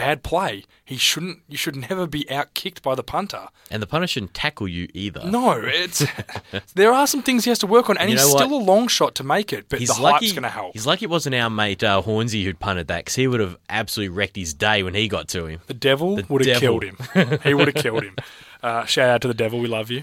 bad 0.00 0.22
play. 0.22 0.64
He 0.84 0.96
shouldn't. 0.96 1.40
You 1.48 1.56
should 1.56 1.76
never 1.76 2.06
be 2.06 2.28
out 2.30 2.54
kicked 2.54 2.82
by 2.82 2.94
the 2.94 3.02
punter. 3.02 3.48
And 3.70 3.82
the 3.82 3.86
punter 3.86 4.06
shouldn't 4.06 4.34
tackle 4.34 4.66
you 4.66 4.88
either. 4.94 5.24
No, 5.24 5.52
it's 5.52 6.04
there 6.74 6.92
are 6.92 7.06
some 7.06 7.22
things 7.22 7.44
he 7.44 7.50
has 7.50 7.58
to 7.60 7.66
work 7.66 7.90
on, 7.90 7.98
and 7.98 8.10
You 8.10 8.16
he's 8.16 8.28
still 8.30 8.54
a 8.54 8.56
long 8.62 8.88
shot 8.88 9.14
to 9.16 9.24
make 9.24 9.52
it. 9.52 9.66
But 9.68 9.78
He's 9.78 9.94
the 9.94 10.02
lucky. 10.02 10.26
hype's 10.26 10.32
going 10.32 10.42
to 10.44 10.48
help. 10.48 10.72
He's 10.72 10.86
lucky 10.86 11.04
it 11.04 11.10
wasn't 11.10 11.34
our 11.34 11.50
mate 11.50 11.84
uh, 11.84 12.00
Hornsey 12.02 12.44
who'd 12.44 12.58
punted 12.58 12.88
that 12.88 12.98
because 13.04 13.14
he 13.14 13.28
would 13.28 13.40
have 13.40 13.56
absolutely 13.68 14.16
wrecked 14.16 14.36
his 14.36 14.54
day 14.54 14.82
when 14.82 14.94
he 14.94 15.06
got 15.06 15.28
to 15.28 15.46
him. 15.46 15.60
The 15.66 15.74
devil 15.74 16.18
would 16.28 16.46
have 16.46 16.58
killed 16.60 16.82
him. 16.82 16.96
he 17.44 17.54
would 17.54 17.68
have 17.68 17.82
killed 17.82 18.02
him. 18.04 18.16
Uh, 18.62 18.84
shout 18.84 19.08
out 19.08 19.22
to 19.22 19.26
the 19.28 19.32
devil. 19.32 19.58
We 19.58 19.68
love 19.68 19.90
you. 19.90 20.02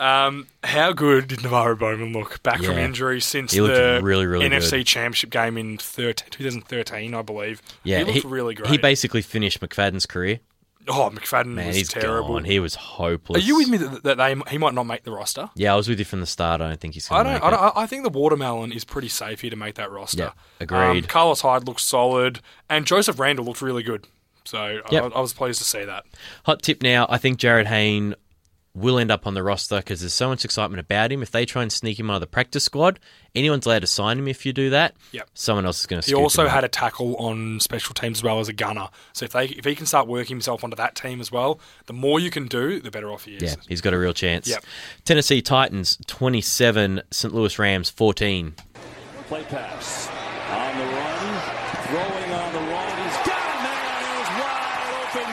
Um, 0.00 0.46
how 0.64 0.92
good 0.92 1.28
did 1.28 1.40
NaVorro 1.40 1.78
Bowman 1.78 2.12
look 2.14 2.42
back 2.42 2.62
from 2.62 2.78
injury 2.78 3.20
since 3.20 3.52
He 3.52 3.60
the 3.60 4.00
really, 4.02 4.26
really 4.26 4.48
NFC 4.48 4.70
good. 4.78 4.86
Championship 4.86 5.30
game 5.30 5.58
in 5.58 5.76
13, 5.76 6.28
2013, 6.30 7.14
I 7.14 7.22
believe? 7.22 7.60
Yeah, 7.84 8.04
he 8.04 8.14
looked 8.14 8.24
really 8.24 8.54
great. 8.54 8.70
He 8.70 8.78
basically 8.78 9.20
finished 9.22 9.60
McFadden's 9.60 10.06
career. 10.06 10.40
Oh, 10.88 11.10
McFadden 11.12 11.48
Man, 11.48 11.66
was 11.66 11.76
he's 11.76 11.88
terrible. 11.88 12.28
gone. 12.34 12.44
He 12.44 12.58
was 12.58 12.74
hopeless. 12.74 13.42
Are 13.42 13.46
you 13.46 13.56
with 13.58 13.68
me 13.68 13.76
that, 13.76 14.02
that 14.04 14.16
they 14.16 14.34
he 14.50 14.56
might 14.56 14.72
not 14.72 14.84
make 14.84 15.02
the 15.04 15.10
roster? 15.12 15.50
Yeah, 15.54 15.74
I 15.74 15.76
was 15.76 15.86
with 15.86 15.98
you 15.98 16.06
from 16.06 16.20
the 16.20 16.26
start. 16.26 16.62
I 16.62 16.68
don't 16.68 16.80
think 16.80 16.94
he's 16.94 17.06
I 17.10 17.22
going 17.22 17.24
to 17.26 17.30
don't, 17.32 17.34
make 17.34 17.42
I 17.42 17.48
it. 17.48 17.50
don't. 17.60 17.76
I 17.76 17.86
think 17.86 18.02
the 18.04 18.08
watermelon 18.18 18.72
is 18.72 18.84
pretty 18.84 19.08
safe 19.08 19.42
here 19.42 19.50
to 19.50 19.56
make 19.56 19.74
that 19.74 19.90
roster. 19.92 20.18
Yeah, 20.18 20.30
agreed. 20.58 20.78
Um, 20.80 21.02
Carlos 21.02 21.42
Hyde 21.42 21.66
looks 21.68 21.84
solid, 21.84 22.40
and 22.70 22.86
Joseph 22.86 23.18
Randall 23.20 23.44
looked 23.44 23.60
really 23.60 23.82
good. 23.82 24.06
So 24.46 24.80
Yep. 24.90 25.04
I, 25.04 25.06
I 25.18 25.20
was 25.20 25.34
pleased 25.34 25.58
to 25.58 25.64
see 25.66 25.84
that. 25.84 26.06
Hot 26.46 26.62
tip 26.62 26.82
now, 26.82 27.06
I 27.10 27.18
think 27.18 27.38
Jarryd 27.38 27.66
Hayne 27.66 28.14
will 28.74 28.98
end 28.98 29.10
up 29.10 29.26
on 29.26 29.34
the 29.34 29.42
roster 29.42 29.78
because 29.78 30.00
there's 30.00 30.14
so 30.14 30.28
much 30.28 30.44
excitement 30.44 30.80
about 30.80 31.10
him. 31.10 31.22
If 31.22 31.30
they 31.30 31.44
try 31.44 31.62
and 31.62 31.72
sneak 31.72 31.98
him 31.98 32.10
out 32.10 32.14
of 32.14 32.20
the 32.20 32.26
practice 32.26 32.64
squad, 32.64 33.00
anyone's 33.34 33.66
allowed 33.66 33.80
to 33.80 33.86
sign 33.86 34.18
him 34.18 34.28
if 34.28 34.46
you 34.46 34.52
do 34.52 34.70
that. 34.70 34.94
Yep. 35.12 35.28
Someone 35.34 35.66
else 35.66 35.80
is 35.80 35.86
going 35.86 36.00
to 36.02 36.08
He 36.08 36.14
also 36.14 36.46
had 36.46 36.62
a 36.64 36.68
tackle 36.68 37.16
on 37.16 37.60
special 37.60 37.94
teams 37.94 38.18
as 38.18 38.22
well 38.22 38.38
as 38.38 38.48
a 38.48 38.52
gunner. 38.52 38.88
So 39.12 39.24
if 39.24 39.32
they 39.32 39.46
if 39.46 39.64
he 39.64 39.74
can 39.74 39.86
start 39.86 40.06
working 40.06 40.36
himself 40.36 40.62
onto 40.62 40.76
that 40.76 40.94
team 40.94 41.20
as 41.20 41.32
well, 41.32 41.58
the 41.86 41.92
more 41.92 42.20
you 42.20 42.30
can 42.30 42.46
do, 42.46 42.80
the 42.80 42.90
better 42.90 43.10
off 43.10 43.24
he 43.24 43.36
is. 43.36 43.42
Yeah, 43.42 43.54
he's 43.68 43.80
got 43.80 43.92
a 43.92 43.98
real 43.98 44.14
chance. 44.14 44.48
Yep. 44.48 44.64
Tennessee 45.04 45.42
Titans 45.42 45.98
27, 46.06 47.02
St. 47.10 47.34
Louis 47.34 47.58
Rams 47.58 47.90
14. 47.90 48.54
Play 49.26 49.42
pass. 49.44 50.08
On 50.08 50.78
the 50.78 50.84
run. 50.84 51.40
Throwing 51.86 52.32
on 52.32 52.52
the 52.52 52.60
run. 52.70 52.98
He's 53.02 53.16
got 53.26 53.46
a 53.46 53.62
man. 53.62 54.02
He 54.02 54.10
is 54.22 54.30
wide 54.42 54.90
open 55.02 55.30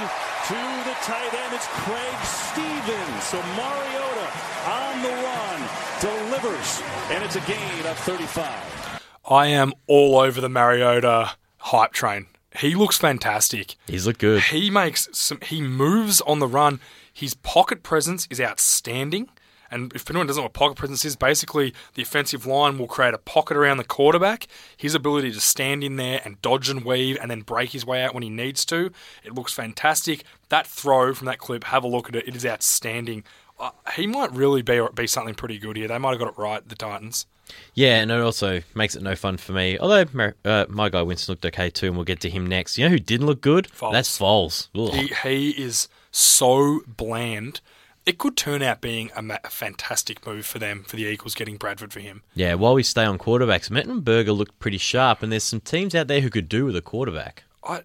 to 0.48 0.60
the 0.90 0.96
tight 1.02 1.34
end. 1.34 1.54
It's 1.54 1.68
Craig 1.68 2.18
Stevens. 2.26 3.17
So 3.28 3.42
Mariota 3.42 4.30
on 4.68 5.02
the 5.04 5.10
run. 5.10 5.70
Delivers. 6.00 6.82
And 7.10 7.22
it's 7.26 7.36
a 7.36 7.42
gain 7.42 7.86
of 7.86 7.98
35. 7.98 9.04
I 9.30 9.48
am 9.48 9.74
all 9.86 10.18
over 10.18 10.40
the 10.40 10.48
Mariota 10.48 11.32
hype 11.58 11.92
train. 11.92 12.28
He 12.58 12.74
looks 12.74 12.98
fantastic. 12.98 13.76
He's 13.86 14.08
looked 14.08 14.22
good. 14.22 14.44
He 14.44 14.70
makes 14.70 15.10
some. 15.12 15.42
He 15.42 15.62
moves 15.62 16.22
on 16.22 16.40
the 16.40 16.48
run. 16.48 16.80
His 17.12 17.34
pocket 17.34 17.84
presence 17.84 18.30
is 18.30 18.40
outstanding. 18.40 19.28
And 19.70 19.94
if 19.94 20.10
anyone 20.10 20.28
doesn't 20.28 20.40
know 20.40 20.46
what 20.46 20.54
pocket 20.54 20.78
presence 20.78 21.06
is, 21.06 21.16
basically 21.16 21.74
the 21.94 22.02
offensive 22.02 22.46
line 22.46 22.78
will 22.78 22.88
create 22.88 23.14
a 23.14 23.18
pocket 23.18 23.58
around 23.58 23.78
the 23.78 23.84
quarterback. 23.84 24.48
His 24.76 24.96
ability 24.96 25.32
to 25.32 25.42
stand 25.42 25.84
in 25.84 25.96
there 25.98 26.22
and 26.24 26.42
dodge 26.42 26.70
and 26.70 26.84
weave 26.84 27.18
and 27.22 27.30
then 27.30 27.42
break 27.42 27.72
his 27.72 27.86
way 27.86 28.04
out 28.04 28.14
when 28.14 28.24
he 28.24 28.30
needs 28.30 28.66
to, 28.66 28.92
it 29.24 29.34
looks 29.34 29.54
fantastic. 29.54 30.24
That 30.50 30.68
throw 30.68 31.14
from 31.14 31.26
that 31.26 31.40
clip, 31.40 31.66
have 31.66 31.84
a 31.84 31.88
look 31.88 32.10
at 32.10 32.16
it. 32.16 32.28
It 32.28 32.36
is 32.36 32.46
outstanding. 32.46 33.24
Uh, 33.60 33.72
he 33.96 34.06
might 34.06 34.32
really 34.32 34.62
be 34.62 34.82
be 34.94 35.08
something 35.08 35.34
pretty 35.34 35.58
good 35.58 35.78
here. 35.78 35.88
They 35.88 35.98
might 35.98 36.12
have 36.12 36.20
got 36.20 36.30
it 36.30 36.38
right, 36.38 36.68
the 36.68 36.76
Titans. 36.76 37.26
Yeah, 37.74 37.96
and 38.02 38.12
it 38.12 38.20
also 38.20 38.62
makes 38.76 38.96
it 38.96 39.02
no 39.02 39.16
fun 39.16 39.38
for 39.38 39.54
me. 39.54 39.80
Although 39.80 40.06
uh, 40.46 40.66
my 40.70 40.90
guy 40.90 41.02
Winston 41.02 41.32
looked 41.32 41.46
okay 41.46 41.70
too, 41.70 41.88
and 41.88 41.96
we'll 41.96 42.06
get 42.06 42.20
to 42.22 42.30
him 42.30 42.46
next. 42.46 42.78
You 42.78 42.86
know 42.86 42.92
who 42.92 43.00
didn't 43.00 43.26
look 43.26 43.42
good? 43.42 43.68
Foles. 43.70 43.94
That's 43.94 44.20
Foles. 44.20 44.68
Ugh. 44.76 44.94
He, 44.94 45.08
he 45.24 45.50
is 45.52 45.88
so 46.12 46.82
bland. 46.86 47.62
It 48.08 48.18
could 48.18 48.38
turn 48.38 48.62
out 48.62 48.80
being 48.80 49.12
a, 49.18 49.22
ma- 49.22 49.38
a 49.44 49.50
fantastic 49.50 50.26
move 50.26 50.46
for 50.46 50.60
them, 50.60 50.84
for 50.88 50.96
the 50.96 51.04
Eagles 51.04 51.36
getting 51.36 51.58
Bradford 51.58 51.92
for 51.92 52.00
him. 52.00 52.24
Yeah, 52.34 52.54
while 52.54 52.74
we 52.74 52.82
stay 52.82 53.04
on 53.04 53.18
quarterbacks, 53.18 53.70
Mettenberger 53.70 54.36
looked 54.36 54.58
pretty 54.60 54.78
sharp, 54.78 55.22
and 55.22 55.30
there's 55.32 55.44
some 55.44 55.60
teams 55.60 55.94
out 55.94 56.08
there 56.08 56.22
who 56.22 56.30
could 56.30 56.48
do 56.48 56.64
with 56.66 56.76
a 56.78 56.82
quarterback. 56.82 57.44
I 57.64 57.82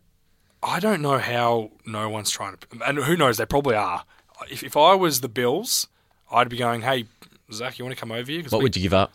I 0.63 0.79
don't 0.79 1.03
know 1.03 1.19
how 1.19 1.73
no 1.85 2.09
one's 2.09 2.31
trying 2.31 2.57
to, 2.57 2.67
and 2.87 2.99
who 2.99 3.17
knows? 3.17 3.37
They 3.37 3.47
probably 3.47 3.75
are. 3.75 4.05
If, 4.49 4.63
if 4.63 4.77
I 4.77 4.95
was 4.95 5.21
the 5.23 5.29
Bills, 5.29 5.89
I'd 6.31 6.49
be 6.49 6.57
going, 6.57 6.83
"Hey, 6.83 7.07
Zach, 7.53 7.79
you 7.81 7.85
want 7.85 7.97
to 7.97 8.01
come 8.01 8.13
over 8.13 8.31
here? 8.31 8.45
What 8.45 8.59
we- 8.59 8.63
would 8.67 8.77
you 8.77 8.83
give 8.83 8.95
up? 8.95 9.13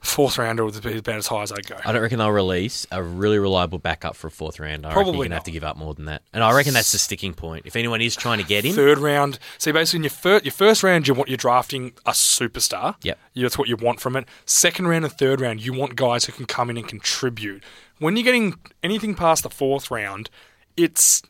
Fourth 0.00 0.38
rounder 0.38 0.64
would 0.64 0.80
be 0.80 0.98
about 0.98 1.16
as 1.16 1.26
high 1.26 1.42
as 1.42 1.50
I'd 1.50 1.66
go. 1.66 1.76
I 1.84 1.92
don't 1.92 2.02
reckon 2.02 2.18
they'll 2.18 2.30
release 2.30 2.86
a 2.92 3.02
really 3.02 3.38
reliable 3.38 3.80
backup 3.80 4.14
for 4.14 4.28
a 4.28 4.30
fourth 4.30 4.60
round. 4.60 4.86
I 4.86 4.90
reckon 4.90 4.94
Probably 4.94 5.12
you're 5.12 5.24
going 5.24 5.30
to 5.30 5.36
have 5.36 5.44
to 5.44 5.50
give 5.50 5.64
up 5.64 5.76
more 5.76 5.92
than 5.92 6.04
that. 6.04 6.22
And 6.32 6.44
I 6.44 6.54
reckon 6.54 6.72
that's 6.72 6.92
the 6.92 6.98
sticking 6.98 7.34
point. 7.34 7.66
If 7.66 7.74
anyone 7.74 8.00
is 8.00 8.14
trying 8.14 8.38
to 8.38 8.44
get 8.44 8.64
him, 8.64 8.74
Third 8.74 8.98
round. 8.98 9.40
See, 9.58 9.72
basically, 9.72 9.98
in 9.98 10.02
your 10.04 10.10
first 10.10 10.44
your 10.44 10.52
first 10.52 10.84
round, 10.84 11.08
you 11.08 11.14
want 11.14 11.28
you're 11.28 11.36
drafting 11.36 11.94
a 12.06 12.12
superstar. 12.12 12.94
Yep. 13.02 13.18
That's 13.34 13.58
what 13.58 13.68
you 13.68 13.76
want 13.76 13.98
from 13.98 14.14
it. 14.14 14.28
Second 14.44 14.86
round 14.86 15.04
and 15.04 15.12
third 15.12 15.40
round, 15.40 15.64
you 15.64 15.72
want 15.72 15.96
guys 15.96 16.26
who 16.26 16.32
can 16.32 16.46
come 16.46 16.70
in 16.70 16.76
and 16.76 16.86
contribute. 16.86 17.64
When 17.98 18.16
you're 18.16 18.24
getting 18.24 18.54
anything 18.84 19.16
past 19.16 19.42
the 19.42 19.50
fourth 19.50 19.90
round, 19.90 20.30
it's 20.76 21.22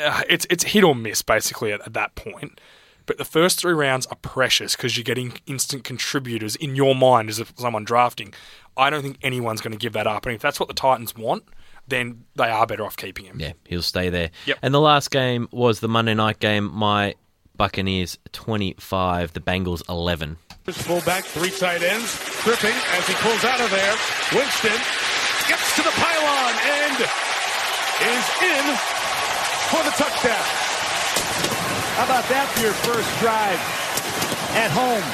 uh, 0.00 0.22
it's 0.28 0.46
it's 0.48 0.64
hit 0.64 0.84
or 0.84 0.94
miss 0.94 1.22
basically 1.22 1.72
at, 1.72 1.80
at 1.82 1.92
that 1.94 2.14
point. 2.14 2.60
But 3.06 3.18
the 3.18 3.24
first 3.24 3.60
three 3.60 3.72
rounds 3.72 4.06
are 4.06 4.16
precious 4.16 4.76
because 4.76 4.96
you're 4.96 5.04
getting 5.04 5.34
instant 5.46 5.84
contributors 5.84 6.56
in 6.56 6.76
your 6.76 6.94
mind 6.94 7.28
as 7.28 7.38
if 7.38 7.52
someone 7.56 7.84
drafting. 7.84 8.32
I 8.76 8.90
don't 8.90 9.02
think 9.02 9.18
anyone's 9.22 9.60
going 9.60 9.72
to 9.72 9.78
give 9.78 9.92
that 9.94 10.06
up. 10.06 10.24
And 10.26 10.34
if 10.34 10.40
that's 10.40 10.58
what 10.60 10.68
the 10.68 10.74
Titans 10.74 11.16
want, 11.16 11.44
then 11.88 12.24
they 12.36 12.48
are 12.48 12.66
better 12.66 12.84
off 12.84 12.96
keeping 12.96 13.24
him. 13.24 13.38
yeah, 13.40 13.52
he'll 13.66 13.82
stay 13.82 14.08
there. 14.08 14.30
Yep. 14.46 14.58
And 14.62 14.72
the 14.72 14.80
last 14.80 15.10
game 15.10 15.48
was 15.50 15.80
the 15.80 15.88
Monday 15.88 16.14
night 16.14 16.38
game. 16.38 16.72
My 16.72 17.14
Buccaneers 17.56 18.18
25, 18.32 19.32
the 19.32 19.40
Bengals 19.40 19.82
11. 19.88 20.36
Fullback, 20.66 21.24
three 21.24 21.50
tight 21.50 21.82
ends, 21.82 22.16
tripping 22.42 22.70
as 22.70 23.06
he 23.06 23.14
pulls 23.14 23.44
out 23.44 23.60
of 23.60 23.70
there. 23.70 23.94
Winston 24.32 24.78
gets 25.48 25.76
to 25.76 25.82
the 25.82 25.90
pylon 25.90 26.54
and 26.64 26.96
is 27.02 28.26
in 28.42 28.76
for 29.68 29.82
the 29.82 29.90
touchdown. 29.96 30.61
How 31.94 32.04
about 32.04 32.24
that 32.30 32.48
for 32.54 32.60
your 32.60 32.72
first 32.72 33.08
drive 33.20 33.58
at 34.56 34.70
home 34.70 35.04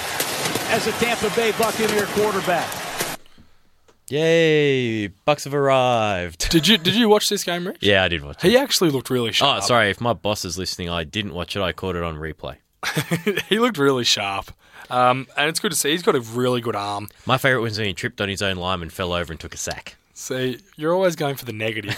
as 0.72 0.86
a 0.86 0.92
Tampa 0.92 1.28
Bay 1.34 1.52
Buccaneer 1.58 2.06
quarterback? 2.06 2.72
Yay! 4.10 5.08
Bucks 5.08 5.44
have 5.44 5.54
arrived. 5.54 6.48
Did 6.50 6.66
you 6.66 6.78
did 6.78 6.94
you 6.94 7.08
watch 7.08 7.28
this 7.28 7.44
game, 7.44 7.66
Rich? 7.66 7.78
Yeah, 7.80 8.04
I 8.04 8.08
did 8.08 8.24
watch 8.24 8.42
it. 8.44 8.50
He 8.50 8.56
actually 8.56 8.90
looked 8.90 9.10
really 9.10 9.32
sharp. 9.32 9.62
Oh, 9.62 9.66
sorry. 9.66 9.90
If 9.90 10.00
my 10.00 10.12
boss 10.12 10.44
is 10.44 10.56
listening, 10.56 10.88
I 10.88 11.04
didn't 11.04 11.34
watch 11.34 11.56
it. 11.56 11.62
I 11.62 11.72
caught 11.72 11.96
it 11.96 12.02
on 12.02 12.16
replay. 12.16 12.56
he 13.48 13.58
looked 13.58 13.76
really 13.76 14.04
sharp. 14.04 14.50
Um, 14.88 15.26
and 15.36 15.48
it's 15.48 15.60
good 15.60 15.72
to 15.72 15.76
see. 15.76 15.90
He's 15.90 16.02
got 16.02 16.14
a 16.14 16.20
really 16.20 16.60
good 16.60 16.76
arm. 16.76 17.08
My 17.26 17.36
favourite 17.36 17.62
was 17.62 17.76
when 17.76 17.88
he 17.88 17.92
tripped 17.92 18.20
on 18.20 18.28
his 18.28 18.40
own 18.40 18.56
line 18.56 18.80
and 18.80 18.92
fell 18.92 19.12
over, 19.12 19.32
and 19.32 19.38
took 19.38 19.52
a 19.52 19.58
sack. 19.58 19.96
See, 20.18 20.58
you're 20.74 20.92
always 20.92 21.14
going 21.14 21.36
for 21.36 21.44
the 21.44 21.52
negative. 21.52 21.96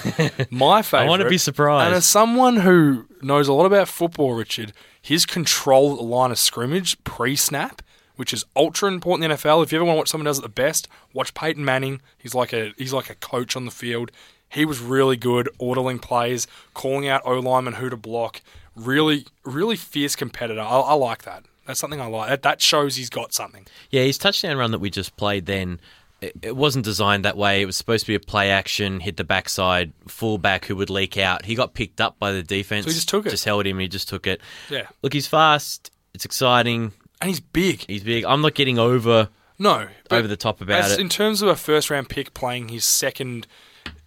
My 0.51 0.83
favorite. 0.83 1.05
I 1.07 1.09
wanna 1.09 1.27
be 1.27 1.39
surprised. 1.39 1.87
And 1.87 1.95
as 1.95 2.05
someone 2.05 2.57
who 2.57 3.07
knows 3.23 3.49
a 3.49 3.55
lot 3.55 3.65
about 3.65 3.89
football, 3.89 4.35
Richard, 4.35 4.75
his 5.01 5.25
control 5.25 5.93
at 5.93 5.97
the 5.97 6.05
line 6.05 6.31
of 6.31 6.39
scrimmage 6.39 7.03
pre-snap, 7.03 7.81
which 8.17 8.35
is 8.35 8.45
ultra 8.55 8.91
important 8.91 9.25
in 9.25 9.31
the 9.31 9.37
NFL. 9.37 9.63
If 9.63 9.73
you 9.73 9.79
ever 9.79 9.87
want 9.87 9.95
to 9.95 9.99
watch 10.01 10.09
someone 10.09 10.27
does 10.27 10.39
it 10.39 10.43
the 10.43 10.51
best, 10.51 10.87
watch 11.15 11.33
Peyton 11.33 11.65
Manning. 11.65 12.03
He's 12.19 12.35
like 12.35 12.53
a 12.53 12.75
he's 12.77 12.93
like 12.93 13.09
a 13.09 13.15
coach 13.15 13.57
on 13.57 13.65
the 13.65 13.71
field. 13.71 14.11
He 14.51 14.67
was 14.67 14.81
really 14.81 15.17
good, 15.17 15.49
ordering 15.59 15.99
plays, 15.99 16.47
calling 16.75 17.09
out 17.09 17.23
O 17.25 17.39
linemen 17.39 17.75
who 17.75 17.89
to 17.89 17.97
block. 17.97 18.43
Really, 18.77 19.25
really 19.45 19.77
fierce 19.77 20.15
competitor. 20.15 20.61
I, 20.61 20.81
I 20.81 20.93
like 20.93 21.23
that. 21.23 21.45
That's 21.67 21.81
something 21.81 22.01
I 22.01 22.07
like. 22.07 22.29
That, 22.29 22.43
that 22.43 22.61
shows 22.61 22.97
he's 22.97 23.11
got 23.11 23.33
something. 23.33 23.67
Yeah, 23.89 24.03
his 24.03 24.19
touchdown 24.19 24.59
run 24.59 24.73
that 24.73 24.81
we 24.81 24.91
just 24.91 25.17
played 25.17 25.47
then, 25.47 25.81
it, 26.21 26.37
it 26.43 26.57
wasn't 26.57 26.85
designed 26.85 27.25
that 27.25 27.37
way. 27.37 27.63
It 27.63 27.67
was 27.67 27.77
supposed 27.77 28.05
to 28.07 28.11
be 28.13 28.15
a 28.15 28.21
play 28.21 28.51
action, 28.51 29.01
hit 29.01 29.17
the 29.17 29.25
backside, 29.25 29.93
fullback 30.07 30.65
who 30.67 30.77
would 30.77 30.91
leak 30.91 31.17
out. 31.17 31.45
He 31.45 31.55
got 31.55 31.75
picked 31.75 32.01
up 32.01 32.19
by 32.19 32.33
the 32.33 32.43
defense. 32.43 32.85
So 32.85 32.91
he 32.91 32.95
just 32.95 33.09
took 33.09 33.27
it. 33.27 33.31
Just 33.31 33.45
held 33.45 33.67
him. 33.67 33.79
He 33.79 33.89
just 33.89 34.09
took 34.09 34.27
it. 34.27 34.41
Yeah. 34.69 34.87
Look, 35.03 35.13
he's 35.13 35.27
fast. 35.27 35.91
It's 36.15 36.25
exciting. 36.25 36.93
And 37.21 37.29
he's 37.29 37.41
big. 37.41 37.85
He's 37.87 38.03
big. 38.05 38.25
I'm 38.25 38.41
not 38.41 38.55
getting 38.55 38.79
over 38.79 39.29
No, 39.59 39.89
over 40.11 40.27
the 40.29 40.37
top 40.37 40.61
about 40.61 40.85
as 40.85 40.93
it. 40.93 41.01
In 41.01 41.09
terms 41.09 41.43
of 41.43 41.49
a 41.49 41.57
first 41.57 41.91
round 41.91 42.09
pick 42.09 42.35
playing 42.35 42.69
his 42.69 42.85
second 42.85 43.47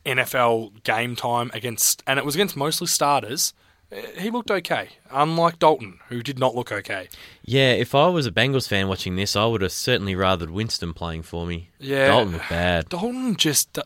NFL 0.06 0.84
game 0.84 1.16
time 1.16 1.52
against, 1.54 2.04
and 2.08 2.20
it 2.20 2.26
was 2.26 2.36
against 2.36 2.56
mostly 2.58 2.88
starters, 2.88 3.54
he 4.18 4.30
looked 4.30 4.52
okay. 4.52 4.90
Unlike 5.12 5.60
Dalton, 5.60 6.00
who 6.10 6.22
did 6.22 6.40
not 6.40 6.56
look 6.56 6.72
okay. 6.72 7.10
yeah, 7.44 7.72
if 7.72 7.94
I 7.94 8.08
was 8.08 8.26
a 8.26 8.32
Bengals 8.32 8.68
fan 8.68 8.88
watching 8.88 9.16
this, 9.16 9.36
I 9.36 9.46
would 9.46 9.62
have 9.62 9.72
certainly 9.72 10.16
rathered 10.16 10.50
Winston 10.50 10.94
playing 10.94 11.24
for 11.24 11.46
me. 11.46 11.70
Yeah, 11.80 12.08
Dalton 12.08 12.34
looked 12.34 12.50
bad. 12.50 12.90
Dalton 12.90 13.36
just. 13.36 13.80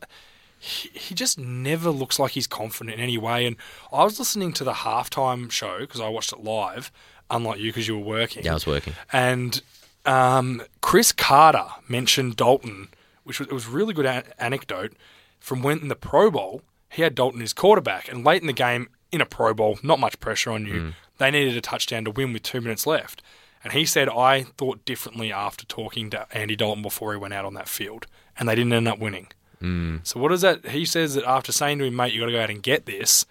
He, 0.59 0.89
he 0.89 1.13
just 1.13 1.37
never 1.37 1.91
looks 1.91 2.17
like 2.17 2.31
he's 2.31 2.47
confident 2.47 2.95
in 2.95 2.99
any 2.99 3.17
way. 3.17 3.45
And 3.45 3.57
I 3.93 4.03
was 4.03 4.17
listening 4.17 4.53
to 4.53 4.63
the 4.63 4.73
halftime 4.73 5.51
show 5.51 5.81
because 5.81 6.01
I 6.01 6.09
watched 6.09 6.33
it 6.33 6.43
live, 6.43 6.91
unlike 7.29 7.59
you 7.59 7.69
because 7.69 7.87
you 7.87 7.97
were 7.97 8.03
working. 8.03 8.43
Yeah, 8.43 8.51
I 8.51 8.53
was 8.55 8.65
working. 8.65 8.93
And 9.13 9.61
um, 10.07 10.63
Cris 10.81 11.11
Carter 11.11 11.67
mentioned 11.87 12.37
Dalton, 12.37 12.87
which 13.23 13.39
was, 13.39 13.49
it 13.49 13.53
was 13.53 13.67
a 13.67 13.69
really 13.69 13.93
good 13.93 14.07
an- 14.07 14.23
anecdote 14.39 14.93
from 15.39 15.61
when 15.61 15.79
in 15.79 15.89
the 15.89 15.95
Pro 15.95 16.31
Bowl 16.31 16.63
he 16.89 17.03
had 17.03 17.13
Dalton 17.13 17.41
as 17.41 17.53
quarterback, 17.53 18.09
and 18.09 18.25
late 18.25 18.41
in 18.41 18.47
the 18.47 18.53
game 18.53 18.87
in 19.11 19.21
a 19.21 19.25
Pro 19.25 19.53
Bowl, 19.53 19.79
not 19.83 19.99
much 19.99 20.19
pressure 20.19 20.51
on 20.51 20.65
you. 20.65 20.93
They 21.17 21.31
needed 21.31 21.55
a 21.57 21.61
touchdown 21.61 22.05
to 22.05 22.11
win 22.11 22.33
with 22.33 22.43
two 22.43 22.61
minutes 22.61 22.85
left, 22.85 23.21
and 23.63 23.73
he 23.73 23.85
said 23.85 24.07
I 24.09 24.43
thought 24.43 24.85
differently 24.85 25.31
after 25.31 25.65
talking 25.65 26.09
to 26.11 26.27
Andy 26.35 26.55
Dalton 26.55 26.81
before 26.83 27.13
he 27.13 27.17
went 27.19 27.33
out 27.33 27.45
on 27.45 27.53
that 27.55 27.67
field, 27.67 28.05
and 28.37 28.47
they 28.47 28.55
didn't 28.55 28.73
end 28.73 28.87
up 28.87 28.99
winning. 28.99 29.27
Mm. 29.61 30.01
So 30.05 30.19
what 30.19 30.31
is 30.31 30.41
that? 30.41 30.67
He 30.69 30.85
says 30.85 31.15
that 31.15 31.25
after 31.25 31.51
saying 31.51 31.79
to 31.79 31.85
him, 31.85 31.95
"Mate, 31.95 32.13
you 32.13 32.19
got 32.19 32.27
to 32.27 32.31
go 32.31 32.41
out 32.41 32.49
and 32.51 32.61
get 32.61 32.85
this," 32.85 33.25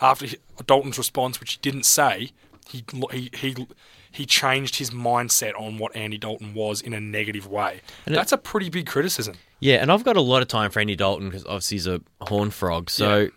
after 0.00 0.26
Dalton's 0.66 0.98
response, 0.98 1.40
which 1.40 1.52
he 1.54 1.58
didn't 1.62 1.84
say, 1.84 2.32
he 2.68 2.84
he 3.10 3.30
he 3.34 3.66
he 4.10 4.26
changed 4.26 4.76
his 4.76 4.90
mindset 4.90 5.58
on 5.58 5.78
what 5.78 5.96
Andy 5.96 6.18
Dalton 6.18 6.52
was 6.52 6.82
in 6.82 6.92
a 6.92 7.00
negative 7.00 7.46
way. 7.46 7.80
And 8.04 8.14
it- 8.14 8.18
That's 8.18 8.32
a 8.32 8.36
pretty 8.36 8.68
big 8.68 8.86
criticism. 8.86 9.36
Yeah, 9.60 9.76
and 9.76 9.90
I've 9.90 10.04
got 10.04 10.16
a 10.18 10.20
lot 10.20 10.42
of 10.42 10.48
time 10.48 10.70
for 10.70 10.80
Andy 10.80 10.96
Dalton 10.96 11.28
because 11.30 11.46
obviously 11.46 11.76
he's 11.76 11.86
a 11.86 12.00
horn 12.20 12.50
frog. 12.50 12.90
So 12.90 13.30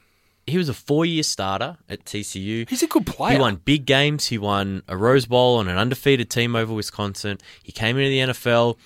he 0.48 0.58
was 0.58 0.70
a 0.70 0.74
four-year 0.74 1.24
starter 1.24 1.78
at 1.90 2.06
TCU. 2.06 2.70
He's 2.70 2.84
a 2.84 2.88
good 2.88 3.06
player. 3.08 3.34
He 3.36 3.40
won 3.40 3.56
big 3.66 3.86
games. 3.86 4.28
He 4.28 4.38
won 4.38 4.84
a 4.88 4.96
Rose 4.96 5.26
Bowl 5.26 5.58
on 5.58 5.68
an 5.68 5.78
undefeated 5.78 6.30
team 6.30 6.56
over 6.56 6.74
Wisconsin. 6.74 7.40
He 7.64 7.72
came 7.72 7.98
into 7.98 8.10
the 8.10 8.34
NFL. 8.34 8.78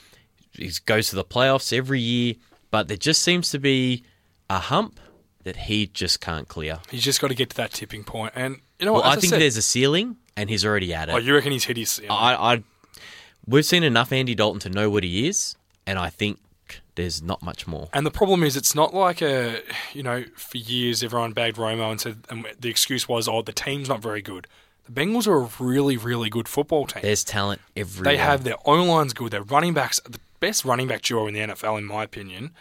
He 0.54 0.72
goes 0.86 1.10
to 1.10 1.16
the 1.16 1.26
playoffs 1.26 1.76
every 1.78 2.00
year, 2.00 2.36
but 2.72 2.88
there 2.88 2.98
just 2.98 3.22
seems 3.24 3.52
to 3.52 3.60
be 3.60 4.04
a 4.50 4.58
hump 4.60 5.00
that 5.44 5.56
he 5.56 5.88
just 5.88 6.22
can't 6.22 6.48
clear. 6.48 6.80
He's 6.90 7.04
just 7.04 7.22
got 7.22 7.28
to 7.28 7.36
get 7.36 7.50
to 7.52 7.58
that 7.58 7.72
tipping 7.72 8.04
point. 8.04 8.34
And 8.36 8.58
you 8.80 8.86
know 8.86 8.94
Well, 8.94 9.04
what? 9.04 9.18
I 9.18 9.20
think 9.20 9.32
said- 9.32 9.42
there's 9.42 9.58
a 9.58 9.62
ceiling, 9.62 10.18
and 10.38 10.50
he's 10.50 10.66
already 10.66 10.94
at 10.94 11.10
it. 11.10 11.12
Oh, 11.14 11.18
you 11.18 11.34
reckon 11.36 11.52
he's 11.52 11.66
hit 11.66 11.78
his 11.78 11.90
ceiling? 11.92 12.12
I, 12.12 12.54
I, 12.56 12.64
we've 13.46 13.66
seen 13.66 13.84
enough 13.84 14.12
Andy 14.12 14.36
Dalton 14.36 14.60
to 14.62 14.70
know 14.70 14.90
what 14.90 15.04
he 15.04 15.28
is, 15.28 15.56
and 15.86 16.00
I 16.00 16.10
think 16.10 16.40
there's 17.00 17.22
not 17.22 17.42
much 17.42 17.66
more. 17.66 17.88
And 17.94 18.06
the 18.06 18.12
problem 18.12 18.44
is, 18.44 18.58
it's 18.58 18.76
not 18.76 18.94
like 18.94 19.22
a, 19.22 19.62
you 19.94 20.04
know, 20.04 20.26
for 20.36 20.58
years 20.58 21.02
everyone 21.02 21.32
bagged 21.32 21.56
Romo 21.56 21.90
and 21.90 22.02
said, 22.02 22.26
and 22.30 22.46
the 22.60 22.70
excuse 22.70 23.08
was, 23.08 23.26
oh, 23.26 23.42
the 23.42 23.54
team's 23.54 23.88
not 23.88 24.02
very 24.02 24.22
good. 24.22 24.48
The 24.84 24.92
Bengals 24.92 25.26
are 25.26 25.42
a 25.42 25.50
really, 25.64 25.96
really 25.96 26.30
good 26.30 26.50
football 26.50 26.86
team. 26.88 27.02
There's 27.02 27.24
talent 27.24 27.62
everywhere. 27.78 28.12
They 28.14 28.18
have 28.18 28.44
their 28.44 28.58
O 28.66 28.84
line's 28.84 29.14
good. 29.14 29.32
Their 29.32 29.44
running 29.44 29.74
backs, 29.74 30.02
are 30.06 30.10
the 30.10 30.20
best 30.42 30.66
running 30.66 30.88
back 30.88 31.02
duo 31.02 31.26
in 31.28 31.34
the 31.34 31.40
NFL, 31.40 31.78
in 31.78 31.86
my 31.86 32.04
opinion. 32.04 32.52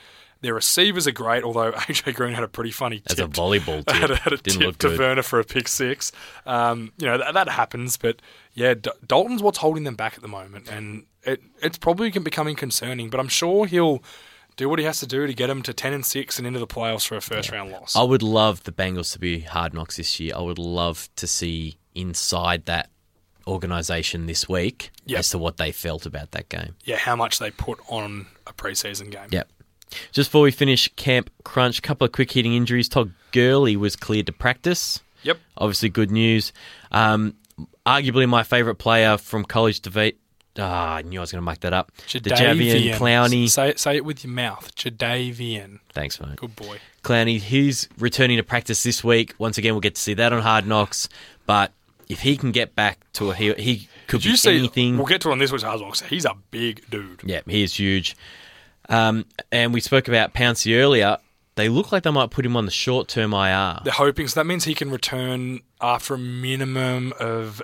Their 0.41 0.55
receivers 0.55 1.09
are 1.09 1.13
great, 1.13 1.43
although 1.43 1.73
AJ 1.89 2.15
Green 2.15 2.35
had 2.35 2.45
a 2.45 2.49
pretty 2.49 2.71
funny 2.71 3.03
That's 3.05 3.19
a 3.19 3.27
volleyball 3.27 3.85
tip. 3.85 3.89
had 3.97 4.11
a, 4.13 4.17
had 4.17 4.33
a 4.35 4.37
Didn't 4.37 4.61
tip 4.61 4.67
look 4.69 4.79
to 4.79 4.89
good. 4.91 4.99
Verner 4.99 5.23
for 5.23 5.41
a 5.41 5.45
pick 5.45 5.67
six. 5.67 6.13
Um, 6.47 6.93
you 6.99 7.07
know 7.07 7.19
that, 7.19 7.35
that 7.35 7.49
happens, 7.49 7.97
but 7.97 8.23
yeah, 8.55 8.75
D- 8.75 8.91
Dalton's 9.05 9.43
what's 9.43 9.59
holding 9.59 9.83
them 9.83 9.97
back 9.97 10.15
at 10.15 10.23
the 10.23 10.29
moment, 10.29 10.69
and 10.71 11.07
it 11.25 11.43
it's 11.61 11.79
probably 11.79 12.11
becoming 12.11 12.55
concerning. 12.55 13.11
But 13.11 13.19
I'm 13.19 13.29
sure 13.29 13.67
he'll 13.67 14.01
do 14.59 14.69
what 14.69 14.79
he 14.79 14.85
has 14.85 15.01
to 15.01 15.07
do 15.07 15.27
to 15.27 15.33
get 15.33 15.49
him 15.49 15.63
to 15.63 15.73
ten 15.73 15.95
and 15.95 16.05
six 16.05 16.37
and 16.37 16.47
into 16.47 16.59
the 16.59 16.67
playoffs 16.67 17.07
for 17.07 17.17
a 17.17 17.21
first 17.23 17.51
round 17.51 17.73
loss. 17.73 17.97
I 17.97 18.03
would 18.03 18.23
love 18.23 18.65
the 18.65 18.73
Bengals 18.73 19.13
to 19.15 19.19
be 19.19 19.41
hard 19.41 19.73
knocks 19.73 19.97
this 19.97 20.21
year. 20.21 20.35
I 20.37 20.41
would 20.43 20.59
love 20.59 21.09
to 21.17 21.27
see 21.27 21.79
inside 21.95 22.67
that 22.67 22.91
organization 23.47 24.27
this 24.27 24.49
week 24.49 24.91
Yep. 25.07 25.19
as 25.21 25.31
to 25.31 25.39
what 25.39 25.57
they 25.57 25.73
felt 25.73 26.05
about 26.05 26.33
that 26.33 26.49
game. 26.51 26.75
yeah, 26.85 26.97
how 26.97 27.17
much 27.17 27.39
they 27.39 27.51
put 27.51 27.79
on 27.89 28.27
a 28.47 28.53
preseason 28.53 29.11
game. 29.11 29.29
Yep. 29.31 29.49
Just 30.13 30.29
before 30.29 30.43
we 30.43 30.51
finish 30.51 30.89
Camp 30.97 31.31
Crunch, 31.45 31.79
a 31.79 31.83
couple 31.83 32.05
of 32.05 32.13
quick 32.13 32.31
hitting 32.31 32.53
injuries. 32.53 32.91
Todd 32.91 33.15
Gurley 33.33 33.75
was 33.75 33.97
cleared 33.97 34.27
to 34.27 34.33
practice. 34.33 35.01
Yep. 35.23 35.39
Obviously, 35.57 35.89
good 35.89 36.11
news. 36.11 36.53
Um, 36.93 37.37
arguably 37.87 38.29
my 38.29 38.43
favourite 38.43 38.77
player 38.79 39.17
from 39.17 39.45
college 39.47 39.81
to 39.81 39.91
beat. 39.91 40.19
Ah, 40.59 40.97
I 40.97 41.03
knew 41.03 41.21
I 41.21 41.23
was 41.23 41.31
going 41.33 41.41
to 41.41 41.45
muck 41.45 41.61
that 41.61 41.73
up. 41.73 41.93
Jadeveon 42.09 42.95
Clowney. 42.95 43.49
Say 43.49 43.71
it, 43.71 43.79
say 43.79 43.97
it 43.97 44.05
with 44.05 44.25
your 44.25 44.33
mouth. 44.33 44.75
Jadavian. 44.75 45.79
Thanks, 45.93 46.21
mate. 46.21 46.37
Good 46.37 46.57
boy. 46.57 46.79
Clowney, 47.03 47.39
he's 47.41 47.89
returning 47.99 48.37
to 48.39 48.43
practice 48.43 48.83
this 48.83 49.05
week. 49.05 49.35
Once 49.39 49.57
again, 49.59 49.73
we'll 49.75 49.81
get 49.81 49.95
to 49.95 50.01
see 50.01 50.15
that 50.15 50.33
on 50.33 50.43
Hard 50.43 50.67
Knocks. 50.67 51.09
But 51.47 51.73
if 52.09 52.21
he 52.21 52.37
can 52.37 52.51
get 52.53 52.75
back 52.75 52.99
to 53.15 53.31
a 53.31 53.35
he, 53.35 53.53
he 53.55 53.89
could 54.09 54.21
Did 54.23 54.29
be 54.29 54.31
you 54.31 54.37
see? 54.37 54.59
anything. 54.59 54.97
We'll 54.97 55.07
get 55.07 55.21
to 55.23 55.31
on 55.31 55.39
this 55.39 55.53
week's 55.53 55.63
Hard 55.65 55.81
Knocks. 55.81 56.01
He's 56.03 56.25
a 56.25 56.35
big 56.51 56.89
dude. 56.91 57.21
Yeah, 57.25 57.41
he 57.47 57.63
is 57.63 57.79
huge. 57.79 58.17
Um, 58.89 59.27
and 59.53 59.73
we 59.73 59.81
spoke 59.81 60.09
about 60.09 60.35
Pouncey 60.35 60.77
earlier. 60.77 61.19
They 61.57 61.69
look 61.69 61.91
like 61.93 62.05
they 62.05 62.11
might 62.11 62.31
put 62.31 62.47
him 62.47 62.57
on 62.57 62.65
the 62.67 62.71
short 62.71 63.09
term 63.09 63.33
IR. 63.35 63.81
They're 63.85 63.93
hoping 63.93 64.29
so. 64.29 64.41
That 64.41 64.47
means 64.47 64.65
he 64.65 64.75
can 64.75 64.91
return 64.91 65.61
after 65.81 66.15
a 66.15 66.19
minimum 66.19 67.13
of 67.19 67.61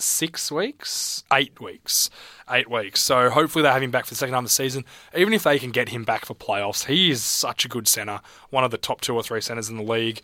six 0.00 0.50
weeks, 0.50 1.24
eight 1.32 1.60
weeks, 1.60 2.10
eight 2.50 2.70
weeks. 2.70 3.00
So 3.00 3.30
hopefully 3.30 3.62
they 3.62 3.70
have 3.70 3.82
him 3.82 3.90
back 3.90 4.04
for 4.04 4.10
the 4.10 4.16
second 4.16 4.34
half 4.34 4.40
of 4.40 4.46
the 4.46 4.50
season. 4.50 4.84
Even 5.16 5.32
if 5.32 5.42
they 5.42 5.58
can 5.58 5.70
get 5.70 5.90
him 5.90 6.04
back 6.04 6.24
for 6.24 6.34
playoffs, 6.34 6.86
he 6.86 7.10
is 7.10 7.22
such 7.22 7.64
a 7.64 7.68
good 7.68 7.86
center, 7.86 8.20
one 8.50 8.64
of 8.64 8.70
the 8.70 8.78
top 8.78 9.00
two 9.00 9.14
or 9.14 9.22
three 9.22 9.40
centers 9.40 9.68
in 9.68 9.76
the 9.76 9.82
league. 9.82 10.20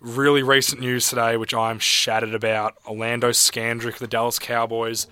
Really 0.00 0.42
recent 0.42 0.80
news 0.80 1.08
today, 1.08 1.36
which 1.36 1.52
I'm 1.52 1.78
shattered 1.78 2.34
about. 2.34 2.76
Orlando 2.86 3.30
Scandrick, 3.30 3.98
the 3.98 4.06
Dallas 4.06 4.38
Cowboys, 4.38 5.08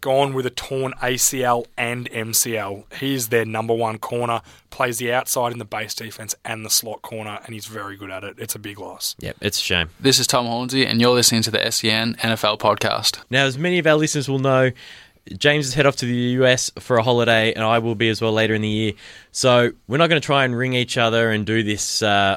gone 0.00 0.34
with 0.34 0.46
a 0.46 0.50
torn 0.50 0.92
ACL 1.02 1.66
and 1.76 2.10
MCL. 2.10 2.94
He's 2.94 3.28
their 3.28 3.44
number 3.44 3.74
one 3.74 3.98
corner, 3.98 4.42
plays 4.70 4.98
the 4.98 5.12
outside 5.12 5.52
in 5.52 5.58
the 5.58 5.64
base 5.64 5.94
defense 5.94 6.34
and 6.44 6.64
the 6.64 6.70
slot 6.70 7.02
corner, 7.02 7.40
and 7.44 7.54
he's 7.54 7.66
very 7.66 7.96
good 7.96 8.10
at 8.10 8.24
it. 8.24 8.36
It's 8.38 8.54
a 8.54 8.58
big 8.58 8.78
loss. 8.78 9.16
Yep, 9.18 9.36
it's 9.40 9.58
a 9.58 9.62
shame. 9.62 9.90
This 10.00 10.18
is 10.18 10.26
Tom 10.26 10.46
Hornsey, 10.46 10.86
and 10.86 11.00
you're 11.00 11.14
listening 11.14 11.42
to 11.42 11.50
the 11.50 11.70
SEN 11.70 12.14
NFL 12.16 12.58
podcast. 12.58 13.20
Now, 13.30 13.44
as 13.44 13.58
many 13.58 13.78
of 13.78 13.86
our 13.86 13.96
listeners 13.96 14.28
will 14.28 14.38
know, 14.38 14.70
James 15.36 15.66
is 15.66 15.74
head 15.74 15.86
off 15.86 15.96
to 15.96 16.06
the 16.06 16.14
US 16.40 16.70
for 16.78 16.96
a 16.98 17.02
holiday, 17.02 17.52
and 17.52 17.64
I 17.64 17.78
will 17.78 17.94
be 17.94 18.08
as 18.08 18.22
well 18.22 18.32
later 18.32 18.54
in 18.54 18.62
the 18.62 18.68
year. 18.68 18.92
So 19.32 19.72
we're 19.88 19.96
not 19.98 20.08
going 20.08 20.20
to 20.20 20.26
try 20.26 20.44
and 20.44 20.56
ring 20.56 20.74
each 20.74 20.96
other 20.96 21.30
and 21.30 21.44
do 21.44 21.62
this 21.62 22.02
uh, 22.02 22.36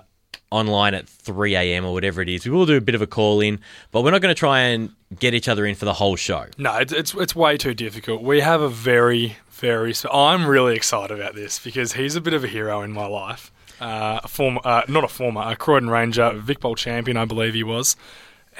online 0.51 0.93
at 0.93 1.07
3 1.07 1.55
a.m. 1.55 1.85
or 1.85 1.93
whatever 1.93 2.21
it 2.21 2.29
is. 2.29 2.45
We 2.45 2.51
will 2.51 2.65
do 2.65 2.75
a 2.77 2.81
bit 2.81 2.95
of 2.95 3.01
a 3.01 3.07
call 3.07 3.39
in, 3.41 3.59
but 3.91 4.01
we're 4.03 4.11
not 4.11 4.21
going 4.21 4.33
to 4.33 4.39
try 4.39 4.61
and 4.61 4.89
get 5.19 5.33
each 5.33 5.47
other 5.47 5.65
in 5.65 5.75
for 5.75 5.85
the 5.85 5.93
whole 5.93 6.15
show. 6.15 6.45
No, 6.57 6.75
it's, 6.77 6.93
it's 6.93 7.13
it's 7.13 7.35
way 7.35 7.57
too 7.57 7.73
difficult. 7.73 8.21
We 8.23 8.39
have 8.41 8.61
a 8.61 8.69
very 8.69 9.37
very. 9.51 9.93
sp- 9.93 10.13
I'm 10.13 10.45
really 10.47 10.75
excited 10.75 11.17
about 11.17 11.35
this 11.35 11.59
because 11.59 11.93
he's 11.93 12.15
a 12.15 12.21
bit 12.21 12.33
of 12.33 12.43
a 12.43 12.47
hero 12.47 12.81
in 12.81 12.91
my 12.91 13.05
life. 13.05 13.51
Uh, 13.79 14.19
a 14.23 14.27
former, 14.27 14.59
uh, 14.65 14.81
not 14.89 15.03
a 15.05 15.07
former, 15.07 15.41
a 15.41 15.55
Croydon 15.55 15.89
Ranger, 15.89 16.31
Vic 16.33 16.59
Bowl 16.59 16.75
champion, 16.75 17.15
I 17.15 17.23
believe 17.25 17.53
he 17.53 17.63
was. 17.63 17.95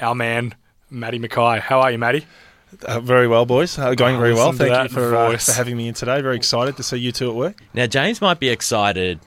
Our 0.00 0.14
man, 0.14 0.54
Matty 0.88 1.18
Mackay. 1.18 1.60
How 1.60 1.80
are 1.82 1.90
you, 1.90 1.98
Matty? 1.98 2.26
Uh, 2.86 3.00
very 3.00 3.28
well, 3.28 3.44
boys. 3.44 3.78
Uh, 3.78 3.94
going 3.94 4.16
Oh, 4.16 4.20
very 4.20 4.32
well. 4.32 4.52
Thank 4.52 4.84
you 4.84 4.88
for, 4.88 5.14
uh, 5.14 5.36
for 5.36 5.52
having 5.52 5.76
me 5.76 5.88
in 5.88 5.94
today. 5.94 6.20
Very 6.22 6.36
excited 6.36 6.76
to 6.78 6.82
see 6.82 6.96
you 6.98 7.12
two 7.12 7.28
at 7.28 7.34
work. 7.36 7.60
Now, 7.74 7.86
James 7.86 8.20
might 8.22 8.38
be 8.40 8.48
excited, 8.48 9.20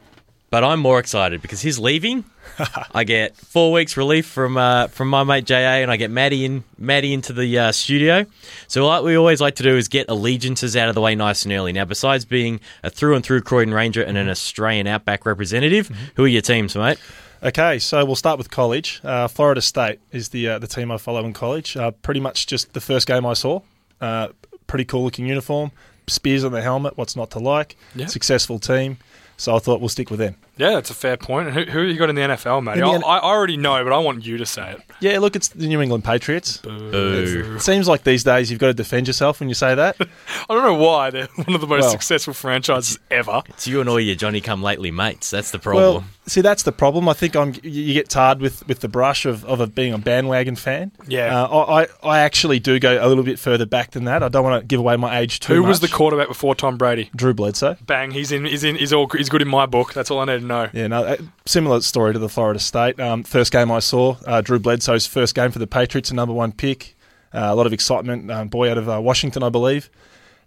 but 0.53 0.63
I'm 0.63 0.81
more 0.81 0.99
excited 0.99 1.41
because 1.41 1.61
he's 1.61 1.79
leaving. 1.79 2.25
I 2.93 3.05
get 3.05 3.35
four 3.35 3.71
weeks 3.71 3.97
relief 3.97 4.27
from 4.27 4.55
uh, 4.55 4.85
from 4.85 5.07
my 5.07 5.23
mate 5.23 5.45
JA, 5.45 5.81
and 5.81 5.89
I 5.89 5.97
get 5.97 6.11
Maddie 6.11 6.45
in 6.45 6.63
Maddie 6.77 7.11
into 7.11 7.33
the 7.33 7.57
uh, 7.57 7.71
studio. 7.71 8.27
So, 8.67 8.85
what 8.85 9.03
we 9.03 9.15
always 9.15 9.41
like 9.41 9.55
to 9.55 9.63
do 9.63 9.75
is 9.75 9.87
get 9.87 10.09
allegiances 10.09 10.77
out 10.77 10.89
of 10.89 10.93
the 10.93 11.01
way 11.01 11.15
nice 11.15 11.43
and 11.43 11.51
early. 11.51 11.73
Now, 11.73 11.85
besides 11.85 12.23
being 12.23 12.59
a 12.83 12.91
through 12.91 13.15
and 13.15 13.25
through 13.25 13.41
Croydon 13.41 13.73
Ranger 13.73 14.03
and 14.03 14.15
an 14.15 14.29
Australian 14.29 14.85
Outback 14.85 15.25
representative, 15.25 15.89
who 16.17 16.25
are 16.25 16.27
your 16.27 16.43
teams, 16.43 16.75
mate? 16.75 16.99
Okay, 17.41 17.79
so 17.79 18.05
we'll 18.05 18.15
start 18.15 18.37
with 18.37 18.51
college. 18.51 19.01
Uh, 19.03 19.27
Florida 19.27 19.59
State 19.59 20.01
is 20.11 20.29
the 20.29 20.49
uh, 20.49 20.59
the 20.59 20.67
team 20.67 20.91
I 20.91 20.97
follow 20.97 21.25
in 21.25 21.33
college. 21.33 21.75
Uh, 21.75 21.89
pretty 21.89 22.19
much 22.19 22.45
just 22.45 22.73
the 22.73 22.81
first 22.81 23.07
game 23.07 23.25
I 23.25 23.33
saw. 23.33 23.61
Uh, 23.99 24.27
pretty 24.67 24.85
cool 24.85 25.03
looking 25.03 25.25
uniform, 25.25 25.71
spears 26.05 26.43
on 26.43 26.51
the 26.51 26.61
helmet. 26.61 26.95
What's 26.95 27.15
not 27.15 27.31
to 27.31 27.39
like? 27.39 27.75
Successful 28.05 28.59
team. 28.59 28.99
So 29.43 29.53
I 29.53 29.59
thought 29.59 29.81
we'll 29.81 29.89
stick 29.89 30.09
with 30.09 30.19
them. 30.19 30.35
Yeah, 30.55 30.71
that's 30.71 30.89
a 30.91 30.93
fair 30.93 31.17
point. 31.17 31.49
Who, 31.51 31.63
who 31.63 31.81
you 31.81 31.97
got 31.97 32.09
in 32.09 32.15
the 32.15 32.21
NFL, 32.21 32.63
Matty? 32.63 32.81
In 32.81 32.85
the 32.85 32.91
I, 32.91 32.95
N- 32.95 33.03
I 33.03 33.19
already 33.19 33.57
know, 33.57 33.83
but 33.83 33.91
I 33.91 33.97
want 33.97 34.23
you 34.25 34.37
to 34.37 34.45
say 34.45 34.71
it. 34.73 34.81
Yeah, 34.99 35.17
look, 35.19 35.35
it's 35.35 35.47
the 35.47 35.65
New 35.67 35.81
England 35.81 36.03
Patriots. 36.03 36.57
Boo. 36.57 37.55
It 37.55 37.59
seems 37.61 37.87
like 37.87 38.03
these 38.03 38.23
days 38.23 38.51
you've 38.51 38.59
got 38.59 38.67
to 38.67 38.73
defend 38.73 39.07
yourself 39.07 39.39
when 39.39 39.49
you 39.49 39.55
say 39.55 39.73
that. 39.73 39.95
I 40.49 40.53
don't 40.53 40.63
know 40.63 40.75
why 40.75 41.09
they're 41.09 41.25
one 41.35 41.55
of 41.55 41.61
the 41.61 41.67
most 41.67 41.81
Well- 41.83 41.91
successful 41.91 42.33
franchises 42.33 42.99
ever. 43.09 43.41
It's 43.49 43.67
you 43.67 43.79
and 43.81 43.89
all 43.89 43.99
your 43.99 44.15
Johnny 44.15 44.41
come 44.41 44.61
lately 44.61 44.91
mates. 44.91 45.31
That's 45.31 45.51
the 45.51 45.59
problem. 45.59 45.83
Well, 45.83 46.05
see, 46.27 46.41
that's 46.41 46.63
the 46.63 46.71
problem. 46.71 47.09
I 47.09 47.13
think 47.13 47.35
I'm. 47.35 47.53
You 47.63 47.83
you 47.83 47.93
get 47.95 48.09
tarred 48.09 48.39
with, 48.39 48.65
with 48.67 48.79
the 48.79 48.87
brush 48.87 49.25
of, 49.25 49.43
of 49.45 49.59
a, 49.59 49.67
being 49.67 49.93
a 49.93 49.97
bandwagon 49.97 50.55
fan. 50.55 50.91
Yeah. 51.07 51.43
Uh, 51.43 51.47
I, 51.47 51.81
I 51.83 51.87
I 52.03 52.19
actually 52.19 52.59
do 52.59 52.79
go 52.79 53.03
a 53.03 53.07
little 53.07 53.23
bit 53.23 53.39
further 53.39 53.65
back 53.65 53.91
than 53.91 54.05
that. 54.05 54.21
I 54.23 54.29
don't 54.29 54.43
want 54.43 54.61
to 54.61 54.65
give 54.67 54.79
away 54.79 54.95
my 54.97 55.19
age 55.19 55.39
too 55.39 55.55
Who 55.55 55.61
much. 55.61 55.67
was 55.69 55.79
the 55.81 55.87
quarterback 55.89 56.27
before 56.27 56.53
Tom 56.55 56.77
Brady? 56.77 57.09
Drew 57.15 57.33
Bledsoe. 57.33 57.75
Bang, 57.85 58.11
he's 58.11 58.31
in. 58.31 58.45
He's 58.45 58.63
in. 58.63 58.75
He's 58.75 58.93
all. 58.93 59.09
He's 59.09 59.29
good 59.29 59.41
in 59.41 59.47
my 59.47 59.65
book. 59.65 59.93
That's 59.93 60.09
all 60.11 60.19
I 60.19 60.25
need 60.25 60.42
to 60.43 60.47
know. 60.47 60.69
Yeah, 60.73 60.87
no, 60.87 61.03
uh, 61.03 61.17
similar 61.45 61.81
story 61.81 62.13
to 62.13 62.19
the 62.19 62.29
Florida 62.29 62.59
State. 62.59 62.99
Um, 62.99 63.23
first 63.23 63.51
game 63.51 63.71
I 63.71 63.79
saw, 63.79 64.17
uh, 64.25 64.41
Drew 64.41 64.59
Bledsoe's 64.59 65.05
first 65.05 65.35
game 65.35 65.51
for 65.51 65.59
the 65.59 65.67
Patriots, 65.67 66.11
a 66.11 66.15
number 66.15 66.33
one 66.33 66.51
pick. 66.51 66.95
Uh, 67.33 67.49
a 67.49 67.55
lot 67.55 67.65
of 67.65 67.73
excitement, 67.73 68.29
um, 68.29 68.47
boy 68.47 68.69
out 68.69 68.77
of 68.77 68.87
uh, 68.87 69.01
Washington, 69.01 69.41
I 69.41 69.49
believe. 69.49 69.89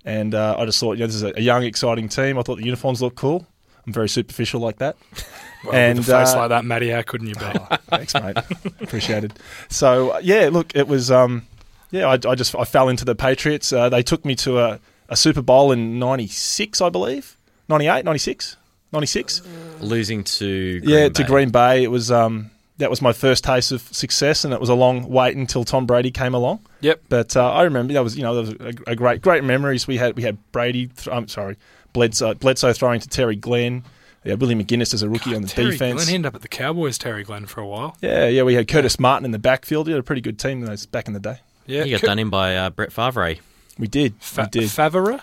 And 0.04 0.34
uh, 0.34 0.56
I 0.56 0.64
just 0.66 0.78
thought, 0.78 0.92
you 0.92 1.00
know, 1.00 1.06
this 1.08 1.16
is 1.16 1.24
a, 1.24 1.42
young, 1.42 1.64
exciting 1.64 2.08
team. 2.08 2.38
I 2.38 2.42
thought 2.42 2.58
the 2.58 2.64
uniforms 2.64 3.02
looked 3.02 3.16
cool. 3.16 3.44
I'm 3.84 3.92
very 3.92 4.08
superficial 4.08 4.60
like 4.60 4.78
that. 4.78 4.96
Well, 5.64 5.74
and 5.74 5.98
with 5.98 6.08
a 6.08 6.20
face 6.20 6.34
uh, 6.34 6.36
like 6.36 6.48
that, 6.50 6.64
Matty, 6.64 6.90
how 6.90 7.02
couldn't 7.02 7.26
you 7.26 7.34
be? 7.34 7.40
Thanks, 7.88 8.14
mate. 8.14 8.36
Appreciated. 8.80 9.32
So 9.68 10.16
yeah, 10.20 10.48
look, 10.52 10.76
it 10.76 10.86
was 10.86 11.10
um, 11.10 11.44
yeah, 11.90 12.06
I, 12.06 12.12
I 12.12 12.34
just 12.36 12.54
I 12.54 12.64
fell 12.64 12.88
into 12.88 13.04
the 13.04 13.16
Patriots. 13.16 13.72
Uh, 13.72 13.88
they 13.88 14.02
took 14.02 14.24
me 14.24 14.36
to 14.36 14.60
a, 14.60 14.80
a 15.08 15.16
Super 15.16 15.42
Bowl 15.42 15.72
in 15.72 15.98
'96, 15.98 16.80
I 16.80 16.88
believe, 16.88 17.36
98, 17.68 18.04
96, 18.04 18.56
96. 18.96 19.42
Losing 19.80 20.24
to 20.24 20.80
Green 20.80 20.90
yeah, 20.90 21.08
Bay. 21.08 21.12
to 21.12 21.24
Green 21.24 21.50
Bay. 21.50 21.84
It 21.84 21.90
was 21.90 22.10
um, 22.10 22.50
that 22.78 22.90
was 22.90 23.02
my 23.02 23.12
first 23.12 23.44
taste 23.44 23.72
of 23.72 23.82
success, 23.82 24.44
and 24.44 24.54
it 24.54 24.60
was 24.60 24.68
a 24.68 24.74
long 24.74 25.08
wait 25.08 25.36
until 25.36 25.64
Tom 25.64 25.86
Brady 25.86 26.10
came 26.10 26.34
along. 26.34 26.60
Yep. 26.80 27.02
But 27.08 27.36
uh, 27.36 27.52
I 27.52 27.62
remember 27.62 27.92
that 27.92 28.02
was 28.02 28.16
you 28.16 28.22
know 28.22 28.34
that 28.34 28.58
was 28.58 28.74
a, 28.86 28.92
a 28.92 28.96
great 28.96 29.20
great 29.20 29.44
memories. 29.44 29.86
We 29.86 29.98
had 29.98 30.16
we 30.16 30.22
had 30.22 30.38
Brady. 30.52 30.86
Th- 30.86 31.08
I'm 31.14 31.28
sorry, 31.28 31.56
Bledsoe, 31.92 32.34
Bledsoe 32.34 32.72
throwing 32.72 33.00
to 33.00 33.08
Terry 33.08 33.36
Glenn. 33.36 33.84
Yeah, 34.24 34.34
Willie 34.34 34.56
McGinest 34.56 34.92
as 34.92 35.02
a 35.02 35.08
rookie 35.08 35.36
on 35.36 35.42
the 35.42 35.48
Terry 35.48 35.72
defense. 35.72 36.04
Glenn 36.04 36.14
ended 36.16 36.26
up 36.26 36.34
at 36.34 36.42
the 36.42 36.48
Cowboys. 36.48 36.98
Terry 36.98 37.22
Glenn 37.22 37.46
for 37.46 37.60
a 37.60 37.66
while. 37.66 37.96
Yeah, 38.00 38.26
yeah, 38.26 38.42
we 38.42 38.54
had 38.54 38.66
Curtis 38.66 38.98
Martin 38.98 39.24
in 39.24 39.30
the 39.30 39.38
backfield. 39.38 39.86
We 39.86 39.92
had 39.92 40.00
a 40.00 40.02
pretty 40.02 40.22
good 40.22 40.38
team 40.38 40.62
those 40.62 40.84
back 40.86 41.06
in 41.06 41.14
the 41.14 41.20
day. 41.20 41.38
Yeah, 41.66 41.84
he 41.84 41.90
got 41.92 42.00
Cur- 42.00 42.06
done 42.08 42.18
in 42.18 42.30
by 42.30 42.56
uh, 42.56 42.70
Brett 42.70 42.92
Favre. 42.92 43.36
We 43.78 43.86
did. 43.86 44.14
Fa- 44.20 44.48
we 44.52 44.60
did. 44.60 44.70
Favre. 44.70 45.20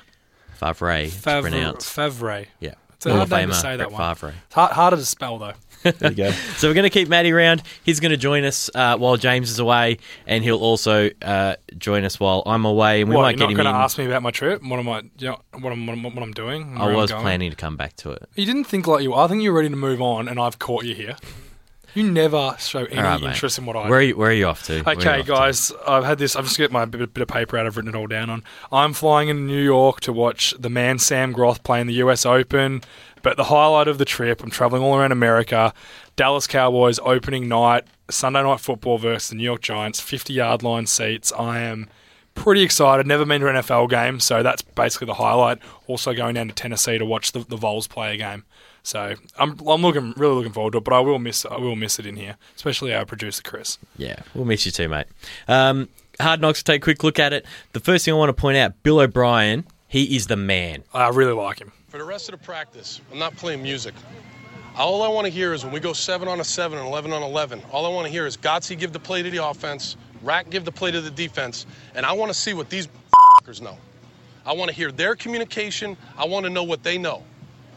Favre, 0.54 1.08
Favre. 1.08 1.74
Favre. 1.82 2.46
Yeah. 2.60 2.76
It's 3.04 3.06
a 3.08 3.10
Hall 3.10 3.28
hard 3.28 3.30
name 3.32 3.50
to 3.50 3.56
say 3.56 3.76
that 3.76 3.90
Brett 3.90 3.92
one. 3.92 4.16
Favre. 4.16 4.34
It's 4.46 4.56
hard, 4.56 4.72
harder 4.72 4.96
to 4.98 5.06
spell 5.06 5.38
though. 5.38 5.54
There 5.84 6.12
you 6.12 6.16
go. 6.16 6.32
So 6.58 6.70
we're 6.70 6.74
going 6.74 6.84
to 6.84 6.90
keep 6.90 7.10
Matty 7.10 7.34
around. 7.34 7.62
He's 7.84 8.00
going 8.00 8.12
to 8.12 8.18
join 8.18 8.46
us 8.46 8.70
uh, 8.74 8.96
while 8.98 9.18
James 9.18 9.52
is 9.52 9.60
away, 9.60 9.98
and 10.26 10.42
he'll 10.42 10.60
also 10.60 11.10
uh, 11.22 11.56
join 11.78 12.06
us 12.06 12.18
while 12.22 12.42
I'm 12.46 12.64
away. 12.64 13.02
And 13.02 13.10
we 13.10 13.18
what, 13.18 13.24
might 13.24 13.30
you're 13.32 13.40
get 13.40 13.44
not 13.44 13.52
him 13.52 13.58
going 13.58 13.68
in. 13.68 13.74
to 13.74 13.80
ask 13.80 13.98
me 13.98 14.06
about 14.06 14.22
my 14.22 14.32
trip? 14.32 14.64
What 14.64 14.80
am 14.80 14.88
I? 14.88 15.02
You 15.18 15.28
know, 15.32 15.42
what 15.60 15.74
I'm, 15.74 15.86
what 15.86 15.94
I'm, 15.98 16.04
what 16.04 16.24
I'm 16.24 16.32
doing? 16.32 16.62
and 16.62 16.78
I 16.78 16.84
where 16.86 16.92
I'm 16.94 16.98
was 16.98 17.12
going? 17.12 17.24
planning 17.24 17.50
to 17.50 17.58
come 17.58 17.76
back 17.76 17.98
to 17.98 18.12
it. 18.12 18.30
You 18.36 18.46
didn't 18.46 18.64
think 18.64 18.88
like 18.88 19.04
you. 19.04 19.14
I 19.14 19.28
think 19.28 19.44
you're 19.44 19.52
ready 19.52 19.68
to 19.70 19.76
move 19.76 20.02
on, 20.02 20.30
and 20.30 20.40
I've 20.40 20.58
caught 20.58 20.86
you 20.86 20.96
here. 20.96 21.18
You 21.94 22.10
never 22.12 22.56
show 22.60 22.86
any 22.86 23.02
right, 23.02 23.22
interest 23.22 23.58
in 23.60 23.66
what 23.66 23.76
I. 23.76 23.88
Where 23.90 24.00
are 24.00 24.02
you, 24.02 24.18
where 24.18 24.30
are 24.30 24.34
you 24.34 24.48
off 24.48 24.64
to? 24.66 24.82
Where 24.82 24.96
are 24.96 25.00
you 25.00 25.00
Okay, 25.02 25.20
off 25.20 25.26
to? 25.26 25.32
guys, 25.32 25.72
I've 25.88 26.04
had 26.06 26.18
this. 26.18 26.36
I've 26.36 26.46
just 26.46 26.58
got 26.58 26.72
my 26.72 26.86
bit, 26.86 27.14
bit 27.14 27.22
of 27.22 27.28
paper 27.28 27.58
out. 27.58 27.66
I've 27.66 27.78
written 27.78 27.94
it 27.94 27.98
all 27.98 28.08
down 28.08 28.30
on. 28.30 28.44
I'm 28.72 28.94
flying 28.94 29.30
in 29.30 29.46
New 29.46 29.62
York 29.62 30.02
to 30.02 30.14
watch 30.14 30.54
the 30.58 30.70
man 30.70 30.98
Sam 31.00 31.32
Groth 31.32 31.64
play 31.64 31.80
in 31.82 31.88
the 31.88 31.94
U.S. 31.96 32.26
Open. 32.26 32.82
But 33.22 33.38
the 33.38 33.46
highlight 33.46 33.88
of 33.88 34.00
the 34.00 34.06
trip, 34.06 34.44
I'm 34.44 34.50
traveling 34.50 34.82
all 34.84 34.98
around 34.98 35.12
America. 35.14 35.74
Dallas 36.16 36.46
Cowboys 36.46 37.00
opening 37.04 37.48
night, 37.48 37.86
Sunday 38.10 38.44
night 38.44 38.60
football 38.60 38.98
versus 38.98 39.30
the 39.30 39.36
New 39.36 39.44
York 39.44 39.62
Giants, 39.62 40.00
50 40.02 40.34
yard 40.34 40.62
line 40.62 40.86
seats. 40.88 41.32
I 41.32 41.60
am 41.62 41.90
pretty 42.36 42.64
excited. 42.64 43.08
Never 43.08 43.24
been 43.26 43.40
to 43.42 43.48
an 43.48 43.56
NFL 43.56 43.90
game, 43.90 44.20
so 44.20 44.44
that's 44.44 44.62
basically 44.62 45.06
the 45.08 45.14
highlight. 45.14 45.60
Also 45.88 46.14
going 46.14 46.36
down 46.36 46.50
to 46.50 46.54
Tennessee 46.54 46.98
to 46.98 47.06
watch 47.06 47.32
the, 47.32 47.40
the 47.40 47.56
Vols 47.56 47.88
play 47.88 48.14
a 48.14 48.18
game. 48.18 48.44
So 48.84 49.16
I'm 49.40 49.58
I'm 49.68 49.82
looking 49.82 50.14
really 50.18 50.36
looking 50.36 50.52
forward 50.52 50.72
to 50.74 50.78
it, 50.80 50.84
but 50.84 50.94
I 50.94 51.00
will 51.00 51.20
miss 51.20 51.46
I 51.46 51.58
will 51.58 51.76
miss 51.76 52.00
it 52.00 52.06
in 52.06 52.18
here, 52.18 52.36
especially 52.56 52.94
our 52.94 53.06
producer 53.06 53.42
Chris. 53.42 53.78
Yeah, 53.98 54.18
we'll 54.36 54.46
miss 54.46 54.66
you 54.66 54.72
too, 54.72 54.90
mate. 54.90 55.08
Um, 55.48 55.88
Hard 56.20 56.42
Knocks, 56.42 56.62
take 56.62 56.82
a 56.82 56.84
quick 56.84 57.04
look 57.04 57.18
at 57.18 57.34
it. 57.34 57.46
The 57.72 57.80
first 57.80 58.06
thing 58.06 58.14
I 58.14 58.18
want 58.18 58.30
to 58.30 58.40
point 58.40 58.58
out 58.58 58.84
Bill 58.84 59.00
O'Brien, 59.00 59.66
he 59.88 60.16
is 60.16 60.28
the 60.28 60.36
man. 60.36 60.84
I 60.94 61.10
really 61.10 61.34
like 61.34 61.60
him. 61.60 61.72
For 61.88 61.98
the 61.98 62.04
rest 62.04 62.28
of 62.28 62.40
the 62.40 62.46
practice, 62.46 63.00
I'm 63.12 63.20
not 63.20 63.36
playing 63.38 63.64
music. 63.64 63.94
All 64.76 65.04
I 65.04 65.08
want 65.08 65.26
to 65.26 65.32
hear 65.32 65.54
is 65.54 65.64
when 65.64 65.72
we 65.72 65.80
go 65.80 65.94
7 65.94 66.28
on 66.28 66.40
a 66.40 66.44
7 66.44 66.78
and 66.78 66.88
11 66.88 67.14
on 67.14 67.22
11, 67.22 67.62
all 67.72 67.86
I 67.86 67.90
want 67.90 68.08
to 68.08 68.12
hear 68.12 68.26
is 68.26 68.36
Godsey 68.36 68.78
give 68.78 68.92
the 68.92 69.00
play 69.00 69.22
to 69.22 69.30
the 69.30 69.46
offense, 69.46 69.96
Rack 70.24 70.50
give 70.50 70.66
the 70.66 70.72
play 70.72 70.90
to 70.90 71.00
the 71.00 71.12
defense, 71.12 71.68
and 71.94 72.06
I 72.06 72.12
want 72.14 72.32
to 72.32 72.38
see 72.38 72.56
what 72.56 72.70
these 72.70 72.88
fuckers 73.42 73.62
know. 73.62 73.78
I 74.46 74.54
want 74.54 74.70
to 74.70 74.76
hear 74.76 74.92
their 74.92 75.16
communication. 75.16 75.96
I 76.18 76.26
want 76.26 76.46
to 76.46 76.50
know 76.50 76.64
what 76.64 76.84
they 76.84 76.98
know. 76.98 77.24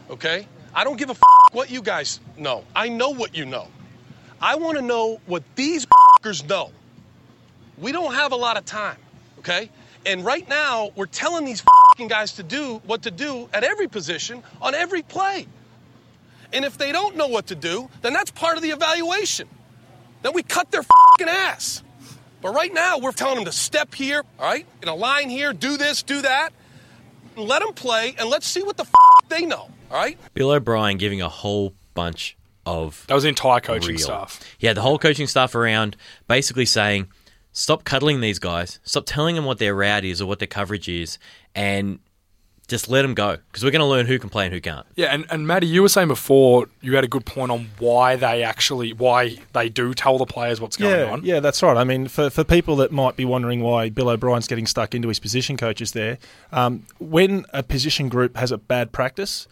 Okay? 0.09 0.47
I 0.77 0.83
don't 0.83 0.97
give 0.97 1.09
a 1.09 1.15
what 1.53 1.71
you 1.71 1.81
guys 1.81 2.19
know. 2.37 2.63
I 2.75 2.89
know 2.89 3.09
what 3.09 3.35
you 3.35 3.47
know. 3.47 3.67
I 4.39 4.57
want 4.57 4.77
to 4.77 4.83
know 4.83 5.19
what 5.25 5.41
these 5.55 5.87
fuckers 5.87 6.47
know. 6.47 6.69
We 7.79 7.91
don't 7.91 8.13
have 8.13 8.31
a 8.31 8.35
lot 8.35 8.57
of 8.57 8.65
time, 8.65 8.97
okay? 9.39 9.71
And 10.05 10.23
right 10.23 10.47
now, 10.47 10.91
we're 10.95 11.07
telling 11.07 11.45
these 11.45 11.61
fucking 11.61 12.09
guys 12.09 12.33
to 12.33 12.43
do 12.43 12.79
what 12.85 13.01
to 13.01 13.11
do 13.11 13.49
at 13.53 13.63
every 13.63 13.87
position 13.87 14.43
on 14.61 14.75
every 14.75 15.01
play. 15.01 15.47
And 16.53 16.63
if 16.63 16.77
they 16.77 16.91
don't 16.91 17.15
know 17.15 17.27
what 17.27 17.47
to 17.47 17.55
do, 17.55 17.89
then 18.03 18.13
that's 18.13 18.29
part 18.29 18.55
of 18.55 18.61
the 18.61 18.69
evaluation. 18.69 19.49
Then 20.21 20.33
we 20.33 20.43
cut 20.43 20.69
their 20.69 20.83
fucking 20.83 21.27
ass. 21.27 21.81
But 22.39 22.53
right 22.53 22.71
now, 22.71 22.99
we're 22.99 23.13
telling 23.13 23.37
them 23.37 23.45
to 23.45 23.51
step 23.51 23.95
here, 23.95 24.21
all 24.37 24.45
right, 24.45 24.67
in 24.83 24.89
a 24.89 24.95
line 24.95 25.31
here, 25.31 25.53
do 25.53 25.77
this, 25.77 26.03
do 26.03 26.21
that. 26.21 26.51
Let 27.35 27.63
them 27.63 27.73
play, 27.73 28.15
and 28.19 28.29
let's 28.29 28.45
see 28.45 28.61
what 28.61 28.77
the 28.77 28.85
fuck 28.85 29.29
they 29.29 29.43
know, 29.43 29.71
all 29.91 29.97
right? 29.97 30.17
Bill 30.33 30.51
O'Brien 30.51 30.97
giving 30.97 31.21
a 31.21 31.29
whole 31.29 31.73
bunch 31.93 32.37
of. 32.65 33.05
That 33.07 33.13
was 33.13 33.23
the 33.23 33.29
entire 33.29 33.59
coaching 33.59 33.95
real. 33.95 33.99
staff. 33.99 34.55
Yeah, 34.59 34.73
the 34.73 34.81
whole 34.81 34.99
coaching 34.99 35.27
staff 35.27 35.55
around, 35.55 35.95
basically 36.27 36.65
saying, 36.65 37.07
stop 37.51 37.83
cuddling 37.83 38.21
these 38.21 38.39
guys, 38.39 38.79
stop 38.83 39.05
telling 39.05 39.35
them 39.35 39.45
what 39.45 39.59
their 39.59 39.73
route 39.73 40.05
is 40.05 40.21
or 40.21 40.27
what 40.27 40.39
their 40.39 40.47
coverage 40.47 40.87
is, 40.87 41.17
and 41.55 41.99
just 42.67 42.89
let 42.89 43.01
them 43.01 43.13
go. 43.13 43.37
Because 43.47 43.63
we're 43.63 43.71
going 43.71 43.79
to 43.79 43.85
learn 43.85 44.05
who 44.05 44.19
can 44.19 44.29
play 44.29 44.45
and 44.45 44.53
who 44.53 44.59
can't. 44.59 44.85
Yeah, 44.95 45.07
and, 45.07 45.25
and 45.29 45.47
Maddie, 45.47 45.67
you 45.67 45.81
were 45.81 45.89
saying 45.89 46.09
before 46.09 46.67
you 46.81 46.95
had 46.95 47.03
a 47.03 47.07
good 47.07 47.25
point 47.25 47.49
on 47.49 47.69
why 47.79 48.15
they 48.15 48.43
actually 48.43 48.93
why 48.93 49.37
they 49.53 49.69
do 49.69 49.93
tell 49.93 50.17
the 50.17 50.25
players 50.25 50.59
what's 50.59 50.77
going 50.77 50.99
yeah, 50.99 51.11
on. 51.11 51.23
Yeah, 51.23 51.39
that's 51.39 51.63
right. 51.63 51.77
I 51.77 51.83
mean, 51.83 52.07
for, 52.07 52.29
for 52.29 52.43
people 52.43 52.75
that 52.77 52.91
might 52.91 53.15
be 53.15 53.25
wondering 53.25 53.61
why 53.61 53.89
Bill 53.89 54.09
O'Brien's 54.09 54.47
getting 54.47 54.67
stuck 54.67 54.93
into 54.93 55.07
his 55.07 55.19
position 55.19 55.57
coaches 55.57 55.93
there, 55.93 56.17
um, 56.51 56.83
when 56.99 57.45
a 57.53 57.63
position 57.63 58.09
group 58.09 58.35
has 58.35 58.51
a 58.51 58.57
bad 58.57 58.91
practice, 58.91 59.47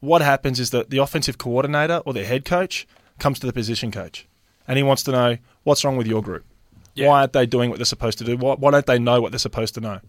what 0.00 0.22
happens 0.22 0.60
is 0.60 0.70
that 0.70 0.90
the 0.90 0.98
offensive 0.98 1.38
coordinator 1.38 2.02
or 2.04 2.12
their 2.12 2.24
head 2.26 2.44
coach 2.44 2.86
comes 3.18 3.38
to 3.40 3.46
the 3.46 3.52
position 3.52 3.90
coach 3.90 4.26
and 4.66 4.76
he 4.76 4.82
wants 4.82 5.02
to 5.04 5.12
know 5.12 5.36
what's 5.64 5.84
wrong 5.84 5.96
with 5.96 6.06
your 6.06 6.22
group. 6.22 6.44
Why 6.96 7.20
aren't 7.20 7.32
they 7.32 7.46
doing 7.46 7.70
what 7.70 7.78
they're 7.78 7.84
supposed 7.86 8.18
to 8.18 8.24
do? 8.24 8.36
Why, 8.36 8.54
why 8.54 8.70
don't 8.72 8.86
they 8.86 8.98
know 8.98 9.20
what 9.20 9.30
they're 9.30 9.38
supposed 9.38 9.74
to 9.74 9.80
know? 9.80 10.00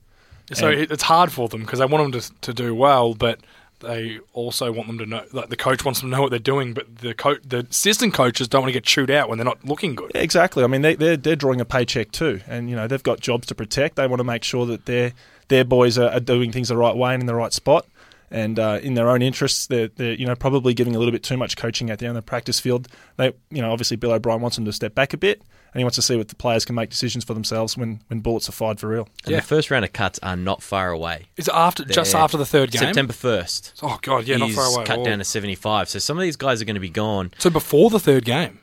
So 0.54 0.70
And- 0.70 0.92
it's 0.92 1.04
hard 1.04 1.32
for 1.32 1.48
them 1.48 1.62
because 1.62 1.80
they 1.80 1.86
want 1.86 2.12
them 2.12 2.20
to, 2.22 2.32
to 2.42 2.54
do 2.54 2.74
well, 2.74 3.14
but 3.14 3.40
they 3.82 4.20
also 4.34 4.72
want 4.72 4.88
them 4.88 4.98
to 4.98 5.06
know. 5.06 5.24
Like 5.32 5.50
the 5.50 5.56
coach 5.56 5.86
wants 5.86 6.02
them 6.02 6.10
to 6.10 6.16
know 6.16 6.22
what 6.24 6.32
they're 6.32 6.40
doing, 6.40 6.74
but 6.74 6.98
the 6.98 7.14
co- 7.14 7.38
the 7.46 7.60
assistant 7.70 8.14
coaches 8.16 8.48
don't 8.48 8.62
want 8.64 8.70
to 8.70 8.74
get 8.74 8.84
chewed 8.84 9.12
out 9.12 9.30
when 9.30 9.38
they're 9.38 9.46
not 9.46 9.64
looking 9.64 9.94
good. 9.96 10.12
Exactly. 10.16 10.64
I 10.64 10.68
mean, 10.68 10.82
they, 10.82 10.96
they're 10.96 11.16
they're 11.16 11.36
drawing 11.36 11.62
a 11.62 11.66
paycheck 11.66 12.12
too, 12.12 12.42
and 12.48 12.70
you 12.70 12.76
know 12.76 12.88
they've 12.88 13.02
got 13.04 13.20
jobs 13.22 13.48
to 13.48 13.56
protect. 13.56 13.96
They 13.96 14.06
want 14.08 14.20
to 14.20 14.24
make 14.26 14.44
sure 14.44 14.66
that 14.66 14.86
their 14.86 15.14
their 15.48 15.64
boys 15.64 15.98
are, 15.98 16.10
are 16.10 16.20
doing 16.20 16.52
things 16.52 16.68
the 16.70 16.76
right 16.78 16.96
way 16.96 17.14
and 17.14 17.22
in 17.24 17.28
the 17.28 17.36
right 17.36 17.54
spot, 17.54 17.86
and 18.32 18.60
uh, 18.60 18.80
in 18.82 18.94
their 18.94 19.10
own 19.10 19.22
interests. 19.22 19.68
They're, 19.68 19.88
they're 19.90 20.14
you 20.14 20.26
know 20.26 20.36
probably 20.36 20.74
giving 20.74 20.96
a 20.96 21.00
little 21.00 21.12
bit 21.12 21.24
too 21.24 21.38
much 21.38 21.58
coaching 21.58 21.92
out 21.92 22.00
there 22.00 22.10
on 22.10 22.16
the 22.16 22.22
practice 22.22 22.60
field. 22.60 22.88
They 23.18 23.34
you 23.50 23.62
know 23.62 23.72
obviously 23.72 23.98
Bill 23.98 24.12
O'Brien 24.12 24.42
wants 24.42 24.58
them 24.58 24.66
to 24.66 24.74
step 24.74 24.96
back 24.96 25.14
a 25.14 25.18
bit, 25.18 25.42
and 25.74 25.80
he 25.80 25.84
wants 25.84 25.96
to 25.96 26.02
see 26.02 26.16
what 26.16 26.28
the 26.28 26.36
players 26.36 26.66
can 26.66 26.76
make 26.76 26.90
decisions 26.90 27.24
for 27.24 27.34
themselves 27.34 27.78
when 27.78 28.02
when 28.08 28.20
bullets 28.20 28.50
are 28.50 28.54
fired 28.54 28.80
for 28.80 28.88
real. 28.88 29.08
And 29.26 29.36
the 29.36 29.42
first 29.42 29.72
round 29.72 29.86
of 29.86 29.94
cuts 29.94 30.20
are 30.24 30.36
not 30.36 30.62
far 30.62 30.92
away. 30.92 31.28
Is 31.38 31.50
after 31.50 31.84
just 31.86 32.14
They're 32.14 32.22
after 32.22 32.38
the 32.38 32.46
third 32.46 32.72
game? 32.72 32.80
September 32.80 33.14
1st. 33.14 33.74
Oh, 33.84 34.00
God, 34.02 34.26
yeah, 34.26 34.38
not 34.38 34.52
far 34.52 34.74
away 34.74 34.86
cut 34.86 35.04
down 35.04 35.20
to 35.20 35.24
75. 35.24 35.90
So 35.90 36.00
some 36.00 36.18
of 36.18 36.22
these 36.22 36.36
guys 36.36 36.62
are 36.62 36.66
going 36.66 36.76
to 36.76 36.80
be 36.80 36.90
gone. 36.90 37.32
So 37.38 37.50
before 37.50 37.90
the 37.90 38.00
third 38.00 38.26
game. 38.26 38.60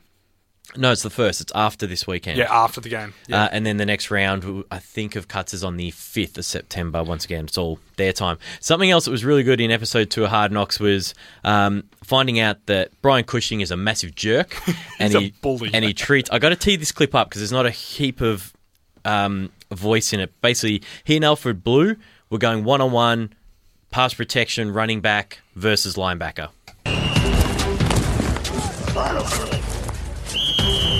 No, 0.75 0.93
it's 0.93 1.03
the 1.03 1.11
first. 1.11 1.41
It's 1.41 1.53
after 1.55 1.87
this 1.87 2.07
weekend. 2.07 2.39
Yeah, 2.39 2.53
after 2.53 2.81
the 2.81 2.89
game. 2.89 3.15
Yeah. 3.29 3.45
Uh, 3.45 3.49
and 3.53 3.65
then 3.65 3.77
the 3.77 3.87
next 3.87 4.11
round, 4.11 4.65
I 4.71 4.79
think, 4.79 5.17
of 5.17 5.29
cuts 5.29 5.55
is 5.55 5.63
on 5.63 5.77
the 5.77 5.93
5th 5.93 6.39
of 6.39 6.45
September. 6.45 7.03
Once 7.03 7.25
again, 7.25 7.45
it's 7.45 7.57
all 7.57 7.79
their 7.97 8.13
time. 8.13 8.39
Something 8.61 8.91
else 8.91 9.05
that 9.05 9.11
was 9.11 9.25
really 9.25 9.43
good 9.43 9.61
in 9.61 9.71
episode 9.71 10.11
two 10.11 10.25
of 10.25 10.31
Hard 10.31 10.53
Knocks 10.53 10.81
was 10.81 11.15
um, 11.45 11.85
finding 12.03 12.41
out 12.41 12.67
that 12.67 12.91
Brian 13.01 13.25
Cushing 13.25 13.61
is 13.61 13.71
a 13.71 13.77
massive 13.77 14.15
jerk. 14.15 14.61
and 14.99 15.15
a 15.15 15.21
he, 15.21 15.35
bully. 15.41 15.71
And 15.73 15.85
he 15.85 15.95
treats. 15.95 16.31
I 16.31 16.39
got 16.39 16.51
to 16.51 16.57
tee 16.57 16.77
this 16.77 16.93
clip 16.93 17.15
up 17.15 17.29
because 17.29 17.41
there's 17.41 17.53
not 17.53 17.67
a 17.67 17.71
heap 17.71 18.21
of 18.21 18.53
um, 19.05 19.51
voice 19.71 20.13
in 20.13 20.21
it. 20.21 20.33
Basically, 20.41 20.83
he 21.05 21.17
and 21.17 21.25
Alfred 21.25 21.63
Blue 21.63 21.97
were 22.29 22.39
going 22.39 22.65
one 22.65 22.81
on 22.81 22.93
one, 22.93 23.33
pass 23.91 24.15
protection, 24.15 24.73
running 24.73 25.01
back 25.01 25.41
versus 25.55 25.95
linebacker. 25.95 26.51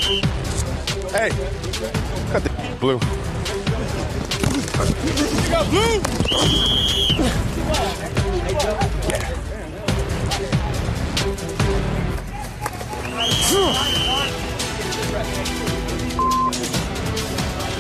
Hey, 0.07 1.31
cut 2.31 2.45
the 2.45 2.51
blue. 2.79 3.01
You 5.43 5.51
got 5.51 5.67
blue. 5.69 6.01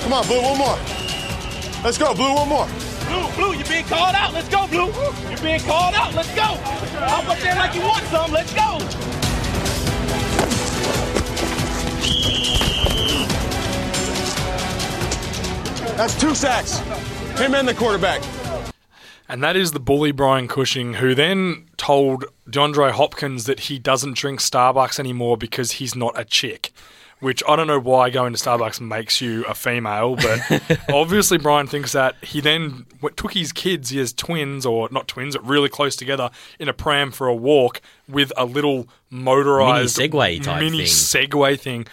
Come 0.02 0.12
on, 0.12 0.26
blue, 0.26 0.42
one 0.42 0.58
more. 0.58 0.78
Let's 1.84 1.96
go, 1.96 2.12
blue, 2.12 2.34
one 2.34 2.48
more. 2.48 2.66
Blue, 3.06 3.30
Blue, 3.36 3.54
you're 3.54 3.66
being 3.68 3.84
called 3.84 4.16
out. 4.16 4.32
Let's 4.34 4.48
go, 4.48 4.66
Blue. 4.66 4.92
You're 5.30 5.38
being 5.38 5.60
called 5.60 5.94
out. 5.94 6.12
Let's 6.12 6.34
go. 6.34 6.42
Hop 6.42 7.28
up 7.28 7.38
there 7.38 7.54
like 7.54 7.72
you 7.76 7.82
want 7.82 8.04
some. 8.06 8.32
Let's 8.32 8.52
go. 8.52 9.25
That's 15.96 16.20
two 16.20 16.34
sacks. 16.34 16.78
Him 17.38 17.54
and 17.54 17.66
the 17.66 17.74
quarterback. 17.74 18.22
And 19.28 19.42
that 19.42 19.56
is 19.56 19.72
the 19.72 19.80
bully 19.80 20.12
Brian 20.12 20.46
Cushing, 20.46 20.94
who 20.94 21.14
then 21.14 21.66
told 21.76 22.26
DeAndre 22.48 22.92
Hopkins 22.92 23.46
that 23.46 23.60
he 23.60 23.78
doesn't 23.78 24.16
drink 24.16 24.40
Starbucks 24.40 25.00
anymore 25.00 25.36
because 25.36 25.72
he's 25.72 25.96
not 25.96 26.18
a 26.18 26.24
chick. 26.24 26.70
Which 27.20 27.42
I 27.48 27.56
don't 27.56 27.66
know 27.66 27.80
why 27.80 28.10
going 28.10 28.34
to 28.34 28.38
Starbucks 28.38 28.78
makes 28.78 29.22
you 29.22 29.44
a 29.46 29.54
female, 29.54 30.16
but 30.16 30.80
obviously 30.92 31.38
Brian 31.38 31.66
thinks 31.66 31.92
that. 31.92 32.14
He 32.22 32.42
then 32.42 32.84
took 33.16 33.32
his 33.32 33.52
kids, 33.52 33.88
he 33.88 33.98
has 33.98 34.12
twins, 34.12 34.66
or 34.66 34.88
not 34.90 35.08
twins, 35.08 35.34
but 35.34 35.46
really 35.46 35.70
close 35.70 35.96
together, 35.96 36.28
in 36.60 36.68
a 36.68 36.74
pram 36.74 37.10
for 37.10 37.26
a 37.26 37.34
walk 37.34 37.80
with 38.06 38.32
a 38.36 38.44
little 38.44 38.86
motorized 39.08 39.96
Mini 39.96 40.10
Segway 40.10 40.42
type 40.42 40.60
mini 40.60 40.78
thing. 40.78 40.86
Segway 40.86 41.58
thing. 41.58 41.86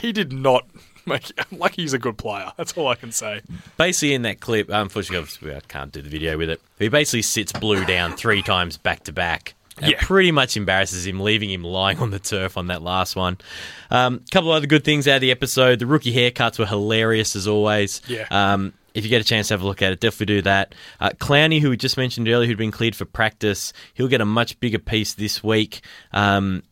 He, 0.00 0.10
did 0.10 0.32
not 0.32 0.66
make. 1.06 1.30
Like 1.52 1.74
he's 1.76 1.92
a 1.92 1.98
good 1.98 2.18
player. 2.18 2.50
That's 2.56 2.72
all 2.76 2.88
I 2.88 2.96
can 2.96 3.12
say. 3.12 3.42
Basically, 3.76 4.14
in 4.14 4.22
that 4.22 4.40
clip, 4.40 4.68
unfortunately, 4.68 5.54
I 5.54 5.60
can't 5.60 5.92
do 5.92 6.02
the 6.02 6.08
video 6.08 6.36
with 6.36 6.50
it. 6.50 6.60
He 6.78 6.88
basically 6.88 7.22
sits 7.22 7.52
Blue 7.52 7.84
down 7.84 8.16
three 8.16 8.42
times 8.42 8.78
back 8.78 9.04
to 9.04 9.12
back. 9.12 9.54
And 9.80 9.90
Yeah. 9.90 9.98
pretty 10.02 10.30
much 10.30 10.56
embarrasses 10.56 11.06
him, 11.06 11.20
leaving 11.20 11.50
him 11.50 11.64
lying 11.64 11.98
on 11.98 12.10
the 12.10 12.18
turf 12.20 12.56
on 12.56 12.68
that 12.68 12.82
last 12.82 13.16
one. 13.16 13.38
A 13.90 13.96
um, 13.96 14.20
couple 14.30 14.52
of 14.52 14.56
other 14.56 14.66
good 14.66 14.84
things 14.84 15.08
out 15.08 15.16
of 15.16 15.20
the 15.20 15.30
episode. 15.32 15.80
The 15.80 15.86
rookie 15.86 16.14
haircuts 16.14 16.58
were 16.58 16.66
hilarious 16.66 17.34
as 17.34 17.48
always. 17.48 18.00
Yeah. 18.06 18.26
Um, 18.30 18.72
if 18.94 19.02
you 19.02 19.10
get 19.10 19.20
a 19.20 19.24
chance 19.24 19.48
to 19.48 19.54
have 19.54 19.62
a 19.62 19.66
look 19.66 19.82
at 19.82 19.92
it, 19.92 19.98
definitely 19.98 20.36
do 20.36 20.42
that. 20.42 20.74
Uh, 21.00 21.10
Clowney, 21.18 21.60
who 21.60 21.70
we 21.70 21.76
just 21.76 21.96
mentioned 21.96 22.28
earlier, 22.28 22.46
who'd 22.46 22.56
been 22.56 22.70
cleared 22.70 22.94
for 22.94 23.04
practice, 23.04 23.72
he'll 23.94 24.06
get 24.06 24.20
a 24.20 24.24
much 24.24 24.60
bigger 24.60 24.78
piece 24.78 25.14
this 25.14 25.42
week. 25.42 25.80
Um, 26.12 26.62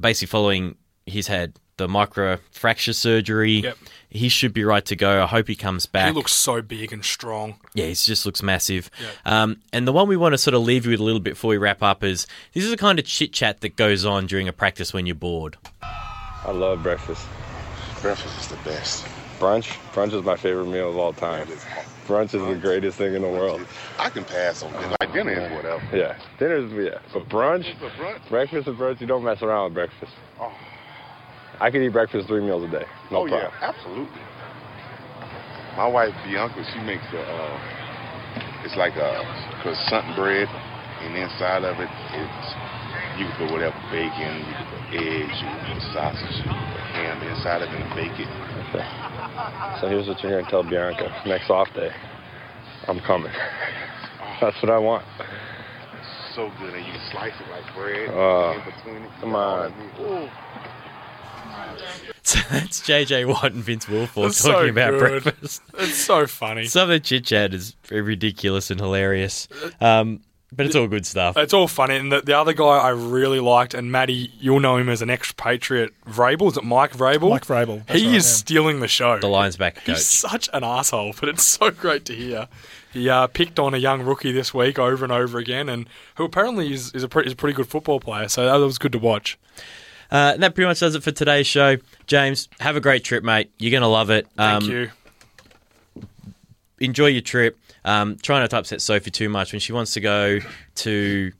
basically, 0.00 0.26
following 0.26 0.74
he's 1.06 1.28
had 1.28 1.52
the 1.76 1.88
micro 1.88 2.38
fracture 2.50 2.92
surgery. 2.92 3.52
Yep. 3.60 3.76
He 4.10 4.28
should 4.28 4.52
be 4.52 4.62
right 4.64 4.84
to 4.86 4.94
go. 4.94 5.22
I 5.24 5.26
hope 5.26 5.48
he 5.48 5.56
comes 5.56 5.86
back. 5.86 6.06
He 6.08 6.14
looks 6.14 6.32
so 6.32 6.62
big 6.62 6.92
and 6.92 7.04
strong. 7.04 7.56
Yeah, 7.74 7.86
he 7.86 7.94
just 7.94 8.24
looks 8.24 8.42
massive. 8.44 8.88
Um, 9.24 9.56
and 9.72 9.88
the 9.88 9.92
one 9.92 10.06
we 10.06 10.16
want 10.16 10.34
to 10.34 10.38
sort 10.38 10.54
of 10.54 10.62
leave 10.62 10.84
you 10.84 10.92
with 10.92 11.00
a 11.00 11.02
little 11.02 11.20
bit 11.20 11.30
before 11.34 11.50
we 11.50 11.56
wrap 11.58 11.82
up 11.82 12.04
is 12.04 12.26
this 12.52 12.62
is 12.64 12.70
the 12.70 12.76
kind 12.76 12.98
of 13.00 13.04
chit 13.04 13.32
chat 13.32 13.60
that 13.62 13.74
goes 13.76 14.04
on 14.04 14.26
during 14.26 14.46
a 14.46 14.52
practice 14.52 14.92
when 14.92 15.04
you're 15.06 15.16
bored. 15.16 15.56
I 15.82 16.52
love 16.52 16.82
breakfast. 16.82 17.26
Breakfast 18.02 18.38
is 18.40 18.48
the 18.48 18.56
best. 18.68 19.04
Brunch? 19.40 19.66
Brunch 19.92 20.12
is 20.12 20.22
my 20.22 20.36
favorite 20.36 20.66
meal 20.66 20.90
of 20.90 20.96
all 20.96 21.12
time. 21.12 21.48
Brunch 22.06 22.34
is 22.34 22.46
the 22.46 22.54
greatest 22.60 22.98
thing 22.98 23.14
in 23.14 23.22
the 23.22 23.28
world. 23.28 23.66
I 23.98 24.10
can 24.10 24.24
pass 24.24 24.62
on 24.62 24.70
dinner. 24.74 24.94
Like 25.00 25.12
dinner 25.12 25.32
is 25.32 25.52
whatever. 25.52 25.96
Yeah, 25.96 26.16
dinner's 26.38 26.70
yeah, 26.72 26.98
but 27.12 27.28
brunch, 27.28 27.76
For 27.78 27.88
brunch? 27.90 28.28
breakfast 28.28 28.68
and 28.68 28.76
brunch, 28.78 29.00
you 29.00 29.06
don't 29.06 29.24
mess 29.24 29.42
around 29.42 29.64
with 29.64 29.74
breakfast. 29.74 30.12
I 31.60 31.70
could 31.70 31.82
eat 31.82 31.92
breakfast 31.92 32.28
three 32.28 32.40
meals 32.40 32.64
a 32.68 32.70
day, 32.70 32.86
no 33.10 33.24
oh 33.24 33.28
problem. 33.28 33.52
yeah, 33.60 33.68
absolutely. 33.68 34.20
My 35.76 35.86
wife 35.86 36.14
Bianca, 36.24 36.62
she 36.72 36.80
makes 36.80 37.04
a. 37.14 37.22
Uh, 37.22 37.58
it's 38.64 38.76
like 38.76 38.96
a 38.96 39.22
croissant 39.62 40.16
bread, 40.16 40.48
and 41.02 41.14
inside 41.16 41.64
of 41.64 41.78
it, 41.80 41.90
it's 42.16 42.46
you 43.18 43.26
can 43.28 43.34
put 43.38 43.52
whatever 43.52 43.76
bacon, 43.90 44.42
you 44.48 44.54
can 44.54 44.66
put 44.70 44.82
eggs, 44.96 45.34
you 45.38 45.46
can 45.46 45.62
put 45.74 45.82
sausage, 45.92 46.36
you 46.42 46.48
can 46.50 46.66
put 46.72 46.84
ham 46.96 47.16
inside 47.22 47.62
of 47.62 47.68
it 47.70 47.78
and 47.78 47.90
bake 47.94 48.16
it. 48.18 48.30
Okay. 48.70 48.86
So 49.80 49.88
here's 49.88 50.08
what 50.08 50.22
you're 50.22 50.32
gonna 50.34 50.50
tell 50.50 50.62
Bianca 50.62 51.10
next 51.26 51.50
off 51.50 51.68
day. 51.74 51.90
I'm 52.88 53.00
coming. 53.00 53.32
That's 54.40 54.56
what 54.62 54.70
I 54.70 54.78
want. 54.78 55.04
So 56.34 56.50
good, 56.58 56.74
and 56.74 56.84
you 56.86 56.94
slice 57.12 57.34
it 57.38 57.48
like 57.50 57.62
bread 57.74 58.10
Uh, 58.10 58.58
in 58.58 58.62
between 58.64 59.02
it. 59.04 59.10
come 59.20 59.34
on. 59.34 59.74
Ooh. 61.54 62.10
So 62.26 62.38
that's 62.50 62.80
JJ 62.80 63.28
Watt 63.28 63.52
and 63.52 63.62
Vince 63.62 63.84
Wilfork 63.84 64.22
That's 64.28 64.42
talking 64.42 64.68
so 64.68 64.70
about 64.70 64.90
good. 64.92 65.22
breakfast. 65.24 65.60
It's 65.78 65.94
so 65.98 66.26
funny. 66.26 66.64
Some 66.64 66.84
of 66.84 66.88
the 66.88 67.00
chit 67.00 67.26
chat 67.26 67.52
is 67.52 67.76
very 67.84 68.00
ridiculous 68.00 68.70
and 68.70 68.80
hilarious. 68.80 69.46
Um, 69.78 70.20
but 70.50 70.64
it's 70.64 70.74
all 70.74 70.88
good 70.88 71.04
stuff. 71.04 71.36
It's 71.36 71.52
all 71.52 71.68
funny. 71.68 71.96
And 71.96 72.10
the, 72.10 72.22
the 72.22 72.32
other 72.38 72.54
guy 72.54 72.64
I 72.78 72.88
really 72.90 73.40
liked, 73.40 73.74
and 73.74 73.92
Maddie, 73.92 74.32
you'll 74.40 74.60
know 74.60 74.78
him 74.78 74.88
as 74.88 75.02
an 75.02 75.10
ex-Patriot, 75.10 75.92
Vrabel. 76.06 76.50
Is 76.50 76.56
it 76.56 76.64
Mike 76.64 76.92
Vrabel? 76.96 77.28
Mike 77.28 77.44
Vrabel, 77.44 77.84
that's 77.86 78.00
He 78.00 78.06
right, 78.06 78.16
is 78.16 78.24
yeah. 78.24 78.32
stealing 78.36 78.80
the 78.80 78.88
show. 78.88 79.18
The 79.18 79.26
Lions 79.28 79.58
back 79.58 79.74
coach. 79.74 79.84
He's 79.84 80.06
such 80.06 80.48
an 80.54 80.64
asshole, 80.64 81.14
but 81.20 81.28
it's 81.28 81.44
so 81.44 81.70
great 81.70 82.06
to 82.06 82.14
hear. 82.14 82.48
He 82.94 83.10
uh, 83.10 83.26
picked 83.26 83.58
on 83.58 83.74
a 83.74 83.78
young 83.78 84.00
rookie 84.02 84.32
this 84.32 84.54
week 84.54 84.78
over 84.78 85.04
and 85.04 85.12
over 85.12 85.36
again, 85.38 85.68
and 85.68 85.88
who 86.14 86.24
apparently 86.24 86.72
is, 86.72 86.90
is, 86.94 87.02
a, 87.02 87.08
pretty, 87.08 87.26
is 87.26 87.32
a 87.34 87.36
pretty 87.36 87.54
good 87.54 87.66
football 87.66 88.00
player. 88.00 88.28
So 88.28 88.46
that 88.46 88.64
was 88.64 88.78
good 88.78 88.92
to 88.92 88.98
watch. 88.98 89.36
Uh, 90.10 90.32
and 90.34 90.42
that 90.42 90.54
pretty 90.54 90.68
much 90.68 90.80
does 90.80 90.94
it 90.94 91.02
for 91.02 91.10
today's 91.10 91.46
show. 91.46 91.76
James, 92.06 92.48
have 92.60 92.76
a 92.76 92.80
great 92.80 93.04
trip, 93.04 93.24
mate. 93.24 93.50
You're 93.58 93.70
going 93.70 93.82
to 93.82 93.86
love 93.88 94.10
it. 94.10 94.26
Thank 94.36 94.64
Um, 94.64 94.70
you. 94.70 94.90
Enjoy 96.80 97.06
your 97.06 97.22
trip. 97.22 97.58
Um, 97.84 98.16
try 98.16 98.40
not 98.40 98.50
to 98.50 98.58
upset 98.58 98.80
Sophie 98.82 99.10
too 99.10 99.28
much 99.28 99.52
when 99.52 99.60
she 99.60 99.72
wants 99.72 99.94
to 99.94 100.00
go 100.00 100.40
to 100.76 101.32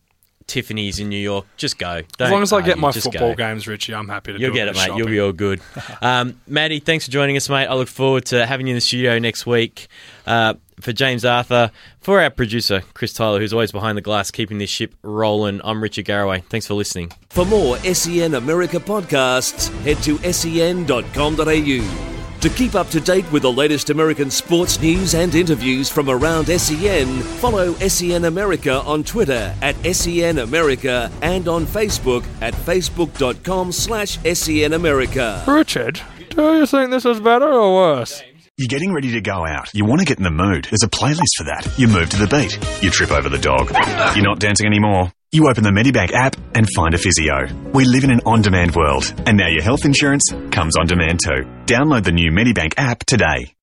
Tiffany's 0.46 0.98
in 0.98 1.08
New 1.08 1.18
York. 1.18 1.46
Just 1.56 1.78
go. 1.78 1.88
As 1.96 2.04
Don't 2.18 2.30
long 2.30 2.42
as 2.42 2.52
I 2.52 2.60
get 2.62 2.78
my 2.78 2.92
football 2.92 3.30
go. 3.30 3.34
games, 3.34 3.66
Richie, 3.66 3.94
I'm 3.94 4.08
happy 4.08 4.32
to 4.32 4.38
You'll 4.38 4.50
do 4.50 4.54
get 4.54 4.68
it, 4.68 4.74
bit 4.74 4.82
of 4.82 4.88
mate. 4.90 4.98
You'll 4.98 5.08
be 5.08 5.20
all 5.20 5.32
good. 5.32 5.60
Um, 6.02 6.38
Maddie, 6.46 6.80
thanks 6.80 7.06
for 7.06 7.10
joining 7.10 7.36
us, 7.36 7.48
mate. 7.48 7.66
I 7.66 7.74
look 7.74 7.88
forward 7.88 8.26
to 8.26 8.44
having 8.44 8.66
you 8.66 8.72
in 8.72 8.76
the 8.76 8.80
studio 8.80 9.18
next 9.18 9.46
week. 9.46 9.88
Uh, 10.26 10.54
for 10.80 10.92
James 10.92 11.24
Arthur, 11.24 11.70
for 12.00 12.20
our 12.20 12.30
producer, 12.30 12.82
Chris 12.94 13.12
Tyler, 13.12 13.38
who's 13.38 13.52
always 13.52 13.72
behind 13.72 13.96
the 13.96 14.02
glass 14.02 14.30
keeping 14.30 14.58
this 14.58 14.70
ship 14.70 14.94
rolling, 15.02 15.60
I'm 15.64 15.82
Richard 15.82 16.04
Garraway. 16.04 16.40
Thanks 16.50 16.66
for 16.66 16.74
listening. 16.74 17.12
For 17.30 17.44
more 17.46 17.78
SEN 17.78 18.34
America 18.34 18.78
podcasts, 18.78 19.68
head 19.82 19.98
to 20.02 20.18
sen.com.au. 20.32 22.13
To 22.44 22.50
keep 22.50 22.74
up 22.74 22.90
to 22.90 23.00
date 23.00 23.24
with 23.32 23.40
the 23.40 23.50
latest 23.50 23.88
American 23.88 24.30
sports 24.30 24.78
news 24.78 25.14
and 25.14 25.34
interviews 25.34 25.88
from 25.88 26.10
around 26.10 26.44
SEN, 26.44 27.22
follow 27.40 27.72
SEN 27.72 28.26
America 28.26 28.82
on 28.82 29.02
Twitter 29.02 29.54
at 29.62 29.74
SEN 29.96 30.36
America 30.36 31.10
and 31.22 31.48
on 31.48 31.64
Facebook 31.64 32.22
at 32.42 32.52
facebook.com 32.52 33.72
slash 33.72 34.18
SEN 34.30 34.74
America. 34.74 35.42
Richard, 35.48 36.02
do 36.28 36.58
you 36.58 36.66
think 36.66 36.90
this 36.90 37.06
is 37.06 37.18
better 37.18 37.50
or 37.50 37.74
worse? 37.76 38.22
You're 38.56 38.68
getting 38.68 38.92
ready 38.92 39.10
to 39.12 39.20
go 39.20 39.44
out. 39.44 39.74
You 39.74 39.84
want 39.84 39.98
to 40.00 40.04
get 40.06 40.18
in 40.18 40.22
the 40.22 40.30
mood. 40.30 40.68
There's 40.70 40.84
a 40.84 40.88
playlist 40.88 41.34
for 41.36 41.44
that. 41.46 41.74
You 41.76 41.88
move 41.88 42.08
to 42.10 42.16
the 42.16 42.28
beat. 42.28 42.56
You 42.80 42.88
trip 42.88 43.10
over 43.10 43.28
the 43.28 43.36
dog. 43.36 43.68
You're 44.14 44.24
not 44.24 44.38
dancing 44.38 44.66
anymore. 44.66 45.10
You 45.32 45.48
open 45.48 45.64
the 45.64 45.70
Medibank 45.70 46.12
app 46.12 46.36
and 46.54 46.64
find 46.76 46.94
a 46.94 46.98
physio. 46.98 47.48
We 47.72 47.84
live 47.84 48.04
in 48.04 48.12
an 48.12 48.20
on-demand 48.24 48.76
world, 48.76 49.12
and 49.26 49.36
now 49.36 49.48
your 49.48 49.64
health 49.64 49.84
insurance 49.84 50.22
comes 50.52 50.76
on 50.76 50.86
demand 50.86 51.18
too. 51.24 51.42
Download 51.66 52.04
the 52.04 52.12
new 52.12 52.30
Medibank 52.30 52.74
app 52.76 53.00
today. 53.00 53.50